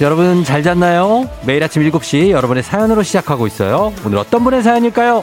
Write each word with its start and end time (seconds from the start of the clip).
여러분 0.00 0.44
잘 0.44 0.62
잤나요? 0.62 1.28
매일 1.44 1.62
아침 1.62 1.82
7시 1.82 2.30
여러분의 2.30 2.62
사연으로 2.62 3.02
시작하고 3.02 3.46
있어요. 3.46 3.92
오늘 4.06 4.16
어떤 4.16 4.42
분의 4.42 4.62
사연일까요? 4.62 5.22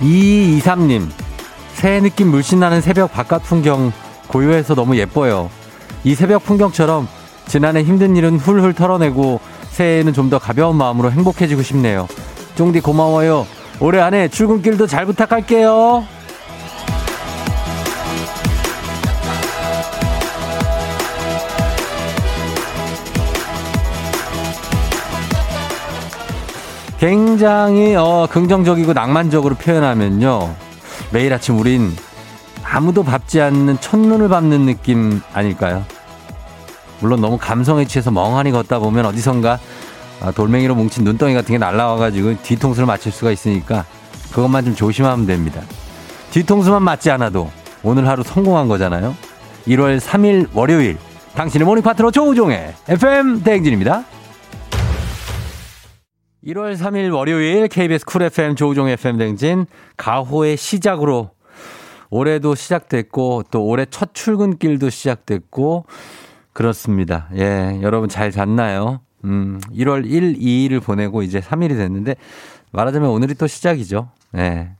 이이삼님 0.00 1.10
새해 1.74 2.00
느낌 2.00 2.28
물씬 2.28 2.60
나는 2.60 2.80
새벽 2.80 3.12
바깥 3.12 3.42
풍경 3.42 3.92
고요해서 4.28 4.74
너무 4.74 4.96
예뻐요. 4.96 5.50
이 6.04 6.14
새벽 6.14 6.44
풍경처럼 6.44 7.06
지난해 7.48 7.82
힘든 7.82 8.16
일은 8.16 8.38
훌훌 8.38 8.72
털어내고 8.72 9.40
새해에는 9.76 10.12
좀 10.14 10.26
더 10.30 10.38
가벼운 10.38 10.76
마음으로 10.76 11.12
행복해지고 11.12 11.62
싶네요. 11.62 12.08
쫑디 12.56 12.80
고마워요. 12.80 13.46
올해 13.78 14.00
안에 14.00 14.28
출근길도 14.28 14.86
잘 14.86 15.04
부탁할게요. 15.06 16.04
굉장히 26.98 27.94
어, 27.94 28.26
긍정적이고 28.30 28.92
낭만적으로 28.94 29.54
표현하면요. 29.56 30.54
매일 31.12 31.32
아침 31.32 31.58
우린 31.58 31.92
아무도 32.64 33.02
밟지 33.04 33.40
않는 33.40 33.80
첫눈을 33.80 34.28
밟는 34.28 34.66
느낌 34.66 35.20
아닐까요? 35.32 35.84
물론 37.00 37.20
너무 37.20 37.38
감성에 37.38 37.86
취해서 37.86 38.10
멍하니 38.10 38.52
걷다 38.52 38.78
보면 38.78 39.06
어디선가 39.06 39.58
아, 40.20 40.30
돌멩이로 40.30 40.74
뭉친 40.74 41.04
눈덩이 41.04 41.34
같은 41.34 41.52
게 41.52 41.58
날라와가지고 41.58 42.42
뒤통수를 42.42 42.86
맞출 42.86 43.12
수가 43.12 43.30
있으니까 43.30 43.84
그것만 44.32 44.64
좀 44.64 44.74
조심하면 44.74 45.26
됩니다. 45.26 45.62
뒤통수만 46.30 46.82
맞지 46.82 47.10
않아도 47.12 47.50
오늘 47.82 48.08
하루 48.08 48.22
성공한 48.22 48.68
거잖아요. 48.68 49.14
1월 49.66 50.00
3일 50.00 50.48
월요일 50.54 50.96
당신의 51.34 51.66
morning 51.66 51.82
파트너 51.82 52.10
조우종의 52.10 52.74
FM 52.88 53.42
대행진입니다. 53.42 54.04
1월 56.46 56.76
3일 56.76 57.12
월요일 57.12 57.68
KBS 57.68 58.04
쿨 58.06 58.22
FM 58.22 58.54
조우종 58.54 58.88
FM 58.88 59.18
대행진 59.18 59.66
가호의 59.96 60.56
시작으로 60.56 61.30
올해도 62.08 62.54
시작됐고 62.54 63.44
또 63.50 63.64
올해 63.64 63.84
첫 63.90 64.14
출근길도 64.14 64.90
시작됐고 64.90 65.86
그렇습니다. 66.56 67.28
예, 67.36 67.78
여러분 67.82 68.08
잘 68.08 68.30
잤나요? 68.30 69.00
음, 69.24 69.60
1월 69.74 70.10
1, 70.10 70.38
2일을 70.38 70.82
보내고 70.82 71.22
이제 71.22 71.38
3일이 71.38 71.76
됐는데 71.76 72.14
말하자면 72.72 73.10
오늘이 73.10 73.34
또 73.34 73.46
시작이죠. 73.46 74.08
예. 74.38 74.70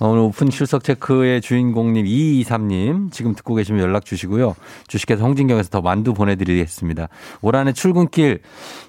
오늘 0.00 0.20
오픈 0.20 0.48
출석 0.48 0.82
체크의 0.82 1.42
주인공님 1.42 2.06
223님 2.06 3.12
지금 3.12 3.34
듣고 3.34 3.54
계시면 3.54 3.82
연락 3.82 4.06
주시고요. 4.06 4.56
주식회사 4.88 5.22
홍진경에서 5.22 5.68
더 5.68 5.82
만두 5.82 6.14
보내드리겠습니다. 6.14 7.08
올 7.42 7.54
한해 7.54 7.74
출근길 7.74 8.40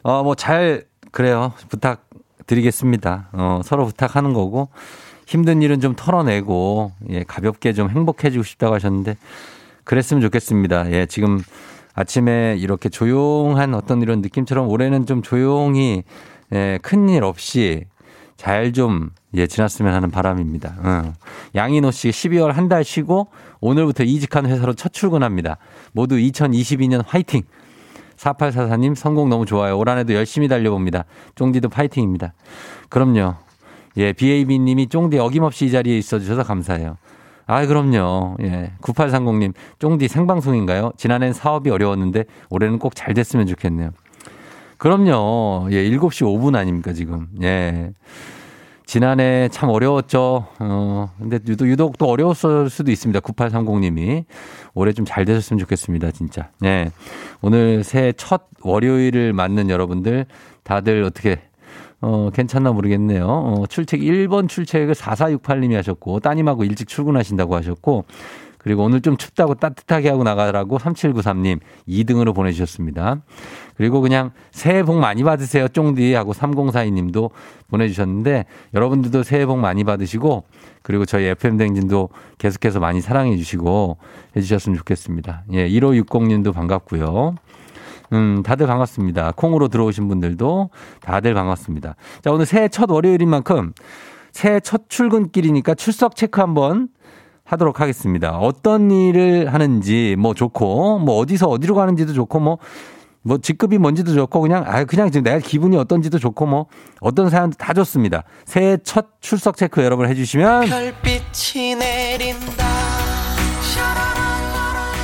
어 0.03 0.22
뭐 0.23 0.35
잘 0.35 0.85
그래요 1.11 1.51
부탁 1.67 2.07
드리겠습니다. 2.47 3.28
어 3.34 3.59
서로 3.66 3.85
부탁하는 3.88 4.31
거고 4.31 4.69
힘든 5.28 5.61
일은 5.61 5.81
좀 5.81 5.95
털어내고 5.97 6.94
예 7.09 7.23
가볍게 7.23 7.73
좀 7.73 7.90
행복해지고 7.90 8.45
싶다고 8.45 8.73
하셨는데 8.75 9.17
그랬으면 9.84 10.22
좋겠습니다. 10.22 10.91
예 10.94 11.06
지금 11.07 11.41
아침에 11.95 12.57
이렇게 12.59 12.89
조용한 12.89 13.73
어떤 13.73 14.01
이런 14.01 14.22
느낌처럼 14.22 14.67
올해는 14.67 15.06
좀 15.06 15.22
조용히 15.22 16.03
예, 16.53 16.78
큰일 16.81 17.23
없이 17.23 17.85
잘 18.38 18.73
좀 18.73 19.11
예, 19.33 19.47
지났으면 19.47 19.94
하는 19.94 20.11
바람입니다. 20.11 20.75
응. 20.84 21.13
양인호 21.55 21.91
씨 21.91 22.09
12월 22.09 22.51
한 22.51 22.67
달 22.67 22.84
쉬고 22.84 23.28
오늘부터 23.61 24.03
이직한 24.03 24.45
회사로 24.45 24.73
첫 24.73 24.91
출근합니다. 24.94 25.57
모두 25.94 26.16
2022년 26.17 27.03
화이팅! 27.05 27.44
4844님 28.17 28.95
성공 28.95 29.29
너무 29.29 29.45
좋아요. 29.45 29.78
올 29.78 29.89
한해도 29.89 30.13
열심히 30.13 30.47
달려봅니다. 30.47 31.05
쫑디도 31.35 31.69
파이팅입니다. 31.69 32.34
그럼요. 32.89 33.35
예, 33.97 34.13
BAB 34.13 34.59
님이 34.59 34.88
쫑디 34.88 35.17
어김없이 35.19 35.66
이 35.67 35.72
자리에 35.72 35.97
있어 35.97 36.19
주셔서 36.19 36.44
감사해요. 36.44 36.97
아, 37.47 37.66
그럼요. 37.66 38.38
예. 38.41 38.72
9830님, 38.81 39.53
쫑디 39.79 40.07
생방송인가요? 40.07 40.91
지난해는 40.97 41.33
사업이 41.33 41.69
어려웠는데 41.69 42.25
올해는 42.50 42.79
꼭 42.79 42.95
잘 42.95 43.13
됐으면 43.13 43.45
좋겠네요. 43.47 43.91
그럼요. 44.78 45.67
예, 45.72 45.84
7시 45.89 46.23
5분 46.25 46.55
아닙니까, 46.55 46.91
지금. 46.94 47.28
예. 47.41 47.91
지난해 48.85 49.50
참 49.51 49.69
어려웠죠. 49.69 50.45
어, 50.59 51.09
근데 51.17 51.39
유독, 51.47 51.67
유독 51.67 51.97
또 51.97 52.05
어려웠을 52.07 52.69
수도 52.69 52.91
있습니다. 52.91 53.19
9830님이. 53.19 54.25
올해 54.75 54.91
좀 54.94 55.05
잘 55.05 55.25
되셨으면 55.25 55.59
좋겠습니다, 55.59 56.11
진짜. 56.11 56.50
예. 56.63 56.91
오늘 57.41 57.84
새해 57.84 58.11
첫 58.13 58.44
월요일을 58.61 59.34
맞는 59.34 59.69
여러분들 59.69 60.25
다들 60.63 61.03
어떻게 61.03 61.41
어, 62.01 62.29
괜찮나 62.33 62.72
모르겠네요. 62.72 63.25
어, 63.25 63.66
출첵 63.67 64.00
1번 64.00 64.47
출첵을 64.47 64.94
4468님이 64.94 65.73
하셨고, 65.73 66.19
따님하고 66.19 66.63
일찍 66.63 66.88
출근하신다고 66.88 67.56
하셨고, 67.56 68.06
그리고 68.66 68.83
오늘 68.83 69.01
좀 69.01 69.16
춥다고 69.16 69.53
따뜻하게 69.53 70.09
하고 70.09 70.23
나가라고 70.23 70.79
3793님 70.79 71.59
2등으로 71.88 72.34
보내주셨습니다. 72.34 73.22
그리고 73.78 74.01
그냥 74.01 74.31
새해 74.50 74.81
복 74.81 74.97
많이 74.97 75.23
받으세요, 75.23 75.67
쫑디 75.67 76.16
하고 76.16 76.34
3042님도 76.34 77.29
보내주셨는데, 77.69 78.45
여러분들도 78.73 79.22
새해 79.22 79.45
복 79.45 79.59
많이 79.59 79.84
받으시고, 79.84 80.45
그리고 80.81 81.05
저희 81.05 81.25
FM댕진도 81.25 82.09
계속해서 82.39 82.79
많이 82.79 83.01
사랑해 83.01 83.38
주시고 83.38 83.97
해주셨으면 84.35 84.78
좋겠습니다. 84.79 85.44
예, 85.53 85.69
1560님도 85.69 86.51
반갑고요. 86.53 87.35
음, 88.13 88.43
다들 88.43 88.67
반갑습니다. 88.67 89.33
콩으로 89.35 89.67
들어오신 89.67 90.07
분들도 90.07 90.69
다들 91.01 91.33
반갑습니다. 91.33 91.95
자, 92.23 92.31
오늘 92.31 92.45
새해 92.45 92.67
첫 92.67 92.89
월요일인 92.89 93.29
만큼 93.29 93.73
새해 94.31 94.59
첫 94.59 94.89
출근길이니까 94.89 95.75
출석 95.75 96.16
체크 96.16 96.41
한번 96.41 96.89
하도록 97.45 97.79
하겠습니다. 97.79 98.38
어떤 98.38 98.91
일을 98.91 99.53
하는지 99.53 100.16
뭐 100.19 100.33
좋고 100.33 100.99
뭐 100.99 101.17
어디서 101.17 101.47
어디로 101.47 101.75
가는지도 101.75 102.11
좋고 102.13 102.39
뭐뭐 102.39 102.57
뭐 103.21 103.38
직급이 103.38 103.77
뭔지도 103.77 104.13
좋고 104.13 104.41
그냥 104.41 104.63
아 104.67 104.83
그냥 104.83 105.11
지금 105.11 105.23
내가 105.23 105.39
기분이 105.39 105.77
어떤지도 105.77 106.19
좋고 106.19 106.45
뭐 106.47 106.66
어떤 107.01 107.29
사연도 107.29 107.55
다 107.57 107.73
좋습니다. 107.73 108.23
새해 108.45 108.77
첫 108.83 109.22
출석 109.22 109.57
체크 109.57 109.83
여러분 109.83 110.07
해주시면 110.09 110.63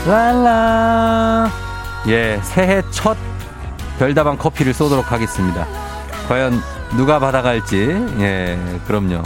랄라 0.08 1.71
예, 2.08 2.40
새해 2.44 2.82
첫 2.92 3.18
별다방 4.00 4.38
커피를 4.38 4.74
쏘도록 4.74 5.12
하겠습니다. 5.12 5.68
과연 6.28 6.60
누가 6.98 7.20
받아갈지, 7.20 7.78
예, 8.20 8.58
그럼요. 8.88 9.22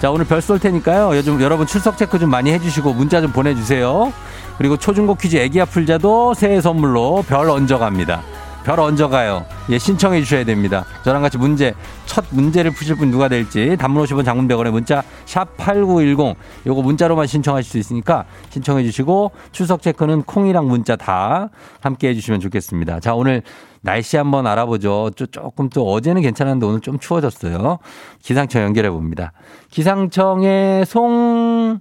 자, 0.00 0.10
오늘 0.10 0.24
별 0.26 0.40
쏠 0.40 0.58
테니까요. 0.58 1.16
요즘 1.16 1.40
여러분 1.40 1.66
출석 1.66 1.96
체크 1.96 2.18
좀 2.18 2.30
많이 2.30 2.52
해주시고 2.52 2.92
문자 2.92 3.20
좀 3.20 3.32
보내주세요. 3.32 4.12
그리고 4.58 4.76
초중고 4.76 5.14
퀴즈 5.16 5.36
애기야 5.36 5.64
풀자도 5.64 6.34
새해 6.34 6.60
선물로 6.60 7.24
별 7.26 7.48
얹어갑니다. 7.50 8.22
별 8.64 8.80
얹어가요. 8.80 9.44
예, 9.70 9.78
신청해 9.78 10.22
주셔야 10.22 10.44
됩니다. 10.44 10.86
저랑 11.04 11.20
같이 11.20 11.36
문제, 11.36 11.74
첫 12.06 12.24
문제를 12.30 12.70
푸실 12.70 12.96
분 12.96 13.10
누가 13.10 13.28
될지 13.28 13.76
단문 13.78 14.02
50원 14.04 14.24
장문 14.24 14.48
100원에 14.48 14.70
문자 14.70 15.02
샵 15.26 15.56
8910 15.58 16.34
요거 16.66 16.82
문자로만 16.82 17.26
신청하실 17.26 17.70
수 17.70 17.78
있으니까 17.78 18.24
신청해 18.48 18.82
주시고 18.84 19.32
출석 19.52 19.82
체크는 19.82 20.22
콩이랑 20.22 20.66
문자 20.66 20.96
다 20.96 21.50
함께 21.80 22.08
해 22.08 22.14
주시면 22.14 22.40
좋겠습니다. 22.40 23.00
자, 23.00 23.14
오늘 23.14 23.42
날씨 23.82 24.16
한번 24.16 24.46
알아보죠. 24.46 25.10
조금 25.30 25.68
또 25.68 25.92
어제는 25.92 26.22
괜찮았는데 26.22 26.66
오늘 26.66 26.80
좀 26.80 26.98
추워졌어요. 26.98 27.78
기상청 28.22 28.62
연결해 28.62 28.88
봅니다. 28.88 29.32
기상청의 29.70 30.86
송, 30.86 31.80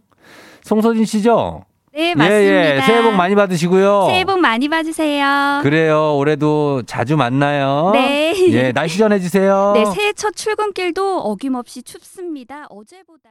송소진 0.63 1.05
씨죠? 1.05 1.63
네, 1.95 2.15
맞습니다. 2.15 2.41
예, 2.41 2.75
예. 2.77 2.81
새해 2.81 3.03
복 3.03 3.13
많이 3.13 3.35
받으시고요. 3.35 4.05
새해 4.07 4.25
복 4.25 4.39
많이 4.39 4.67
받으세요. 4.67 5.59
그래요. 5.61 6.17
올해도 6.17 6.83
자주 6.87 7.15
만나요. 7.15 7.91
네. 7.93 8.33
예, 8.49 8.71
날씨 8.71 8.97
전해주세요. 8.97 9.73
네, 9.77 9.85
새해 9.85 10.11
첫 10.13 10.35
출근길도 10.35 11.19
어김없이 11.19 11.83
춥습니다. 11.83 12.65
어제보다. 12.69 13.29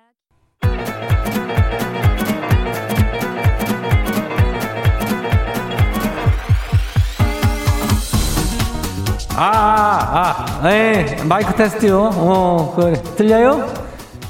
아, 9.34 9.44
아, 9.44 10.60
아, 10.62 10.70
예, 10.72 11.16
마이크 11.24 11.54
테스트요. 11.56 12.10
어, 12.14 12.74
그, 12.76 12.92
들려요? 13.16 13.72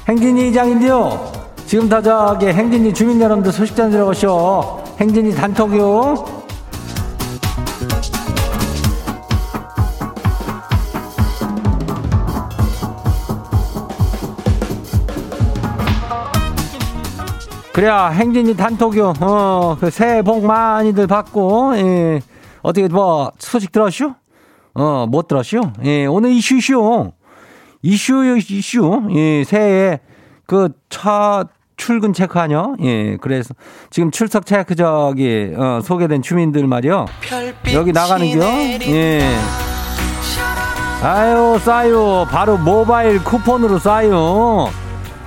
행진이 0.07 0.49
이장인데요. 0.49 1.42
지금 1.65 1.89
다자기 1.89 2.47
행진이 2.47 2.93
주민 2.93 3.19
여러분들 3.19 3.51
소식 3.51 3.75
전해드리고 3.75 4.09
오시오. 4.09 4.83
행진이 4.99 5.33
단톡요. 5.33 6.43
그래야 17.73 18.09
행진이 18.09 18.55
단톡요. 18.55 19.13
어, 19.19 19.77
그 19.79 19.89
새해 19.89 20.21
복 20.21 20.45
많이들 20.45 21.07
받고, 21.07 21.75
예. 21.77 22.21
어떻게 22.61 22.87
뭐 22.87 23.31
소식 23.39 23.71
들었슈? 23.71 24.13
어, 24.75 25.07
못 25.09 25.27
들었슈? 25.27 25.71
예, 25.83 26.05
오늘 26.05 26.31
이슈쇼. 26.33 27.13
이슈, 27.81 28.37
이슈. 28.37 29.01
예, 29.15 29.43
새해 29.43 29.99
그차 30.45 31.45
출근 31.75 32.13
체크하냐? 32.13 32.73
예, 32.83 33.17
그래서 33.17 33.53
지금 33.89 34.11
출석 34.11 34.45
체크 34.45 34.75
저기 34.75 35.51
어, 35.55 35.79
소개된 35.83 36.21
주민들 36.21 36.67
말이요. 36.67 37.05
여기 37.73 37.91
나가는겨. 37.91 38.45
예. 38.87 39.35
아유, 41.01 41.59
싸요. 41.61 42.27
바로 42.29 42.57
모바일 42.57 43.23
쿠폰으로 43.23 43.79
싸요. 43.79 44.69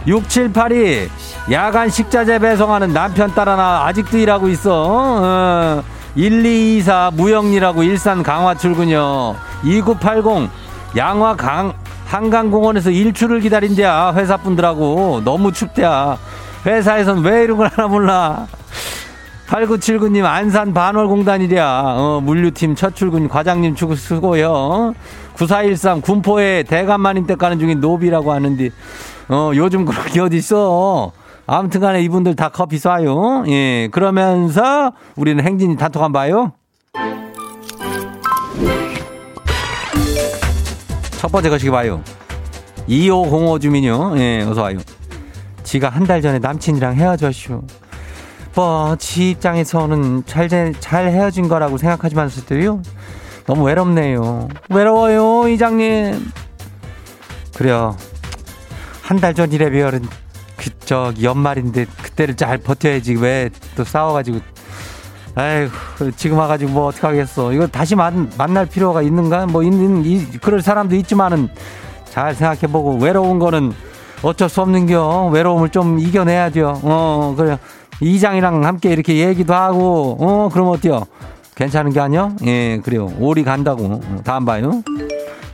6782 0.06 1.10
야간 1.52 1.90
식자재 1.90 2.38
배송하는 2.38 2.92
남편 2.92 3.34
따라 3.34 3.56
나 3.56 3.84
아직도 3.86 4.16
일하고 4.18 4.48
있어. 4.48 4.84
어. 4.88 5.82
1224 6.16 7.10
무영리라고 7.14 7.82
일산 7.82 8.22
강화 8.22 8.54
출근요. 8.54 9.36
2980 9.64 10.48
양화 10.96 11.36
강 11.36 11.74
한강공원에서 12.06 12.91
일출을 12.91 13.41
기다린대야 13.41 14.14
회사 14.17 14.37
분들하고 14.37 15.23
너무 15.25 15.53
춥대야. 15.53 16.19
회사에선 16.64 17.23
왜 17.23 17.44
이런 17.44 17.58
걸 17.58 17.69
하나 17.69 17.88
몰라. 17.88 18.47
8979님 19.49 20.25
안산 20.25 20.73
반월공단이랴. 20.73 21.82
어, 21.99 22.20
물류팀 22.20 22.75
첫 22.75 22.94
출근 22.97 23.29
과장님 23.29 23.75
추구 23.75 23.94
수고요. 23.97 24.94
9413 25.35 26.00
군포에 26.00 26.62
대감마님 26.62 27.26
때 27.26 27.35
가는 27.35 27.58
중인 27.58 27.81
노비라고 27.81 28.32
하는데 28.32 28.70
어, 29.29 29.52
요즘 29.55 29.85
그렇게 29.85 30.20
어디 30.20 30.37
있어. 30.38 31.12
아무튼 31.47 31.81
간에 31.81 32.02
이분들 32.02 32.35
다 32.35 32.49
커피 32.49 32.76
쏴요. 32.76 33.49
예. 33.49 33.88
그러면서 33.93 34.93
우리는 35.14 35.44
행진이 35.44 35.76
단톡 35.76 36.02
한 36.02 36.12
봐요. 36.12 36.52
첫 41.18 41.30
번째 41.32 41.48
거시기 41.50 41.70
봐요. 41.70 42.02
2505 42.86 43.58
주민요. 43.58 44.14
예, 44.18 44.42
어서 44.42 44.62
와요. 44.62 44.78
지가 45.64 45.88
한 45.88 46.06
달 46.06 46.22
전에 46.22 46.38
남친이랑 46.38 46.94
헤어졌슈. 46.96 47.62
뭐, 48.54 48.96
지 48.98 49.30
입장에서는 49.30 50.22
잘, 50.26 50.48
잘 50.78 51.08
헤어진 51.08 51.48
거라고 51.48 51.76
생각하지만서도요. 51.78 52.80
너무 53.46 53.64
외롭네요. 53.64 54.48
외로워요, 54.70 55.48
이장님. 55.48 56.30
그래요. 57.54 57.96
한 59.02 59.20
달 59.20 59.34
전 59.34 59.52
이래 59.52 59.70
비열은 59.70 60.02
그, 60.56 60.70
저, 60.80 61.12
연말인데 61.22 61.86
그때를 62.02 62.34
잘 62.36 62.58
버텨야지. 62.58 63.14
왜 63.16 63.50
또 63.76 63.84
싸워가지고. 63.84 64.40
아이고, 65.37 65.71
지금 66.17 66.38
와가지고 66.38 66.73
뭐 66.73 66.87
어떡하겠어. 66.87 67.53
이거 67.53 67.67
다시 67.67 67.94
만, 67.94 68.31
만날 68.38 68.65
필요가 68.65 69.03
있는가? 69.03 69.47
뭐 69.47 69.62
있는, 69.62 70.05
이, 70.05 70.25
그럴 70.41 70.62
사람도 70.62 70.97
있지만은 70.97 71.50
잘 72.06 72.35
생각해보고 72.35 72.97
외로운 72.97 73.38
거는 73.38 73.73
어쩔 74.23 74.49
수 74.49 74.62
없는겨. 74.62 75.29
외로움을 75.33 75.69
좀 75.69 75.99
이겨내야 75.99 76.50
돼요. 76.50 76.81
어, 76.83 77.35
그래. 77.37 77.59
이장이랑 78.00 78.65
함께 78.65 78.91
이렇게 78.91 79.17
얘기도 79.17 79.55
하고, 79.55 80.17
어, 80.19 80.49
그럼 80.50 80.69
어때요? 80.69 81.05
괜찮은 81.55 81.93
게 81.93 82.00
아니야? 82.00 82.31
예, 82.47 82.81
그래요. 82.83 83.12
오리 83.19 83.44
간다고. 83.44 83.85
어, 83.85 84.21
다음 84.25 84.47
봐요. 84.47 84.83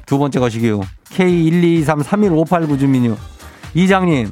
두 0.07 0.17
번째 0.17 0.39
것이기요. 0.39 0.81
K1233158 1.11 2.79
주민요. 2.79 3.17
이장님, 3.75 4.31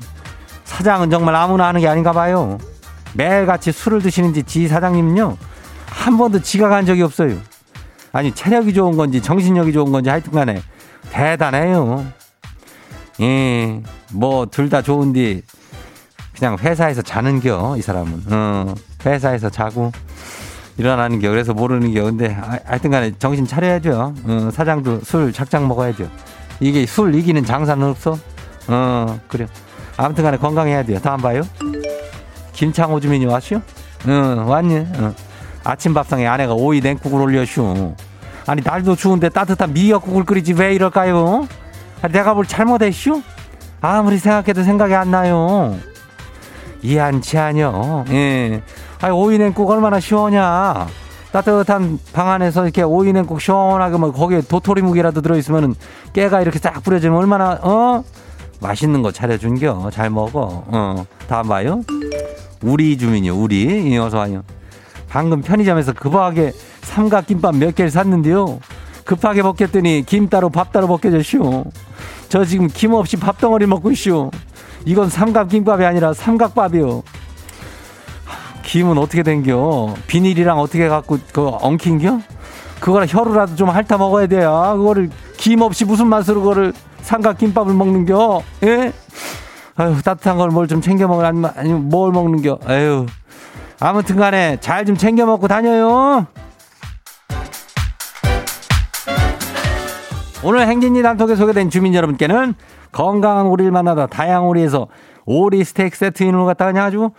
사장은 0.62 1.10
정말 1.10 1.34
아무나 1.34 1.66
하는 1.66 1.80
게 1.80 1.88
아닌가 1.88 2.12
봐요. 2.12 2.58
매일같이 3.14 3.72
술을 3.72 4.00
드시는지 4.02 4.42
지 4.44 4.68
사장님은요. 4.68 5.36
한 5.86 6.16
번도 6.16 6.40
지각한 6.42 6.86
적이 6.86 7.02
없어요. 7.02 7.36
아니, 8.12 8.32
체력이 8.34 8.74
좋은 8.74 8.96
건지 8.96 9.20
정신력이 9.20 9.72
좋은 9.72 9.92
건지 9.92 10.10
하여튼 10.10 10.32
간에 10.32 10.62
대단해요. 11.10 12.04
예, 13.20 13.82
뭐, 14.12 14.46
둘 14.46 14.68
다 14.70 14.82
좋은데, 14.82 15.42
그냥 16.36 16.56
회사에서 16.58 17.02
자는겨, 17.02 17.76
이 17.76 17.82
사람은. 17.82 18.22
어, 18.30 18.74
회사에서 19.04 19.50
자고, 19.50 19.92
일어나는 20.78 21.20
겨. 21.20 21.28
그래서 21.28 21.52
모르는 21.52 21.92
겨. 21.92 22.04
근데, 22.04 22.34
아, 22.40 22.58
하여튼 22.64 22.90
간에 22.90 23.12
정신 23.18 23.46
차려야죠. 23.46 24.14
어, 24.24 24.50
사장도 24.52 25.00
술 25.04 25.32
작작 25.32 25.66
먹어야죠. 25.66 26.08
이게 26.60 26.86
술 26.86 27.14
이기는 27.14 27.44
장사는 27.44 27.86
없어? 27.86 28.18
어, 28.68 29.20
그래. 29.28 29.46
아무튼 29.96 30.24
간에 30.24 30.38
건강해야 30.38 30.82
돼요. 30.84 30.98
다음 31.00 31.20
봐요. 31.20 31.42
김창호 32.60 33.00
주민이 33.00 33.24
왔슈? 33.24 33.58
응, 34.06 34.44
왔니? 34.46 34.74
응. 34.74 35.14
아침 35.64 35.94
밥상에 35.94 36.26
아내가 36.26 36.52
오이 36.52 36.82
냉국을 36.82 37.18
올려슈. 37.18 37.94
아니, 38.46 38.60
날도 38.62 38.96
추운데 38.96 39.30
따뜻한 39.30 39.72
미역국을 39.72 40.24
끓이지 40.24 40.52
왜 40.52 40.74
이럴까요? 40.74 41.48
내가 42.12 42.34
뭘 42.34 42.44
잘못했슈? 42.44 43.22
아무리 43.80 44.18
생각해도 44.18 44.62
생각이 44.62 44.92
안 44.94 45.10
나요. 45.10 45.74
이한치 46.82 47.38
아니요. 47.38 48.04
예. 48.10 48.60
아니, 49.00 49.14
오이 49.14 49.38
냉국 49.38 49.70
얼마나 49.70 49.98
시원냐. 49.98 50.86
따뜻한 51.32 51.98
방 52.12 52.28
안에서 52.28 52.64
이렇게 52.64 52.82
오이 52.82 53.10
냉국 53.14 53.40
시원하게 53.40 53.96
뭐 53.96 54.12
거기에 54.12 54.42
도토리 54.42 54.82
묵이라도 54.82 55.22
들어있으면은 55.22 55.74
깨가 56.12 56.42
이렇게 56.42 56.58
싹 56.58 56.82
뿌려지면 56.82 57.16
얼마나, 57.16 57.58
어? 57.62 58.04
맛있는 58.60 59.00
거 59.00 59.10
차려준겨. 59.12 59.92
잘 59.94 60.10
먹어. 60.10 60.62
어. 60.66 61.06
다음 61.26 61.48
봐요. 61.48 61.80
우리 62.62 62.96
주민이요. 62.98 63.36
우리. 63.36 63.92
예, 63.92 63.98
어서 63.98 64.18
와요. 64.18 64.42
방금 65.08 65.42
편의점에서 65.42 65.92
급하게 65.92 66.52
삼각김밥 66.82 67.56
몇 67.56 67.74
개를 67.74 67.90
샀는데요. 67.90 68.60
급하게 69.04 69.42
먹겠더니 69.42 70.04
김 70.06 70.28
따로 70.28 70.50
밥 70.50 70.72
따로 70.72 70.86
먹게졌슈. 70.86 71.64
저 72.28 72.44
지금 72.44 72.68
김 72.68 72.92
없이 72.94 73.16
밥 73.16 73.38
덩어리 73.38 73.66
먹고 73.66 73.90
있슈. 73.90 74.30
이건 74.84 75.10
삼각김밥이 75.10 75.84
아니라 75.84 76.14
삼각밥이요. 76.14 77.02
김은 78.62 78.98
어떻게 78.98 79.24
된겨? 79.24 79.92
비닐이랑 80.06 80.60
어떻게 80.60 80.86
갖고 80.86 81.18
그 81.32 81.48
엉킨겨? 81.48 82.20
그거랑 82.78 83.08
혀로라도 83.10 83.56
좀 83.56 83.68
핥아 83.68 83.98
먹어야 83.98 84.26
돼요. 84.26 84.74
그거를 84.76 85.10
김 85.36 85.60
없이 85.60 85.84
무슨 85.84 86.06
맛으로 86.06 86.40
그거를 86.40 86.72
삼각김밥을 87.02 87.74
먹는겨? 87.74 88.42
예? 88.64 88.92
아유 89.76 89.96
따뜻한 90.02 90.36
걸 90.36 90.50
뭘 90.50 90.68
좀 90.68 90.80
챙겨 90.80 91.08
먹을 91.08 91.24
아니면 91.24 91.52
아니면 91.56 91.88
뭘 91.88 92.12
먹는겨? 92.12 92.58
아유 92.66 93.06
아무튼 93.80 94.16
간에 94.16 94.58
잘 94.60 94.84
좀 94.84 94.96
챙겨 94.96 95.24
먹고 95.26 95.48
다녀요. 95.48 96.26
오늘 100.42 100.66
행진이 100.66 101.02
단톡에 101.02 101.34
소개된 101.36 101.68
주민 101.70 101.94
여러분께는 101.94 102.54
건강한 102.92 103.46
오리를 103.46 103.70
만나다 103.70 104.06
다양한 104.06 104.48
오리에서 104.48 104.88
오리 105.26 105.62
스테이크 105.64 105.96
세트 105.96 106.22
인으로 106.24 106.46
갖다가 106.46 106.72
그냥 106.72 106.86
아주 106.86 107.10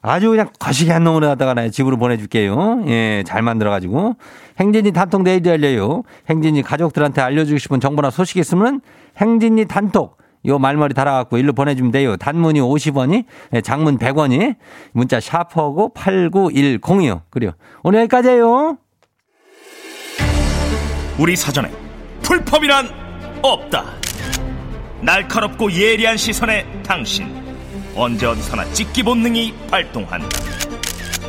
아주 0.00 0.30
그냥 0.30 0.48
거시기 0.58 0.90
한 0.90 1.04
놈으로 1.04 1.28
갖다가 1.28 1.54
집으로 1.68 1.96
보내줄게요. 1.96 2.82
예, 2.88 3.22
잘 3.24 3.42
만들어가지고. 3.42 4.16
행진이 4.58 4.90
단톡 4.92 5.22
내일 5.22 5.44
열려요. 5.46 6.02
행진이 6.28 6.62
가족들한테 6.62 7.20
알려주고 7.22 7.58
싶은 7.58 7.78
정보나 7.78 8.10
소식 8.10 8.38
있으면 8.38 8.80
행진이 9.18 9.66
단톡. 9.66 10.16
요 10.46 10.58
말머리 10.58 10.94
달아갖고 10.94 11.38
일로 11.38 11.52
보내주면 11.52 11.92
돼요. 11.92 12.16
단문이 12.16 12.60
50원이, 12.60 13.24
예, 13.54 13.60
장문 13.60 13.98
100원이, 13.98 14.56
문자 14.92 15.20
샤퍼고 15.20 15.94
8910이요. 15.94 17.22
그래요. 17.30 17.52
오늘 17.82 18.00
여기까지예요. 18.00 18.78
우리 21.18 21.36
사전에 21.36 21.70
풀펌이란 22.22 22.88
없다. 23.42 23.84
날카롭고 25.02 25.72
예리한 25.72 26.16
시선에 26.16 26.64
당신 26.82 27.28
언제 27.94 28.26
어디서나 28.26 28.64
찍기 28.72 29.02
본능이 29.02 29.54
발동한다. 29.70 30.28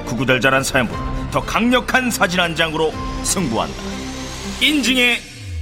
구구절절한 0.06 0.64
사연보다 0.64 1.32
더 1.32 1.42
강력한 1.42 2.12
사진 2.12 2.40
한 2.40 2.56
장으로 2.56 2.92
승부한다. 3.24 3.76
인증의 4.62 5.18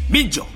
민족. 0.09 0.47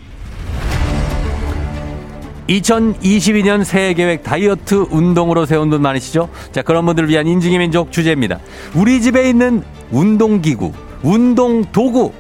2022년 2.48 3.64
새해 3.64 3.94
계획 3.94 4.24
다이어트 4.24 4.86
운동으로 4.92 5.46
세운 5.46 5.70
분 5.70 5.82
많으시죠? 5.82 6.30
자, 6.52 6.62
그런 6.62 6.86
분들을 6.86 7.10
위한 7.10 7.28
인증의 7.28 7.58
민족 7.58 7.92
주제입니다. 7.92 8.40
우리 8.76 9.02
집에 9.02 9.30
있는 9.30 9.64
운동기구, 9.92 10.72
운동도구. 11.04 12.12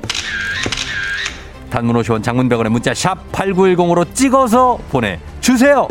단문 1.70 1.96
50원 1.98 2.24
장문 2.24 2.50
100원에 2.50 2.70
문자 2.70 2.94
샵 2.94 3.32
8910으로 3.32 4.14
찍어서 4.14 4.80
보내주세요. 4.90 5.88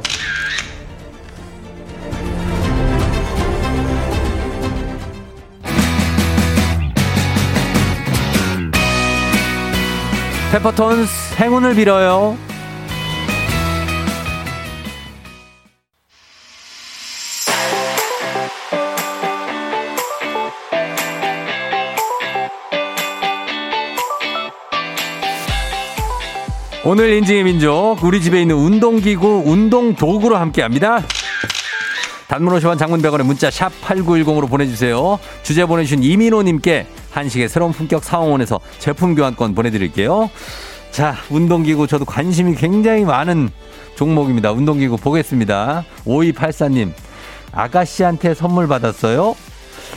페퍼톤스 10.53 11.35
행운을 11.41 11.75
빌어요. 11.75 12.37
오늘 26.87 27.15
인증의 27.15 27.45
민족, 27.45 27.97
우리 28.03 28.21
집에 28.21 28.43
있는 28.43 28.57
운동기구, 28.57 29.45
운동도구로 29.47 30.37
함께 30.37 30.61
합니다. 30.61 31.03
단문 32.29 32.55
50원 32.59 32.79
장문 32.79 33.01
100원에 33.01 33.23
문자 33.23 33.51
샵 33.51 33.73
8910으로 33.81 34.51
보내주세요. 34.51 35.19
주제 35.43 35.65
보내주신 35.65 36.03
이민호님께 36.03 36.87
한식의 37.11 37.49
새로운 37.49 37.73
품격 37.73 38.05
사원에서 38.05 38.61
제품 38.81 39.15
교환권 39.15 39.55
보내드릴게요. 39.55 40.29
자, 40.91 41.17
운동기구 41.31 41.87
저도 41.87 42.05
관심이 42.05 42.55
굉장히 42.55 43.07
많은 43.07 43.49
종목입니다. 43.97 44.53
운동기구 44.53 44.99
보겠습니다. 44.99 45.87
5284님, 46.05 46.93
아가씨한테 47.53 48.35
선물 48.35 48.69
받았어요? 48.69 49.35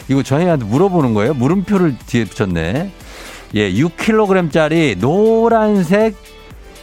이거 0.07 0.23
저희한테 0.23 0.63
물어보는 0.63 1.13
거예요? 1.13 1.33
물음표를 1.33 1.97
뒤에 2.05 2.23
붙였네. 2.23 2.91
예, 3.55 3.73
6kg짜리 3.73 4.97
노란색 4.99 6.36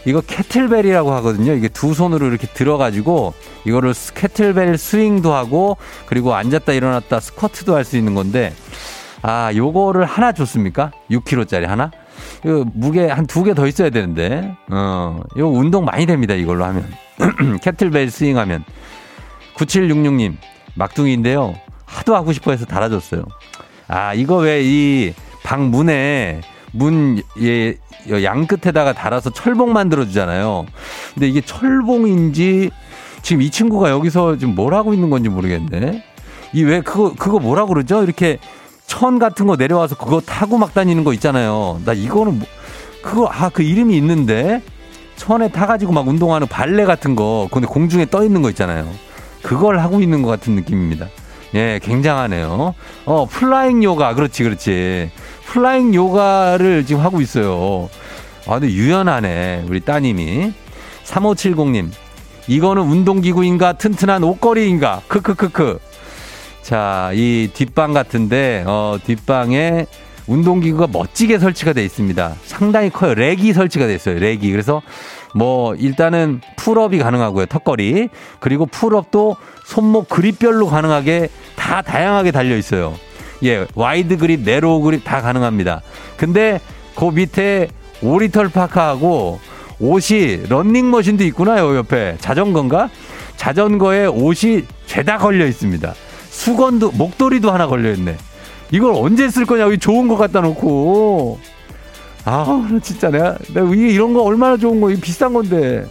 이거 0.07 0.21
캐틀벨이라고 0.21 1.13
하거든요. 1.15 1.53
이게 1.55 1.69
두 1.69 1.95
손으로 1.95 2.27
이렇게 2.27 2.47
들어가지고 2.47 3.33
이거를 3.65 3.95
캐틀벨 4.15 4.77
스윙도 4.77 5.33
하고 5.35 5.77
그리고 6.07 6.35
앉았다 6.35 6.73
일어났다 6.73 7.21
스쿼트도 7.21 7.75
할 7.75 7.85
수 7.85 7.97
있는 7.97 8.15
건데 8.15 8.53
아, 9.23 9.51
요거를 9.55 10.05
하나 10.05 10.33
줬습니까? 10.33 10.93
6kg짜리 11.11 11.65
하나? 11.67 11.91
이거 12.45 12.65
무게 12.75 13.09
한 13.09 13.27
두 13.27 13.43
개 13.45 13.55
더 13.55 13.67
있어야 13.67 13.89
되는데. 13.89 14.55
어, 14.71 15.21
이거 15.35 15.49
운동 15.49 15.85
많이 15.87 16.05
됩니다. 16.05 16.35
이걸로 16.35 16.65
하면. 16.67 16.87
캐틀벨 17.63 18.11
스윙 18.11 18.37
하면. 18.37 18.65
9766님, 19.57 20.37
막둥이인데요. 20.75 21.55
하도 21.87 22.15
하고 22.15 22.33
싶어 22.35 22.51
해서 22.51 22.67
달아줬어요. 22.67 23.23
아, 23.89 24.13
이거 24.15 24.37
왜 24.37 24.63
이 24.63 25.15
방 25.43 25.71
문에 25.71 26.41
문, 26.75 27.23
예, 27.41 27.77
양 28.23 28.47
끝에다가 28.47 28.93
달아서 28.93 29.31
철봉 29.31 29.73
만들어주잖아요. 29.73 30.67
근데 31.15 31.29
이게 31.29 31.41
철봉인지 31.41 32.71
지금 33.23 33.43
이 33.43 33.51
친구가 33.51 33.91
여기서 33.91 34.37
지금 34.37 34.55
뭘 34.55 34.75
하고 34.75 34.93
있는 34.93 35.09
건지 35.09 35.29
모르겠네. 35.29 36.05
이 36.53 36.63
왜 36.63 36.81
그거, 36.81 37.15
그거 37.19 37.39
뭐라 37.39 37.67
그러죠? 37.67 38.03
이렇게 38.05 38.39
천 38.87 39.19
같은 39.19 39.47
거 39.47 39.57
내려와서 39.57 39.97
그거 39.97 40.21
타고 40.21 40.59
막 40.59 40.75
다니는 40.75 41.05
거 41.05 41.13
있잖아요. 41.15 41.81
나 41.85 41.93
이거는 41.93 42.39
뭐, 42.39 42.47
그거, 43.03 43.27
아, 43.27 43.49
그 43.49 43.63
이름이 43.63 43.97
있는데 43.97 44.63
천에 45.17 45.49
타가지고 45.51 45.93
막 45.93 46.07
운동하는 46.07 46.47
발레 46.49 46.85
같은 46.85 47.15
거, 47.17 47.49
근데 47.53 47.67
공중에 47.67 48.07
떠 48.07 48.25
있는 48.25 48.43
거 48.43 48.51
있잖아요. 48.51 48.89
그걸 49.43 49.79
하고 49.79 50.01
있는 50.01 50.23
것 50.23 50.29
같은 50.29 50.55
느낌입니다. 50.55 51.07
예, 51.55 51.79
굉장하네요. 51.83 52.75
어, 53.07 53.27
flying 53.31 53.83
요가. 53.85 54.15
그렇지, 54.15 54.43
그렇지. 54.43 55.11
flying 55.47 55.95
요가를 55.95 56.85
지금 56.87 57.03
하고 57.03 57.21
있어요. 57.21 57.89
아, 58.47 58.59
근데 58.59 58.73
유연하네. 58.73 59.65
우리 59.69 59.81
따님이. 59.81 60.53
3570님. 61.05 61.91
이거는 62.47 62.83
운동기구인가 62.83 63.75
튼튼한 63.75 64.23
옷걸이인가? 64.25 65.03
크크크크. 65.09 65.79
자, 66.63 67.11
이 67.15 67.51
뒷방 67.53 67.93
같은데, 67.93 68.65
어, 68.67 68.97
뒷방에 69.05 69.87
운동기구가 70.27 70.89
멋지게 70.91 71.39
설치가 71.39 71.73
돼 71.73 71.85
있습니다. 71.85 72.35
상당히 72.45 72.91
커요. 72.91 73.15
rack이 73.15 73.53
설치가 73.53 73.87
돼 73.87 73.95
있어요. 73.95 74.19
rack이. 74.19 74.51
그래서 74.51 74.83
뭐, 75.35 75.75
일단은 75.75 76.41
pull-up이 76.57 76.99
가능하고요. 76.99 77.47
턱걸이. 77.47 78.09
그리고 78.41 78.67
pull-up도 78.67 79.37
손목 79.67 80.09
그립별로 80.09 80.67
가능하게 80.67 81.29
다 81.57 81.83
다양하게 81.83 82.31
달려 82.31 82.57
있어요. 82.57 82.95
예, 83.43 83.67
wide 83.75 84.17
grip, 84.19 84.41
narrow 84.41 84.81
grip 84.83 85.05
다 85.05 85.21
가능합니다. 85.21 85.83
근데 86.17 86.61
그 86.95 87.07
밑에 87.07 87.69
오리털 88.03 88.49
파카하고 88.49 89.41
옷이 89.81 90.47
런닝머신도 90.49 91.25
있구나요, 91.25 91.77
옆에. 91.77 92.17
자전거인가? 92.21 92.91
자전거에 93.37 94.07
옷이 94.07 94.65
죄다 94.87 95.19
걸려 95.19 95.47
있습니다. 95.47 95.95
수건도, 96.31 96.93
목도리도 96.93 97.51
하나 97.51 97.67
걸려 97.67 97.93
있네. 97.93 98.17
이걸 98.71 98.93
언제 98.95 99.29
쓸 99.29 99.45
거냐고, 99.45 99.77
좋은 99.77 100.09
거 100.09 100.17
갖다 100.17 100.41
놓고. 100.41 101.39
아, 102.25 102.69
진짜 102.83 103.11
내가, 103.11 103.37
내가 103.53 103.69
이런 103.75 104.15
거 104.15 104.23
얼마나 104.23 104.57
좋은 104.57 104.81
거, 104.81 104.91
이 104.91 104.99
비싼 105.01 105.33
건데. 105.33 105.85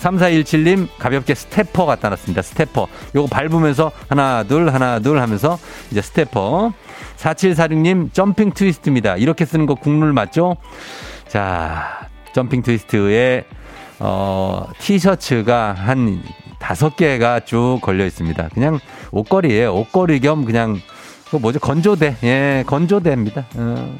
3417님 0.00 0.88
가볍게 0.98 1.34
stepper 1.34 1.86
갖다 1.86 2.08
놨습니다. 2.10 2.42
stepper. 2.42 2.86
요거 3.14 3.28
밟으면서 3.28 3.92
하나, 4.08 4.42
둘, 4.44 4.70
하나, 4.70 4.98
둘 4.98 5.20
하면서 5.20 5.58
이제 5.90 6.02
stepper. 6.02 6.72
4746님 7.16 8.12
jumping 8.12 8.52
twist입니다. 8.52 9.16
이렇게 9.16 9.44
쓰는 9.44 9.66
거 9.66 9.74
국룰 9.74 10.12
맞죠? 10.12 10.56
자, 11.28 12.08
jumping 12.32 12.62
twist에 12.62 13.44
어, 13.98 14.66
티셔츠가 14.78 15.72
한 15.72 16.22
다섯 16.58 16.96
개가 16.96 17.40
쭉 17.40 17.78
걸려 17.82 18.04
있습니다. 18.04 18.50
그냥 18.52 18.78
옷걸이에요. 19.12 19.74
옷걸이 19.74 20.20
겸 20.20 20.44
그냥 20.44 20.80
그 21.30 21.36
뭐죠? 21.36 21.58
건조대. 21.58 22.16
예, 22.22 22.62
건조대입니다. 22.66 23.46
어. 23.56 23.98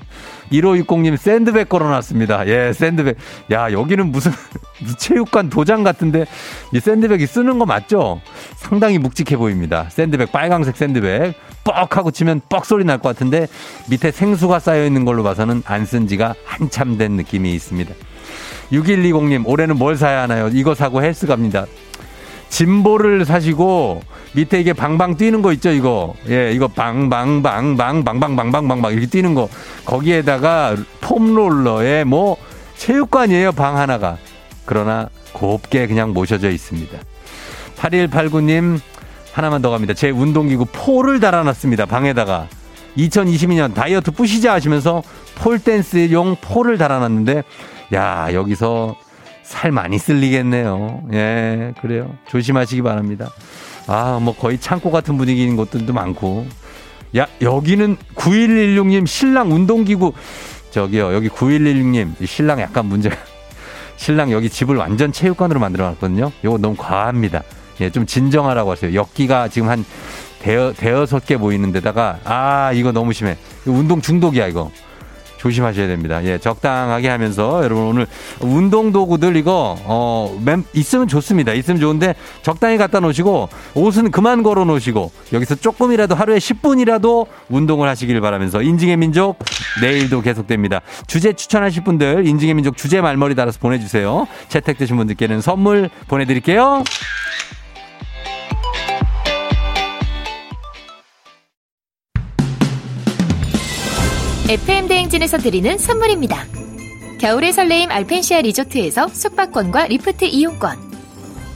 1560님 0.53 1.17
샌드백 1.17 1.69
걸어놨습니다. 1.69 2.47
예, 2.47 2.73
샌드백. 2.73 3.17
야, 3.51 3.73
여기는 3.73 4.13
무슨 4.13 4.31
체육관 4.97 5.51
도장 5.51 5.83
같은데 5.83 6.25
이 6.73 6.79
샌드백이 6.79 7.27
쓰는 7.27 7.59
거 7.59 7.67
맞죠? 7.67 8.21
상당히 8.55 8.99
묵직해 8.99 9.37
보입니다. 9.37 9.89
샌드백, 9.91 10.31
빨강색 10.31 10.77
샌드백. 10.77 11.35
뻑 11.65 11.97
하고 11.97 12.13
치면 12.13 12.43
뻑 12.49 12.65
소리 12.65 12.85
날 12.85 12.99
것 13.01 13.09
같은데 13.09 13.49
밑에 13.91 14.13
생수가 14.13 14.61
쌓여 14.61 14.85
있는 14.87 15.05
걸로 15.05 15.25
봐서는 15.25 15.63
안 15.67 15.85
쓴 15.85 16.07
지가 16.07 16.35
한참 16.45 16.97
된 16.97 17.13
느낌이 17.13 17.53
있습니다. 17.55 17.93
6120님, 18.71 19.47
올해는 19.47 19.77
뭘 19.77 19.97
사야 19.97 20.23
하나요? 20.23 20.49
이거 20.53 20.75
사고 20.77 21.03
헬스 21.03 21.27
갑니다. 21.27 21.67
짐볼을 22.49 23.25
사시고 23.25 24.03
밑에 24.33 24.61
이게 24.61 24.73
방방 24.73 25.17
뛰는 25.17 25.43
거 25.43 25.53
있죠, 25.55 25.71
이거. 25.71 26.15
예, 26.29 26.53
이거 26.53 26.69
방방방방방방방방방 26.69 28.93
이렇게 28.93 29.07
뛰는 29.07 29.35
거. 29.35 29.49
거기에다가 29.85 30.77
폼롤러에 31.01 32.05
뭐 32.05 32.37
체육관이에요, 32.77 33.51
방 33.53 33.79
하나가. 33.79 34.19
그러나 34.65 35.09
곱게 35.33 35.87
그냥 35.87 36.13
모셔져 36.13 36.51
있습니다. 36.51 36.99
8189님 37.77 38.81
하나만 39.33 39.63
더 39.63 39.71
갑니다. 39.71 39.95
제 39.95 40.11
운동기구 40.11 40.67
폴을 40.73 41.21
달아놨습니다. 41.21 41.87
방에다가. 41.87 42.49
2022년 42.97 43.75
다이어트 43.75 44.11
뿌시자 44.11 44.55
하시면서 44.55 45.03
폴댄스용 45.37 46.37
폴을 46.41 46.79
달아놨는데 46.79 47.45
야 47.95 48.29
여기서 48.33 48.97
살 49.47 49.71
많이 49.71 49.97
쓸리겠네요. 49.97 51.05
예, 51.13 51.73
그래요. 51.81 52.13
조심하시기 52.29 52.83
바랍니다. 52.83 53.31
아, 53.87 54.19
뭐 54.21 54.35
거의 54.35 54.59
창고 54.59 54.91
같은 54.91 55.17
분위기인 55.17 55.57
곳들도 55.57 55.93
많고. 55.93 56.47
야, 57.17 57.29
여기는 57.41 57.97
9116님 58.17 59.07
신랑 59.07 59.53
운동기구. 59.53 60.13
저기요, 60.73 61.15
여기 61.15 61.29
9116님, 61.29 62.27
신랑 62.27 62.61
약간 62.61 62.87
문제가. 62.87 63.17
신랑 63.97 64.33
여기 64.33 64.51
집을 64.51 64.77
완전 64.77 65.13
체육관으로 65.13 65.61
만들어 65.61 65.87
놨거든요. 65.91 66.33
이거 66.43 66.59
너무 66.59 66.75
과합니다. 66.77 67.43
예, 67.81 67.89
좀 67.89 68.05
진정하라고 68.05 68.73
하세요. 68.73 68.93
역기가 68.95 69.47
지금 69.49 69.69
한 69.69 69.85
대여, 70.41 70.73
대여섯 70.77 71.25
개 71.25 71.37
모이는 71.37 71.71
데다가, 71.71 72.19
아, 72.25 72.73
이거 72.75 72.91
너무 72.91 73.13
심해. 73.13 73.37
운동 73.65 74.01
중독이야, 74.01 74.49
이거. 74.49 74.73
조심하셔야 75.47 75.87
됩니다. 75.87 76.23
예, 76.25 76.39
적당하게 76.39 77.09
하면서 77.09 77.63
여러분 77.63 77.85
오늘 77.85 78.07
운동 78.41 78.93
도구들 78.93 79.37
이거 79.37 79.77
어 79.85 80.37
있으면 80.73 81.07
좋습니다. 81.07 81.53
있으면 81.53 81.81
좋은데 81.81 82.15
적당히 82.43 82.77
갖다 82.79 83.01
놓으시고 83.01 83.49
옷은 83.75 84.11
그만 84.11 84.43
걸어 84.43 84.65
놓으시고 84.65 85.13
여기서 85.33 85.57
조금이라도 85.57 86.15
하루에 86.15 86.39
10분이라도 86.39 87.27
운동을 87.49 87.89
하시길 87.89 88.21
바라면서 88.21 88.63
인증의 88.63 88.97
민족 88.97 89.39
내일도 89.81 90.21
계속됩니다. 90.21 90.81
주제 91.07 91.33
추천하실 91.33 91.85
분들 91.85 92.27
인증의 92.27 92.55
민족 92.55 92.77
주제 92.77 93.01
말머리 93.01 93.35
달아서 93.35 93.59
보내주세요. 93.61 94.27
채택되신 94.49 94.97
분들께는 94.97 95.41
선물 95.41 95.91
보내드릴게요. 96.09 96.83
FM 104.49 104.87
대행진에서 104.87 105.39
드리는 105.39 105.77
선물입니다. 105.77 106.47
겨울의 107.19 107.53
설레임 107.53 107.91
알펜시아 107.91 108.43
리조트에서 108.43 109.09
숙박권과 109.09 109.89
리프트 109.89 110.27
이용권. 110.27 110.79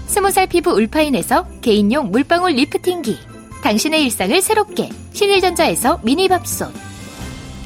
스무 0.08 0.32
살 0.32 0.48
피부 0.48 0.72
울파인에서 0.72 1.46
개인용 1.60 2.10
물방울 2.10 2.50
리프팅기. 2.50 3.16
당신의 3.62 4.02
일상을 4.02 4.42
새롭게 4.42 4.88
신일전자에서 5.12 6.00
미니밥솥. 6.02 6.72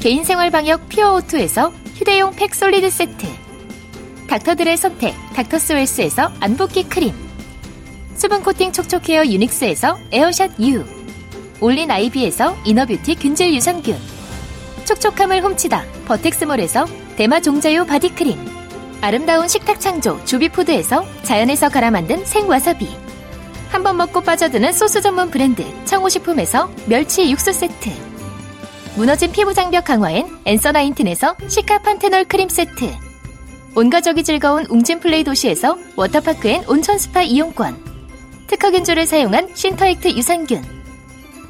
개인생활 0.00 0.50
방역 0.50 0.90
퓨어오투에서 0.90 1.72
휴대용 1.94 2.32
팩 2.36 2.54
솔리드 2.54 2.90
세트. 2.90 3.26
닥터들의 4.28 4.76
선택 4.76 5.14
닥터스웰스에서 5.32 6.32
안붓기 6.40 6.90
크림. 6.90 7.14
수분 8.14 8.42
코팅 8.42 8.72
촉촉 8.72 9.08
헤어 9.08 9.24
유닉스에서 9.24 9.96
에어샷 10.12 10.60
U. 10.60 10.84
올린 11.62 11.90
아이비에서 11.90 12.58
이너뷰티 12.66 13.14
균질 13.14 13.54
유산균. 13.54 14.13
촉촉함을 14.84 15.42
훔치다 15.42 15.84
버텍스몰에서 16.06 16.86
대마 17.16 17.40
종자유 17.40 17.86
바디크림 17.86 18.38
아름다운 19.00 19.48
식탁 19.48 19.80
창조 19.80 20.22
조비푸드에서 20.24 21.04
자연에서 21.22 21.68
갈아 21.68 21.90
만든 21.90 22.24
생와사비 22.24 22.88
한 23.70 23.82
번 23.82 23.96
먹고 23.96 24.20
빠져드는 24.20 24.72
소스 24.72 25.00
전문 25.02 25.30
브랜드 25.30 25.64
청호식품에서 25.84 26.70
멸치 26.86 27.28
육수 27.30 27.52
세트 27.52 27.90
무너진 28.96 29.32
피부 29.32 29.52
장벽 29.52 29.84
강화엔 29.84 30.28
엔서 30.44 30.70
나인틴에서 30.72 31.34
시카 31.48 31.78
판테놀 31.78 32.24
크림 32.26 32.48
세트 32.48 32.94
온가족이 33.74 34.22
즐거운 34.22 34.64
웅진 34.66 35.00
플레이 35.00 35.24
도시에서 35.24 35.76
워터파크 35.96 36.46
and 36.48 36.64
온천 36.68 36.96
스파 36.98 37.22
이용권 37.22 37.76
특허 38.46 38.70
균주를 38.70 39.06
사용한 39.06 39.48
신터액트 39.54 40.08
유산균 40.16 40.62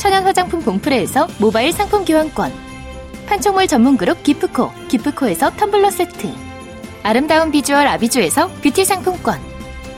천연 0.00 0.24
화장품 0.24 0.62
봉프레에서 0.62 1.28
모바일 1.36 1.74
상품 1.74 2.06
교환권. 2.06 2.50
판촉물 3.26 3.66
전문 3.66 3.98
그룹 3.98 4.22
기프코 4.22 4.72
기프코에서 4.88 5.50
텀블러 5.50 5.90
세트. 5.90 6.26
아름다운 7.02 7.50
비주얼 7.50 7.86
아비주에서 7.86 8.48
뷰티 8.62 8.86
상품권. 8.86 9.38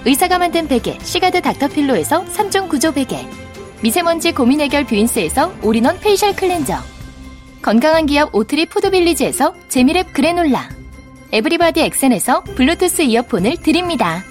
의사가 0.04 0.38
만든 0.38 0.66
베개 0.66 0.98
시가드 1.00 1.40
닥터필로에서 1.42 2.24
3종 2.24 2.68
구조 2.68 2.90
베개. 2.90 3.24
미세먼지 3.80 4.32
고민 4.32 4.60
해결 4.60 4.84
뷰인스에서 4.84 5.52
all-in-one 5.62 6.00
facial 6.00 6.34
cleanser. 6.34 6.78
건강한 7.62 8.06
기업 8.06 8.34
오트리 8.34 8.66
푸드빌리지에서 8.66 9.54
재미랩 9.68 10.12
그래놀라. 10.12 10.68
에브리바디 11.30 11.80
엑센에서 11.80 12.42
블루투스 12.42 13.02
이어폰을 13.02 13.58
드립니다. 13.58 14.24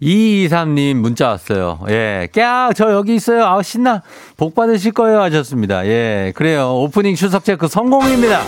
이이삼님 0.00 0.98
문자 1.02 1.28
왔어요. 1.28 1.80
예. 1.90 2.28
꺄, 2.32 2.72
저 2.74 2.92
여기 2.92 3.14
있어요. 3.14 3.44
아, 3.44 3.62
신나. 3.62 4.02
복 4.36 4.54
받으실 4.54 4.92
거예요. 4.92 5.20
하셨습니다. 5.20 5.86
예. 5.86 6.32
그래요. 6.34 6.74
오프닝 6.76 7.14
추석 7.16 7.44
체크 7.44 7.68
성공입니다. 7.68 8.40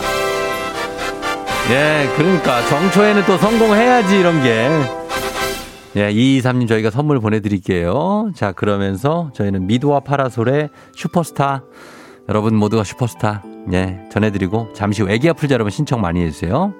예. 1.71 2.09
그러니까 2.17 2.65
정초에는 2.67 3.25
또 3.25 3.37
성공해야지 3.37 4.19
이런 4.19 4.41
게. 4.41 4.67
예. 5.95 6.09
이이삼님 6.11 6.67
저희가 6.67 6.89
선물 6.89 7.19
보내드릴게요. 7.19 8.31
자, 8.35 8.51
그러면서 8.51 9.29
저희는 9.35 9.67
미도와 9.67 9.99
파라솔의 9.99 10.69
슈퍼스타. 10.95 11.61
여러분 12.29 12.55
모두가 12.55 12.83
슈퍼스타. 12.83 13.43
예. 13.73 13.99
전해드리고 14.11 14.69
잠시 14.73 15.03
후 15.03 15.09
애기 15.11 15.29
아플자 15.29 15.53
여러분 15.53 15.69
신청 15.69 16.01
많이 16.01 16.21
해주세요. 16.23 16.73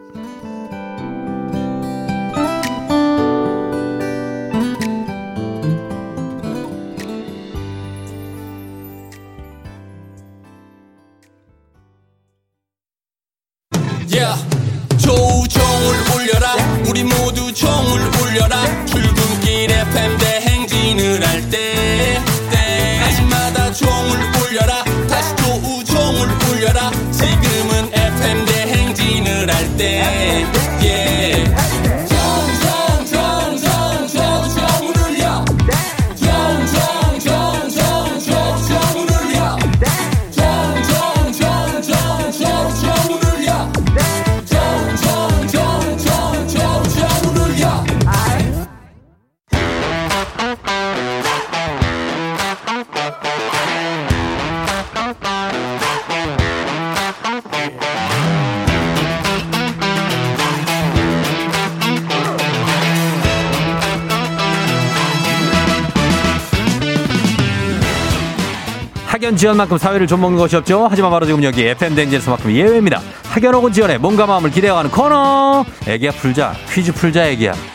학연 69.33 69.37
지연만큼 69.37 69.77
사회를 69.77 70.05
좀먹는 70.05 70.37
것이 70.37 70.55
없죠. 70.55 70.87
하지만 70.89 71.09
바로 71.09 71.25
지금 71.25 71.43
여기 71.43 71.63
FM 71.63 71.95
대행진에서만큼 71.95 72.51
예외입니다. 72.51 73.01
학연 73.23 73.53
혹은 73.55 73.71
지연에 73.71 73.97
몸과 73.97 74.27
마음을 74.27 74.51
기대어가는 74.51 74.91
코너. 74.91 75.65
애기야 75.87 76.11
풀자. 76.11 76.53
퀴즈 76.71 76.93
풀자 76.93 77.27
애기야. 77.29 77.72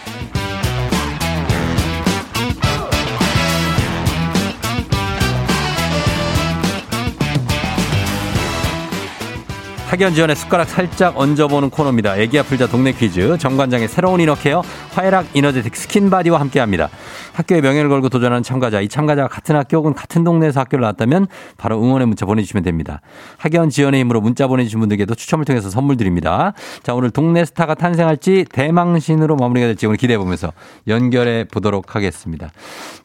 학연 9.89 10.13
지연에 10.13 10.37
숟가락 10.37 10.69
살짝 10.69 11.19
얹어보는 11.19 11.71
코너입니다. 11.71 12.19
애기야 12.19 12.39
풀자 12.39 12.67
동네 12.67 12.93
퀴즈. 12.93 13.39
정관장의 13.39 13.89
새로운 13.89 14.21
inner 14.21 14.44
care 14.44 14.63
화해락 14.93 15.35
이너제틱 15.35 15.75
스킨바디와 15.75 16.39
함께합니다. 16.41 16.91
학교의 17.33 17.63
명예를 17.63 17.89
걸고 17.89 18.11
도전하는 18.11 18.43
참가자. 18.43 18.83
이 18.83 18.89
참가자가 18.89 19.29
같은 19.29 19.57
학교 19.57 19.79
혹은 19.79 19.95
같은 19.95 20.25
동네에서 20.25 20.61
학교를 20.61 20.83
나왔다면 20.83 21.27
바로 21.57 21.83
응원의 21.83 22.07
문자 22.07 22.27
보내주시면 22.27 22.65
됩니다. 22.65 23.01
학연 23.39 23.71
지원의 23.71 24.01
힘으로 24.01 24.21
문자 24.21 24.47
보내주신 24.47 24.79
분들께도 24.79 25.15
추첨을 25.15 25.47
통해서 25.47 25.71
선물 25.71 25.97
드립니다. 25.97 26.53
자 26.83 26.93
오늘 26.93 27.11
동네 27.11 27.47
스타가 27.47 27.75
탄생할지 27.75 28.45
대망신으로 28.53 29.37
마무리가 29.37 29.69
될지 29.69 29.87
오늘 29.87 29.97
기대해보면서 29.97 30.53
연결해 30.87 31.45
보도록 31.45 31.97
하겠습니다. 31.97 32.51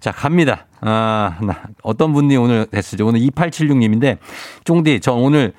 자 0.02 0.12
갑니다. 0.12 0.65
아, 0.82 1.38
나 1.41 1.62
어떤 1.82 2.12
분이 2.12 2.36
오늘 2.36 2.65
됐을지. 2.65 3.04
오늘 3.04 3.22
2876님인데 3.22 4.17
쫑디 4.65 5.00
저 5.00 5.13
오늘 5.13 5.54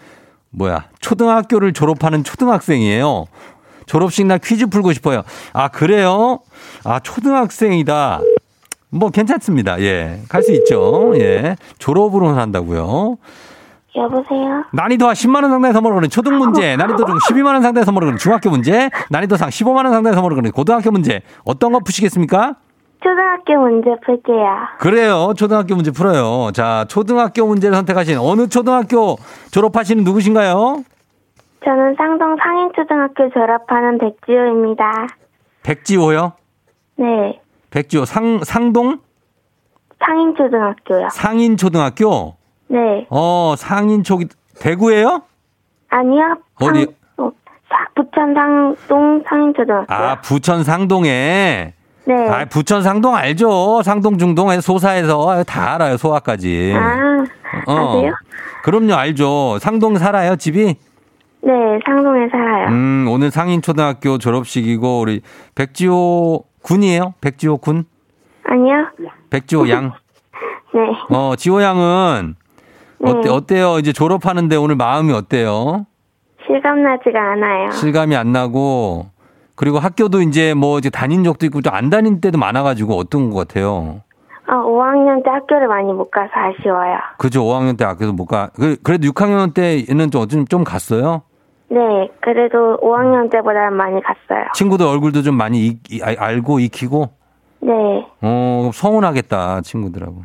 뭐야 0.54 0.84
초등학교를 1.00 1.72
졸업하는 1.72 2.24
초등학생이에요. 2.24 3.26
졸업식 3.86 4.24
날 4.26 4.38
퀴즈 4.38 4.66
풀고 4.66 4.92
싶어요. 4.94 5.22
아 5.52 5.68
그래요? 5.68 6.38
아 6.84 7.00
초등학생이다. 7.00 8.20
뭐 8.90 9.10
괜찮습니다. 9.10 9.80
예, 9.80 10.20
갈 10.28 10.42
수 10.42 10.52
있죠. 10.52 11.12
예, 11.16 11.56
졸업으로 11.78 12.28
한다고요. 12.28 13.16
여보세요? 13.96 14.64
난이도 14.72 15.06
한 15.06 15.14
10만 15.14 15.42
원 15.42 15.50
상당의 15.50 15.72
선물을 15.72 15.94
거는 15.96 16.10
초등 16.10 16.36
문제, 16.38 16.74
난이도 16.76 17.04
중 17.04 17.16
12만 17.16 17.46
원 17.52 17.62
상당의 17.62 17.84
선물을 17.84 18.06
거는 18.06 18.18
중학교 18.18 18.50
문제, 18.50 18.90
난이도 19.10 19.36
상 19.36 19.48
15만 19.50 19.84
원 19.84 19.92
상당의 19.92 20.14
선물을 20.14 20.34
거는 20.36 20.50
고등학교 20.50 20.90
문제. 20.90 21.22
어떤 21.44 21.72
거 21.72 21.78
푸시겠습니까? 21.80 22.56
초등학교 23.04 23.60
문제 23.60 23.90
풀게요. 24.02 24.56
그래요. 24.78 25.34
초등학교 25.36 25.74
문제 25.74 25.90
풀어요. 25.90 26.50
자, 26.52 26.86
초등학교 26.88 27.46
문제를 27.46 27.76
선택하신 27.76 28.16
어느 28.18 28.48
초등학교 28.48 29.16
졸업하시는 29.52 30.02
누구신가요? 30.04 30.82
저는 31.62 31.94
쌍동 31.98 32.36
상인초등학교 32.42 33.30
졸업하는 33.30 33.98
백지호입니다. 33.98 35.06
백지호요? 35.62 36.32
네. 36.96 37.40
백지호 37.70 38.06
상 38.06 38.40
상동 38.42 38.98
상인초등학교요. 40.02 41.08
상인초등학교. 41.10 42.36
네. 42.68 43.06
어, 43.10 43.54
상인초 43.56 44.20
대구예요? 44.60 45.22
아니요. 45.90 46.38
어디? 46.60 46.84
상, 47.16 47.26
어, 47.26 47.30
사- 47.68 47.86
부천 47.94 48.34
상동 48.34 49.22
상인초등학교. 49.28 49.92
아, 49.92 50.20
부천 50.22 50.64
상동에. 50.64 51.74
네. 52.06 52.28
아, 52.28 52.44
부천 52.44 52.82
상동 52.82 53.14
알죠? 53.14 53.82
상동 53.82 54.18
중동 54.18 54.60
소사에서 54.60 55.42
다 55.44 55.74
알아요. 55.74 55.96
소아까지. 55.96 56.74
아, 56.76 57.24
어. 57.66 57.98
아세요? 57.98 58.12
그럼요, 58.62 58.94
알죠. 58.94 59.58
상동 59.60 59.96
살아요, 59.96 60.36
집이? 60.36 60.76
네, 61.42 61.52
상동에 61.84 62.28
살아요. 62.30 62.68
음, 62.68 63.06
오늘 63.10 63.30
상인초등학교 63.30 64.18
졸업식이고 64.18 65.00
우리 65.00 65.20
백지호 65.54 66.44
군이에요? 66.62 67.14
백지호 67.20 67.58
군? 67.58 67.84
아니요. 68.46 68.74
백지호 69.30 69.68
양. 69.70 69.92
네. 70.74 70.80
어, 71.10 71.34
지호 71.36 71.62
양은 71.62 72.34
네. 72.98 73.10
어때, 73.10 73.28
어때요? 73.30 73.78
이제 73.78 73.92
졸업하는데 73.92 74.56
오늘 74.56 74.76
마음이 74.76 75.12
어때요? 75.12 75.86
실감 76.46 76.82
나지가 76.82 77.32
않아요. 77.32 77.70
실감이 77.70 78.16
안 78.16 78.32
나고, 78.32 79.06
그리고 79.56 79.78
학교도 79.78 80.20
이제 80.22 80.54
뭐 80.54 80.78
이제 80.78 80.90
다닌 80.90 81.22
적도 81.24 81.46
있고 81.46 81.60
좀안 81.62 81.90
다닌 81.90 82.20
때도 82.20 82.38
많아가지고 82.38 82.94
어떤 82.96 83.30
것 83.30 83.46
같아요? 83.46 84.00
어, 84.46 84.52
5학년 84.52 85.24
때 85.24 85.30
학교를 85.30 85.68
많이 85.68 85.92
못 85.92 86.10
가서 86.10 86.30
아쉬워요. 86.34 86.98
그죠. 87.18 87.44
5학년 87.44 87.78
때 87.78 87.84
학교도 87.84 88.12
못 88.12 88.26
가. 88.26 88.50
그- 88.54 88.76
그래도 88.82 89.06
6학년 89.08 89.54
때는 89.54 90.10
좀, 90.10 90.28
좀, 90.28 90.44
좀 90.46 90.64
갔어요? 90.64 91.22
네, 91.68 92.10
그래도 92.20 92.76
5학년 92.82 93.30
때보다 93.30 93.70
많이 93.70 94.00
갔어요. 94.02 94.44
친구들 94.54 94.86
얼굴도 94.86 95.22
좀 95.22 95.36
많이 95.36 95.78
아- 96.02 96.14
알고 96.18 96.60
익히고? 96.60 97.08
네, 97.60 97.72
어, 98.20 98.70
서운하겠다, 98.74 99.62
친구들하고. 99.62 100.24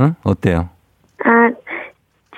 응? 0.00 0.14
어때요? 0.24 0.68
아, 1.24 1.50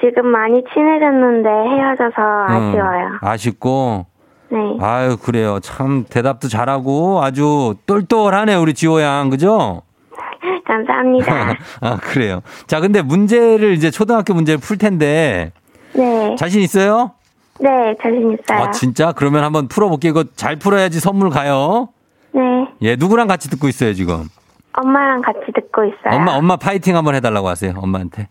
지금 0.01 0.27
많이 0.29 0.63
친해졌는데 0.73 1.49
헤어져서 1.49 2.15
아쉬워요. 2.49 3.07
응, 3.15 3.19
아쉽고. 3.23 4.07
네, 4.51 4.59
아유, 4.81 5.17
그래요. 5.17 5.61
참, 5.61 6.05
대답도 6.09 6.49
잘하고 6.49 7.23
아주 7.23 7.75
똘똘하네, 7.87 8.55
우리 8.55 8.75
지호 8.75 9.01
양. 9.03 9.29
그죠? 9.31 9.83
감사합니다. 10.67 11.55
아, 11.81 11.97
그래요. 11.99 12.41
자, 12.67 12.81
근데 12.81 13.03
문제를 13.03 13.73
이제 13.75 13.91
초등학교 13.91 14.35
문제를 14.35 14.59
풀 14.61 14.79
텐데, 14.79 15.53
네, 15.93 16.35
자신 16.37 16.63
있어요? 16.63 17.13
네, 17.61 17.95
자신 18.03 18.33
있어요. 18.33 18.59
아, 18.67 18.71
진짜? 18.71 19.13
그러면 19.13 19.45
한번 19.45 19.69
풀어볼게요. 19.69 20.11
이거 20.11 20.25
잘 20.37 20.57
풀어야지 20.57 21.01
선물 21.01 21.31
가요. 21.31 21.89
네, 22.33 22.41
예, 22.83 22.97
누구랑 22.97 23.27
같이 23.27 23.51
듣고 23.51 23.69
있어요, 23.69 23.95
지금? 23.95 24.29
엄마랑 24.73 25.23
같이 25.23 25.41
듣고 25.55 25.85
있어요. 25.85 26.15
엄마, 26.15 26.33
엄마 26.33 26.57
파이팅 26.57 26.97
한번 26.97 27.15
해달라고 27.17 27.49
하세요, 27.49 27.75
엄마한테. 27.77 28.29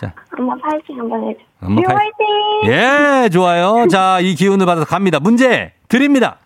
자, 0.00 0.14
엄마 0.38 0.54
파이팅 0.56 0.98
한번 0.98 1.28
해줘. 1.28 1.40
엄마 1.60 1.82
파이팅. 1.82 1.98
화이팅! 2.64 3.24
예, 3.24 3.28
좋아요. 3.28 3.86
자, 3.90 4.18
이 4.20 4.34
기운을 4.34 4.64
받아서 4.64 4.86
갑니다. 4.86 5.20
문제 5.20 5.74
드립니다. 5.88 6.38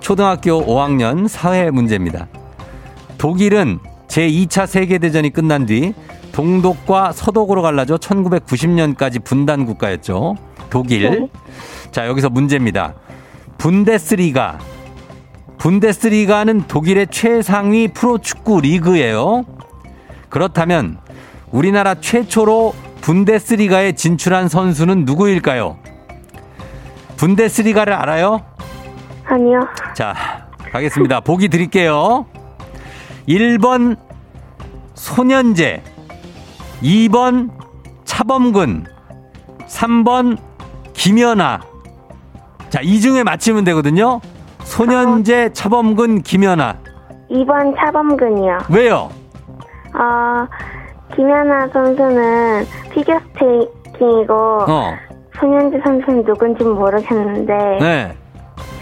초등학교 0.00 0.60
5학년 0.66 1.28
사회 1.28 1.70
문제입니다. 1.70 2.26
독일은 3.16 3.78
제2차 4.08 4.66
세계대전이 4.66 5.30
끝난 5.30 5.66
뒤 5.66 5.94
동독과 6.32 7.12
서독으로 7.12 7.62
갈라져 7.62 7.94
1990년까지 7.96 9.22
분단 9.22 9.64
국가였죠. 9.64 10.34
독일. 10.70 11.10
네. 11.10 11.28
자, 11.92 12.08
여기서 12.08 12.28
문제입니다. 12.28 12.94
분데스리가. 13.58 14.58
분데스리가는 15.58 16.62
독일의 16.66 17.06
최상위 17.08 17.88
프로축구 17.88 18.62
리그예요. 18.62 19.44
그렇다면 20.28 20.98
우리나라 21.50 21.94
최초로 21.94 22.74
분데스리가에 23.00 23.92
진출한 23.92 24.48
선수는 24.48 25.04
누구일까요? 25.04 25.78
분데스리가를 27.16 27.92
알아요? 27.92 28.42
아니요. 29.24 29.60
자, 29.94 30.14
가겠습니다. 30.72 31.20
보기 31.20 31.48
드릴게요. 31.48 32.26
1번 33.28 33.96
소년제, 34.94 35.82
2번 36.82 37.50
차범근, 38.04 38.84
3번 39.66 40.38
김연아. 40.92 41.60
자, 42.70 42.80
이 42.82 43.00
중에 43.00 43.22
맞히면 43.22 43.64
되거든요. 43.64 44.20
소년제, 44.60 45.52
차범근, 45.52 46.22
김연아. 46.22 46.76
2번 47.30 47.74
차범근이요. 47.76 48.58
왜요? 48.70 49.10
어, 49.94 50.46
김연아 51.14 51.68
선수는 51.68 52.66
피겨 52.92 53.18
스케이팅이고 53.20 54.34
어, 54.34 54.94
손현지 55.38 55.78
선수는 55.84 56.24
누군지 56.24 56.64
모르겠는데 56.64 57.54
네. 57.80 58.16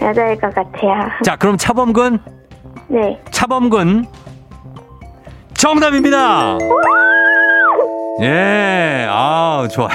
여자일 0.01 0.39
것 0.39 0.53
같아요. 0.53 1.09
자, 1.23 1.35
그럼 1.35 1.57
차범근, 1.57 2.19
네. 2.87 3.21
차범근 3.31 4.05
정답입니다. 5.55 6.57
예, 8.21 9.07
아 9.09 9.67
좋아요. 9.71 9.89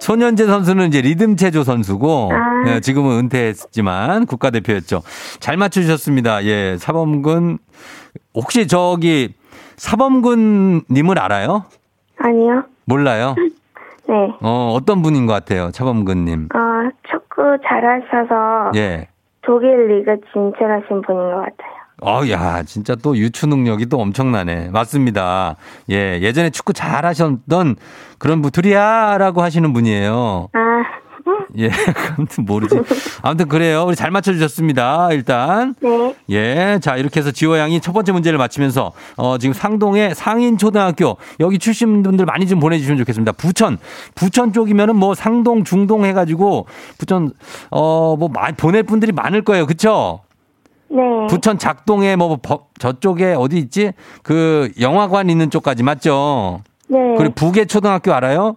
손현재 0.00 0.44
선수는 0.46 0.88
이제 0.88 1.00
리듬 1.00 1.36
체조 1.36 1.64
선수고 1.64 2.30
아. 2.32 2.68
예, 2.68 2.80
지금은 2.80 3.18
은퇴했지만 3.20 4.26
국가대표였죠. 4.26 5.02
잘 5.40 5.56
맞추셨습니다. 5.56 6.44
예, 6.44 6.76
사범근 6.78 7.58
혹시 8.34 8.66
저기 8.66 9.34
사범근 9.76 10.82
님을 10.90 11.18
알아요? 11.18 11.64
아니요. 12.18 12.64
몰라요. 12.84 13.34
네. 14.08 14.14
어, 14.42 14.72
어떤 14.74 15.02
분인 15.02 15.26
것 15.26 15.32
같아요. 15.32 15.70
차범근 15.70 16.24
님. 16.24 16.48
어, 16.54 16.90
축구 17.10 17.56
잘하셔서 17.66 18.72
예. 18.76 19.08
독일 19.42 19.88
리그 19.88 20.16
진출하신 20.32 21.02
분인 21.02 21.32
것 21.32 21.36
같아요. 21.36 21.74
어, 22.02 22.20
야, 22.30 22.62
진짜 22.64 22.94
또 22.96 23.16
유추 23.16 23.46
능력이 23.46 23.86
또 23.86 23.98
엄청나네. 23.98 24.70
맞습니다. 24.70 25.56
예, 25.90 26.18
예전에 26.20 26.50
축구 26.50 26.72
잘 26.72 27.06
하셨던 27.06 27.76
그런 28.18 28.42
분들이야라고 28.42 29.42
하시는 29.42 29.72
분이에요. 29.72 30.48
아, 30.52 30.82
예, 31.58 31.70
아무튼 32.16 32.44
모르지. 32.44 32.76
아무튼 33.22 33.48
그래요. 33.48 33.84
우리 33.86 33.96
잘 33.96 34.10
맞춰주셨습니다. 34.10 35.08
일단. 35.12 35.74
네. 35.80 36.14
예, 36.30 36.78
자, 36.82 36.96
이렇게 36.96 37.20
해서 37.20 37.30
지호 37.30 37.56
양이 37.58 37.80
첫 37.80 37.92
번째 37.92 38.12
문제를 38.12 38.38
맞히면서, 38.38 38.92
어, 39.16 39.38
지금 39.38 39.52
상동의 39.54 40.14
상인초등학교, 40.14 41.16
여기 41.40 41.58
출신 41.58 42.02
분들 42.02 42.26
많이 42.26 42.46
좀 42.46 42.60
보내주시면 42.60 42.98
좋겠습니다. 42.98 43.32
부천, 43.32 43.78
부천 44.14 44.52
쪽이면은 44.52 44.96
뭐 44.96 45.14
상동, 45.14 45.64
중동 45.64 46.04
해가지고, 46.04 46.66
부천, 46.98 47.32
어, 47.70 48.16
뭐, 48.18 48.28
보낼 48.56 48.82
분들이 48.82 49.12
많을 49.12 49.42
거예요. 49.42 49.66
그쵸? 49.66 50.20
네. 50.88 51.00
부천 51.28 51.58
작동에 51.58 52.16
뭐, 52.16 52.36
버- 52.42 52.66
저쪽에 52.78 53.34
어디 53.36 53.58
있지? 53.58 53.92
그 54.22 54.70
영화관 54.80 55.30
있는 55.30 55.50
쪽까지 55.50 55.82
맞죠? 55.82 56.60
네. 56.88 56.98
그리고 57.16 57.32
북의 57.34 57.66
초등학교 57.66 58.12
알아요? 58.12 58.56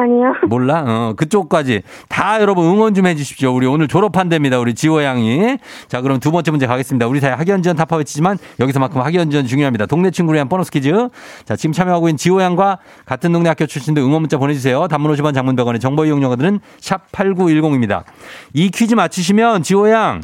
아니요. 0.00 0.34
몰라? 0.48 0.84
어, 0.86 1.14
그쪽까지. 1.16 1.82
다 2.08 2.40
여러분 2.40 2.64
응원 2.66 2.94
좀 2.94 3.06
해주십시오. 3.06 3.54
우리 3.54 3.66
오늘 3.66 3.88
졸업한답니다. 3.88 4.58
우리 4.58 4.74
지호 4.74 5.02
양이. 5.02 5.58
자, 5.88 6.00
그럼 6.00 6.20
두 6.20 6.30
번째 6.30 6.50
문제 6.50 6.66
가겠습니다. 6.66 7.06
우리 7.06 7.20
사회 7.20 7.32
학연지원 7.32 7.76
타파 7.76 7.96
외치지만 7.96 8.38
여기서만큼 8.60 9.00
학연지원 9.00 9.46
중요합니다. 9.46 9.86
동네 9.86 10.10
친구를 10.10 10.36
위한 10.36 10.48
보너스 10.48 10.70
퀴즈. 10.70 11.08
자, 11.44 11.56
지금 11.56 11.72
참여하고 11.72 12.08
있는 12.08 12.16
지호 12.16 12.40
양과 12.40 12.78
같은 13.04 13.32
동네 13.32 13.48
학교 13.48 13.66
출신들 13.66 14.02
응원 14.02 14.22
문자 14.22 14.38
보내주세요. 14.38 14.88
단문 14.88 15.12
50원 15.14 15.34
장문 15.34 15.56
100원의 15.56 15.80
정보 15.80 16.04
이용료들은 16.04 16.60
샵 16.80 17.10
8910입니다. 17.12 18.04
이 18.52 18.70
퀴즈 18.70 18.94
맞히시면 18.94 19.62
지호 19.62 19.90
양 19.90 20.20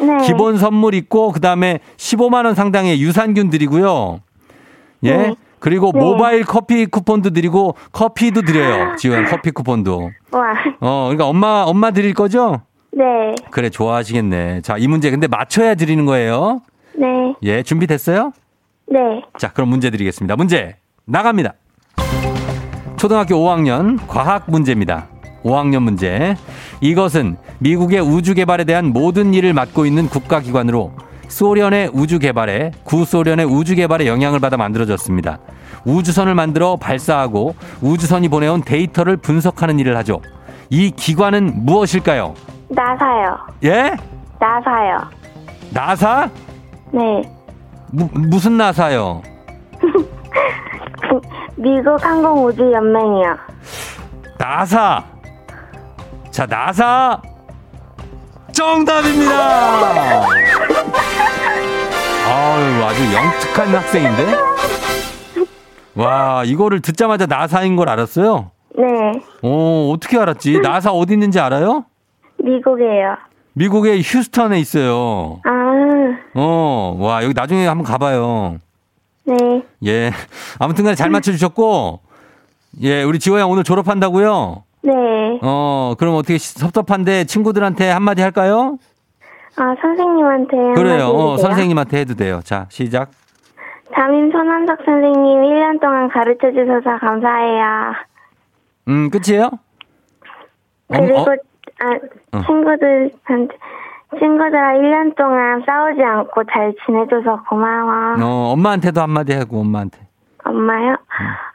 네. 0.00 0.26
기본 0.26 0.58
선물 0.58 0.94
있고 0.94 1.32
그다음에 1.32 1.80
15만 1.96 2.44
원 2.44 2.54
상당의 2.54 3.00
유산균 3.00 3.50
드리고요. 3.50 4.20
예. 5.04 5.16
네. 5.16 5.34
그리고 5.64 5.92
네. 5.94 5.98
모바일 5.98 6.44
커피 6.44 6.84
쿠폰도 6.84 7.30
드리고 7.30 7.74
커피도 7.90 8.42
드려요. 8.42 8.96
지호양 8.96 9.24
커피 9.24 9.50
쿠폰도. 9.50 10.10
와. 10.32 10.52
어, 10.80 11.04
그러니까 11.04 11.26
엄마 11.26 11.62
엄마 11.66 11.90
드릴 11.90 12.12
거죠? 12.12 12.60
네. 12.92 13.34
그래 13.50 13.70
좋아하시겠네. 13.70 14.60
자, 14.60 14.76
이 14.76 14.86
문제 14.86 15.10
근데 15.10 15.26
맞춰야 15.26 15.74
드리는 15.74 16.04
거예요. 16.04 16.60
네. 16.94 17.06
예, 17.44 17.62
준비됐어요? 17.62 18.32
네. 18.88 18.98
자, 19.38 19.54
그럼 19.54 19.70
문제 19.70 19.88
드리겠습니다. 19.88 20.36
문제 20.36 20.76
나갑니다. 21.06 21.54
초등학교 22.98 23.36
5학년 23.36 23.98
과학 24.06 24.44
문제입니다. 24.50 25.06
5학년 25.44 25.78
문제. 25.80 26.36
이것은 26.82 27.38
미국의 27.60 28.00
우주 28.00 28.34
개발에 28.34 28.64
대한 28.64 28.92
모든 28.92 29.32
일을 29.32 29.54
맡고 29.54 29.86
있는 29.86 30.08
국가기관으로 30.10 30.92
소련의 31.28 31.90
우주 31.92 32.18
개발에 32.18 32.72
구소련의 32.84 33.46
우주 33.46 33.74
개발에 33.74 34.06
영향을 34.06 34.40
받아 34.40 34.56
만들어졌습니다. 34.56 35.38
우주선을 35.84 36.34
만들어 36.34 36.76
발사하고 36.76 37.54
우주선이 37.82 38.28
보내온 38.28 38.62
데이터를 38.62 39.16
분석하는 39.16 39.78
일을 39.78 39.96
하죠. 39.98 40.20
이 40.70 40.90
기관은 40.90 41.64
무엇일까요? 41.64 42.34
나사요. 42.68 43.38
예? 43.64 43.94
나사요. 44.40 44.98
나사? 45.72 46.28
네. 46.92 47.22
무, 47.90 48.08
무슨 48.12 48.56
나사요? 48.56 49.22
미국 51.56 52.02
항공우주연맹이요. 52.04 53.36
나사. 54.38 55.04
자, 56.30 56.46
나사. 56.46 57.20
정답입니다. 58.52 60.22
아유, 62.38 62.84
아주 62.84 63.04
영특한 63.14 63.68
학생인데? 63.76 64.26
와, 65.94 66.42
이거를 66.44 66.80
듣자마자 66.80 67.26
나사인 67.26 67.76
걸 67.76 67.88
알았어요? 67.88 68.50
네. 68.76 68.84
어, 69.42 69.92
어떻게 69.94 70.18
알았지? 70.18 70.58
나사 70.60 70.90
어디 70.90 71.12
있는지 71.12 71.38
알아요? 71.38 71.84
미국이에요. 72.42 73.16
미국의 73.52 74.02
휴스턴에 74.02 74.58
있어요. 74.58 75.40
아, 75.44 75.50
어, 76.34 76.96
와, 76.98 77.22
여기 77.22 77.34
나중에 77.34 77.68
한번 77.68 77.84
가봐요. 77.86 78.58
네. 79.26 79.62
예. 79.86 80.10
아무튼 80.58 80.82
간에 80.82 80.96
잘 80.96 81.10
맞춰주셨고, 81.10 82.00
예, 82.82 83.04
우리 83.04 83.20
지호 83.20 83.38
양 83.38 83.48
오늘 83.48 83.62
졸업한다고요? 83.62 84.64
네. 84.82 84.92
어, 85.40 85.94
그럼 85.96 86.16
어떻게 86.16 86.36
시- 86.36 86.58
섭섭한데 86.58 87.24
친구들한테 87.26 87.88
한마디 87.90 88.22
할까요? 88.22 88.78
아, 89.56 89.74
선생님한테. 89.80 90.56
그래요. 90.74 91.06
어. 91.08 91.36
선생님한테 91.36 91.98
해도 92.00 92.14
돼요. 92.14 92.40
자, 92.44 92.66
시작. 92.70 93.10
담임 93.94 94.30
손한석 94.32 94.78
선생님 94.84 95.42
1년 95.42 95.80
동안 95.80 96.08
가르쳐 96.08 96.50
주셔서 96.50 96.98
감사해요. 96.98 97.92
음, 98.88 99.10
끝이에요? 99.10 99.44
어, 100.88 100.96
그리고, 100.96 101.18
어? 101.20 101.26
아, 101.80 102.36
어. 102.38 102.42
친구들한테, 102.44 103.56
친구들아 104.18 104.72
1년 104.74 105.14
동안 105.16 105.62
싸우지 105.64 106.02
않고 106.02 106.42
잘 106.52 106.74
지내줘서 106.84 107.44
고마워. 107.48 108.14
어, 108.20 108.52
엄마한테도 108.52 109.00
한마디 109.00 109.32
하고, 109.34 109.60
엄마한테. 109.60 109.98
엄마요? 110.44 110.96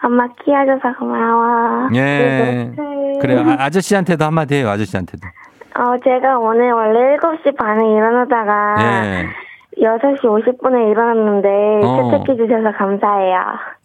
엄마 0.04 0.28
키워줘서 0.44 0.98
고마워. 0.98 1.88
음. 1.90 1.96
예. 1.96 2.72
그리고, 2.76 3.20
그래요. 3.20 3.40
아, 3.60 3.66
아저씨한테도 3.66 4.24
한마디 4.26 4.56
해요, 4.56 4.70
아저씨한테도. 4.70 5.28
어, 5.76 5.98
제가 6.04 6.40
오늘 6.40 6.72
원래 6.72 7.18
7시 7.18 7.56
반에 7.58 7.86
일어나다가 7.92 8.76
예. 8.80 9.26
6시 9.82 10.22
50분에 10.22 10.92
일어났는데 10.92 11.86
어. 11.86 12.12
채택해 12.12 12.38
주셔서 12.38 12.72
감사해요. 12.78 13.40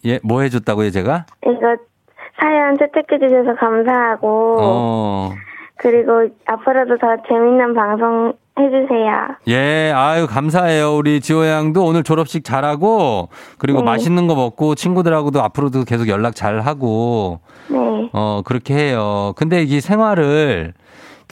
예, 0.05 0.19
뭐 0.23 0.41
해줬다고요, 0.41 0.89
제가? 0.91 1.25
이거 1.45 1.75
사연 2.39 2.77
채택해 2.77 3.19
주셔서 3.19 3.55
감사하고 3.55 4.57
어. 4.61 5.29
그리고 5.77 6.27
앞으로도 6.45 6.97
더 6.97 7.15
재밌는 7.27 7.73
방송 7.73 8.33
해주세요. 8.57 9.11
예, 9.49 9.91
아유, 9.93 10.27
감사해요. 10.27 10.95
우리 10.95 11.19
지호 11.19 11.45
양도 11.45 11.83
오늘 11.85 12.03
졸업식 12.03 12.45
잘하고, 12.45 13.27
그리고 13.57 13.79
네. 13.79 13.85
맛있는 13.85 14.27
거 14.27 14.35
먹고, 14.35 14.75
친구들하고도 14.75 15.41
앞으로도 15.43 15.83
계속 15.83 16.07
연락 16.07 16.35
잘 16.35 16.61
하고, 16.61 17.41
네. 17.67 18.09
어, 18.13 18.41
그렇게 18.45 18.73
해요. 18.73 19.33
근데 19.35 19.61
이 19.63 19.81
생활을 19.81 20.73